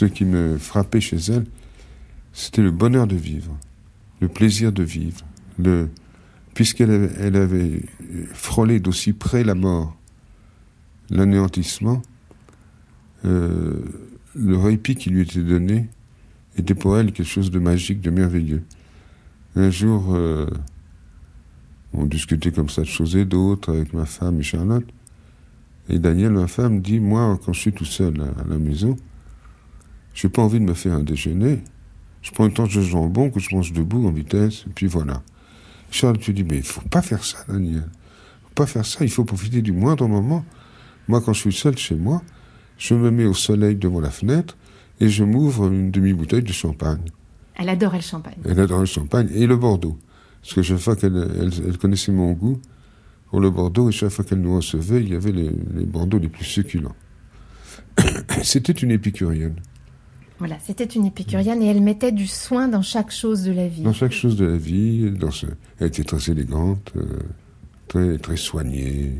Ce 0.01 0.07
qui 0.07 0.25
me 0.25 0.57
frappait 0.57 0.99
chez 0.99 1.17
elle, 1.31 1.45
c'était 2.33 2.63
le 2.63 2.71
bonheur 2.71 3.05
de 3.05 3.15
vivre, 3.15 3.55
le 4.19 4.27
plaisir 4.29 4.71
de 4.71 4.81
vivre, 4.81 5.21
le 5.59 5.89
puisqu'elle 6.55 7.35
avait, 7.35 7.83
frôlé 8.33 8.79
d'aussi 8.79 9.13
près 9.13 9.43
la 9.43 9.53
mort, 9.53 9.95
l'anéantissement, 11.11 12.01
euh, 13.25 13.75
le 14.33 14.57
répit 14.57 14.95
qui 14.95 15.11
lui 15.11 15.21
était 15.21 15.43
donné 15.43 15.87
était 16.57 16.73
pour 16.73 16.97
elle 16.97 17.11
quelque 17.11 17.27
chose 17.27 17.51
de 17.51 17.59
magique, 17.59 18.01
de 18.01 18.09
merveilleux. 18.09 18.63
Un 19.55 19.69
jour, 19.69 20.15
euh, 20.15 20.47
on 21.93 22.07
discutait 22.07 22.51
comme 22.51 22.69
ça 22.69 22.81
de 22.81 22.87
choses 22.87 23.15
et 23.15 23.25
d'autres 23.25 23.71
avec 23.71 23.93
ma 23.93 24.05
femme 24.05 24.39
et 24.39 24.43
Charlotte. 24.43 24.87
Et 25.89 25.99
Daniel, 25.99 26.31
ma 26.31 26.47
femme, 26.47 26.81
dit 26.81 26.99
Moi, 26.99 27.39
quand 27.45 27.53
je 27.53 27.59
suis 27.59 27.73
tout 27.73 27.85
seul 27.85 28.19
à 28.19 28.49
la 28.49 28.57
maison, 28.57 28.97
j'ai 30.13 30.29
pas 30.29 30.41
envie 30.41 30.59
de 30.59 30.65
me 30.65 30.73
faire 30.73 30.93
un 30.93 31.03
déjeuner. 31.03 31.59
Je 32.21 32.31
prends 32.31 32.45
une 32.45 32.53
tranche 32.53 32.75
de 32.75 32.81
jambon 32.81 33.29
que 33.29 33.39
je 33.39 33.53
mange 33.55 33.73
debout 33.73 34.05
en 34.05 34.11
vitesse, 34.11 34.65
et 34.67 34.73
puis 34.73 34.87
voilà. 34.87 35.21
Charlotte, 35.89 36.21
tu 36.21 36.33
dis 36.33 36.43
Mais 36.43 36.57
il 36.57 36.63
faut 36.63 36.81
pas 36.81 37.01
faire 37.01 37.23
ça, 37.23 37.39
Daniel. 37.47 37.87
faut 38.43 38.53
pas 38.55 38.65
faire 38.65 38.85
ça, 38.85 38.99
il 39.03 39.09
faut 39.09 39.25
profiter 39.25 39.61
du 39.61 39.71
moindre 39.71 40.07
moment. 40.07 40.45
Moi, 41.07 41.21
quand 41.21 41.33
je 41.33 41.41
suis 41.41 41.53
seul 41.53 41.77
chez 41.77 41.95
moi, 41.95 42.21
je 42.77 42.93
me 42.93 43.11
mets 43.11 43.25
au 43.25 43.33
soleil 43.33 43.75
devant 43.75 43.99
la 43.99 44.11
fenêtre 44.11 44.57
et 44.99 45.09
je 45.09 45.23
m'ouvre 45.23 45.67
une 45.67 45.91
demi-bouteille 45.91 46.43
de 46.43 46.53
champagne. 46.53 47.03
Elle 47.55 47.69
adorait 47.69 47.97
le 47.97 48.03
champagne. 48.03 48.37
Elle 48.45 48.59
adore 48.59 48.79
le 48.79 48.85
champagne 48.85 49.29
et 49.33 49.45
le 49.45 49.57
Bordeaux. 49.57 49.97
Parce 50.41 50.53
que 50.53 50.61
chaque 50.61 50.77
fois 50.77 50.95
qu'elle 50.95 51.15
elle, 51.39 51.51
elle 51.67 51.77
connaissait 51.77 52.11
mon 52.11 52.31
goût 52.33 52.59
pour 53.29 53.39
le 53.39 53.49
Bordeaux, 53.49 53.89
et 53.89 53.91
chaque 53.91 54.09
fois 54.09 54.25
qu'elle 54.25 54.41
nous 54.41 54.55
recevait, 54.55 55.01
il 55.01 55.09
y 55.09 55.15
avait 55.15 55.31
les, 55.31 55.51
les 55.73 55.85
Bordeaux 55.85 56.17
les 56.19 56.29
plus 56.29 56.43
succulents. 56.43 56.95
C'était 58.43 58.73
une 58.73 58.91
épicurienne. 58.91 59.55
Voilà, 60.41 60.57
c'était 60.59 60.85
une 60.85 61.05
épicurienne 61.05 61.61
et 61.61 61.67
elle 61.67 61.81
mettait 61.81 62.11
du 62.11 62.25
soin 62.25 62.67
dans 62.67 62.81
chaque 62.81 63.11
chose 63.11 63.43
de 63.43 63.51
la 63.51 63.67
vie. 63.67 63.83
Dans 63.83 63.93
chaque 63.93 64.11
chose 64.11 64.35
de 64.37 64.45
la 64.45 64.57
vie, 64.57 65.11
dans 65.11 65.29
ce... 65.29 65.45
elle 65.79 65.85
était 65.85 66.03
très 66.03 66.31
élégante, 66.31 66.91
euh, 66.95 67.19
très, 67.87 68.17
très 68.17 68.37
soignée. 68.37 69.13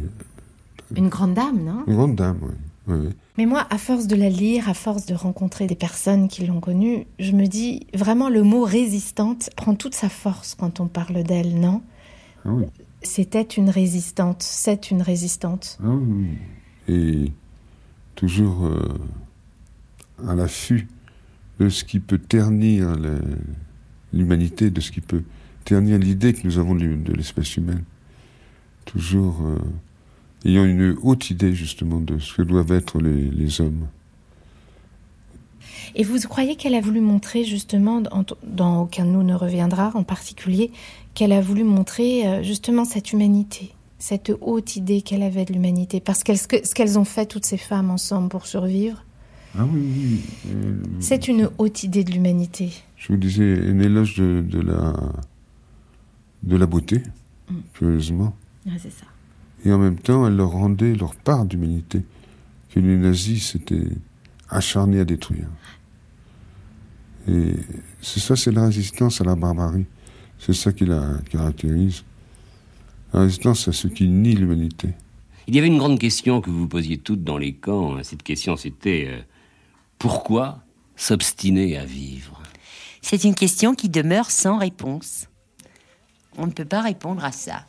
Une 0.95 1.09
grande 1.09 1.35
dame, 1.35 1.63
non? 1.63 1.83
Une 1.85 1.93
grande 1.93 2.15
dame, 2.15 2.39
oui. 2.41 2.95
oui. 3.03 3.09
Mais 3.37 3.45
moi, 3.45 3.67
à 3.69 3.77
force 3.77 4.07
de 4.07 4.15
la 4.15 4.29
lire, 4.29 4.67
à 4.67 4.73
force 4.73 5.05
de 5.05 5.13
rencontrer 5.13 5.67
des 5.67 5.75
personnes 5.75 6.27
qui 6.27 6.43
l'ont 6.47 6.59
connue, 6.59 7.05
je 7.19 7.33
me 7.33 7.45
dis 7.45 7.85
vraiment 7.93 8.27
le 8.27 8.41
mot 8.41 8.63
résistante 8.63 9.51
prend 9.55 9.75
toute 9.75 9.93
sa 9.93 10.09
force 10.09 10.55
quand 10.55 10.79
on 10.79 10.87
parle 10.87 11.21
d'elle, 11.21 11.59
non? 11.59 11.83
Ah 12.45 12.49
oui. 12.51 12.65
C'était 13.03 13.43
une 13.43 13.69
résistante, 13.69 14.41
c'est 14.41 14.89
une 14.89 15.03
résistante. 15.03 15.77
Ah 15.83 15.89
oui. 15.91 16.29
Et 16.87 17.31
toujours 18.15 18.65
euh, 18.65 18.97
à 20.27 20.33
l'affût 20.33 20.87
de 21.61 21.69
ce 21.69 21.83
qui 21.83 21.99
peut 21.99 22.17
ternir 22.17 22.95
l'humanité, 24.11 24.71
de 24.71 24.81
ce 24.81 24.91
qui 24.91 25.01
peut 25.01 25.21
ternir 25.63 25.99
l'idée 25.99 26.33
que 26.33 26.45
nous 26.45 26.57
avons 26.57 26.73
de 26.73 27.13
l'espèce 27.13 27.55
humaine. 27.55 27.83
Toujours 28.85 29.37
euh, 29.43 30.49
ayant 30.49 30.65
une 30.65 30.95
haute 31.03 31.29
idée 31.29 31.53
justement 31.53 31.99
de 31.99 32.17
ce 32.17 32.33
que 32.33 32.41
doivent 32.41 32.71
être 32.71 32.99
les, 32.99 33.29
les 33.29 33.61
hommes. 33.61 33.85
Et 35.93 36.03
vous 36.03 36.17
croyez 36.21 36.55
qu'elle 36.55 36.73
a 36.73 36.81
voulu 36.81 36.99
montrer 36.99 37.43
justement, 37.43 38.01
dans, 38.01 38.81
Aucun 38.81 39.05
de 39.05 39.11
nous 39.11 39.23
ne 39.23 39.35
reviendra 39.35 39.91
en 39.93 40.03
particulier, 40.03 40.71
qu'elle 41.13 41.31
a 41.31 41.41
voulu 41.41 41.63
montrer 41.63 42.25
euh, 42.27 42.43
justement 42.43 42.85
cette 42.85 43.11
humanité, 43.11 43.71
cette 43.99 44.31
haute 44.41 44.77
idée 44.77 45.03
qu'elle 45.03 45.21
avait 45.21 45.45
de 45.45 45.53
l'humanité? 45.53 45.99
Parce 45.99 46.23
que 46.23 46.33
ce 46.33 46.47
que- 46.47 46.65
ce 46.65 46.73
qu'elles 46.73 46.97
ont 46.97 47.05
fait 47.05 47.27
toutes 47.27 47.45
ces 47.45 47.57
femmes 47.57 47.91
ensemble 47.91 48.29
pour 48.29 48.47
survivre, 48.47 49.03
Ah 49.57 49.65
oui, 49.65 49.81
oui. 49.81 50.21
euh, 50.53 50.75
c'est 50.99 51.27
une 51.27 51.49
haute 51.57 51.83
idée 51.83 52.03
de 52.03 52.11
l'humanité. 52.11 52.71
Je 52.97 53.09
vous 53.09 53.17
disais, 53.17 53.59
un 53.67 53.79
éloge 53.79 54.15
de, 54.17 54.41
de 54.41 54.59
la, 54.61 54.93
de 56.43 56.55
la 56.55 56.65
beauté, 56.65 57.01
curieusement. 57.73 58.33
Ah, 58.67 58.71
c'est 58.77 58.91
ça. 58.91 59.05
Et 59.65 59.71
en 59.71 59.77
même 59.77 59.97
temps, 59.97 60.25
elle 60.25 60.37
leur 60.37 60.51
rendait 60.51 60.95
leur 60.95 61.15
part 61.15 61.45
d'humanité 61.45 62.01
que 62.73 62.79
les 62.79 62.97
nazis 62.97 63.51
s'étaient 63.51 63.89
acharnés 64.49 64.99
à 64.99 65.05
détruire. 65.05 65.47
Et 67.27 67.53
c'est 68.01 68.19
ça, 68.21 68.35
c'est 68.35 68.51
la 68.51 68.65
résistance 68.65 69.21
à 69.21 69.23
la 69.25 69.35
barbarie. 69.35 69.85
C'est 70.39 70.53
ça 70.53 70.71
qui 70.71 70.85
la 70.85 71.17
caractérise. 71.29 72.03
La 73.13 73.21
résistance 73.21 73.67
à 73.67 73.73
ceux 73.73 73.89
qui 73.89 74.07
nient 74.07 74.33
l'humanité. 74.35 74.89
Il 75.47 75.55
y 75.55 75.59
avait 75.59 75.67
une 75.67 75.77
grande 75.77 75.99
question 75.99 76.39
que 76.39 76.49
vous 76.49 76.59
vous 76.59 76.67
posiez 76.67 76.97
toutes 76.97 77.23
dans 77.23 77.37
les 77.37 77.53
camps. 77.53 78.01
Cette 78.03 78.23
question, 78.23 78.55
c'était 78.55 79.07
euh, 79.09 79.19
pourquoi 80.01 80.57
s'obstiner 80.95 81.77
à 81.77 81.85
vivre? 81.85 82.41
C'est 83.03 83.23
une 83.23 83.35
question 83.35 83.75
qui 83.75 83.87
demeure 83.87 84.31
sans 84.31 84.57
réponse. 84.57 85.27
On 86.39 86.47
ne 86.47 86.51
peut 86.51 86.65
pas 86.65 86.81
répondre 86.81 87.23
à 87.23 87.31
ça. 87.31 87.65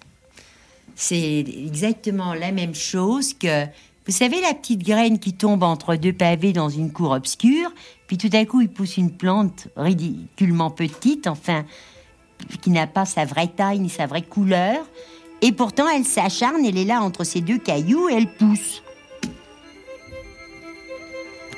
C'est 0.94 1.40
exactement 1.40 2.32
la 2.32 2.50
même 2.50 2.74
chose 2.74 3.34
que, 3.34 3.66
vous 4.06 4.12
savez, 4.12 4.40
la 4.40 4.54
petite 4.54 4.82
graine 4.82 5.18
qui 5.18 5.34
tombe 5.34 5.62
entre 5.62 5.94
deux 5.96 6.14
pavés 6.14 6.54
dans 6.54 6.70
une 6.70 6.90
cour 6.90 7.10
obscure, 7.10 7.70
puis 8.06 8.16
tout 8.16 8.30
à 8.32 8.46
coup 8.46 8.62
il 8.62 8.70
pousse 8.70 8.96
une 8.96 9.14
plante 9.14 9.68
ridiculement 9.76 10.70
petite, 10.70 11.26
enfin, 11.26 11.66
qui 12.62 12.70
n'a 12.70 12.86
pas 12.86 13.04
sa 13.04 13.26
vraie 13.26 13.48
taille 13.48 13.80
ni 13.80 13.90
sa 13.90 14.06
vraie 14.06 14.22
couleur, 14.22 14.82
et 15.42 15.52
pourtant 15.52 15.86
elle 15.86 16.06
s'acharne, 16.06 16.64
elle 16.64 16.78
est 16.78 16.86
là 16.86 17.02
entre 17.02 17.24
ces 17.24 17.42
deux 17.42 17.58
cailloux 17.58 18.08
et 18.08 18.14
elle 18.14 18.34
pousse. 18.36 18.82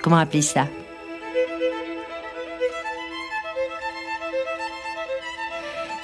Comment 0.04 0.18
appeler 0.18 0.42
ça? 0.42 0.68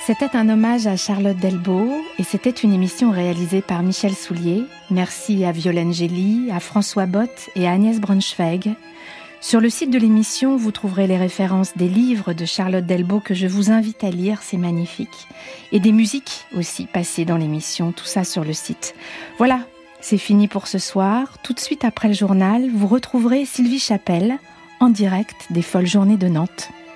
C'était 0.07 0.35
un 0.35 0.49
hommage 0.49 0.87
à 0.87 0.97
Charlotte 0.97 1.37
Delbo 1.37 1.87
et 2.19 2.23
c'était 2.23 2.49
une 2.49 2.73
émission 2.73 3.11
réalisée 3.11 3.61
par 3.61 3.83
Michel 3.83 4.15
Soulier. 4.15 4.65
Merci 4.91 5.45
à 5.45 5.53
Violaine 5.53 5.93
Gély, 5.93 6.51
à 6.51 6.61
François 6.61 7.05
Bott 7.05 7.51
et 7.55 7.69
à 7.69 7.73
Agnès 7.73 8.01
Braunschweig. 8.01 8.75
Sur 9.43 9.61
le 9.61 9.69
site 9.69 9.91
de 9.91 9.99
l'émission, 9.99 10.57
vous 10.57 10.73
trouverez 10.73 11.07
les 11.07 11.19
références 11.19 11.77
des 11.77 11.89
livres 11.89 12.33
de 12.33 12.47
Charlotte 12.47 12.87
Delbo 12.87 13.21
que 13.21 13.35
je 13.35 13.47
vous 13.47 13.71
invite 13.71 14.03
à 14.03 14.11
lire, 14.11 14.39
c'est 14.41 14.57
magnifique. 14.57 15.29
Et 15.73 15.79
des 15.79 15.93
musiques 15.93 16.47
aussi 16.57 16.87
passées 16.87 17.27
dans 17.27 17.37
l'émission, 17.37 17.93
tout 17.93 18.07
ça 18.07 18.25
sur 18.25 18.45
le 18.45 18.55
site. 18.55 18.95
Voilà, 19.37 19.61
c'est 20.01 20.19
fini 20.19 20.49
pour 20.49 20.67
ce 20.67 20.79
soir. 20.79 21.39
Tout 21.43 21.53
de 21.53 21.61
suite 21.61 21.85
après 21.85 22.09
le 22.09 22.15
journal, 22.15 22.71
vous 22.73 22.87
retrouverez 22.87 23.45
Sylvie 23.45 23.79
Chapelle 23.79 24.39
en 24.81 24.89
direct 24.89 25.37
des 25.51 25.63
Folles 25.63 25.87
Journées 25.87 26.17
de 26.17 26.29
Nantes. 26.29 26.71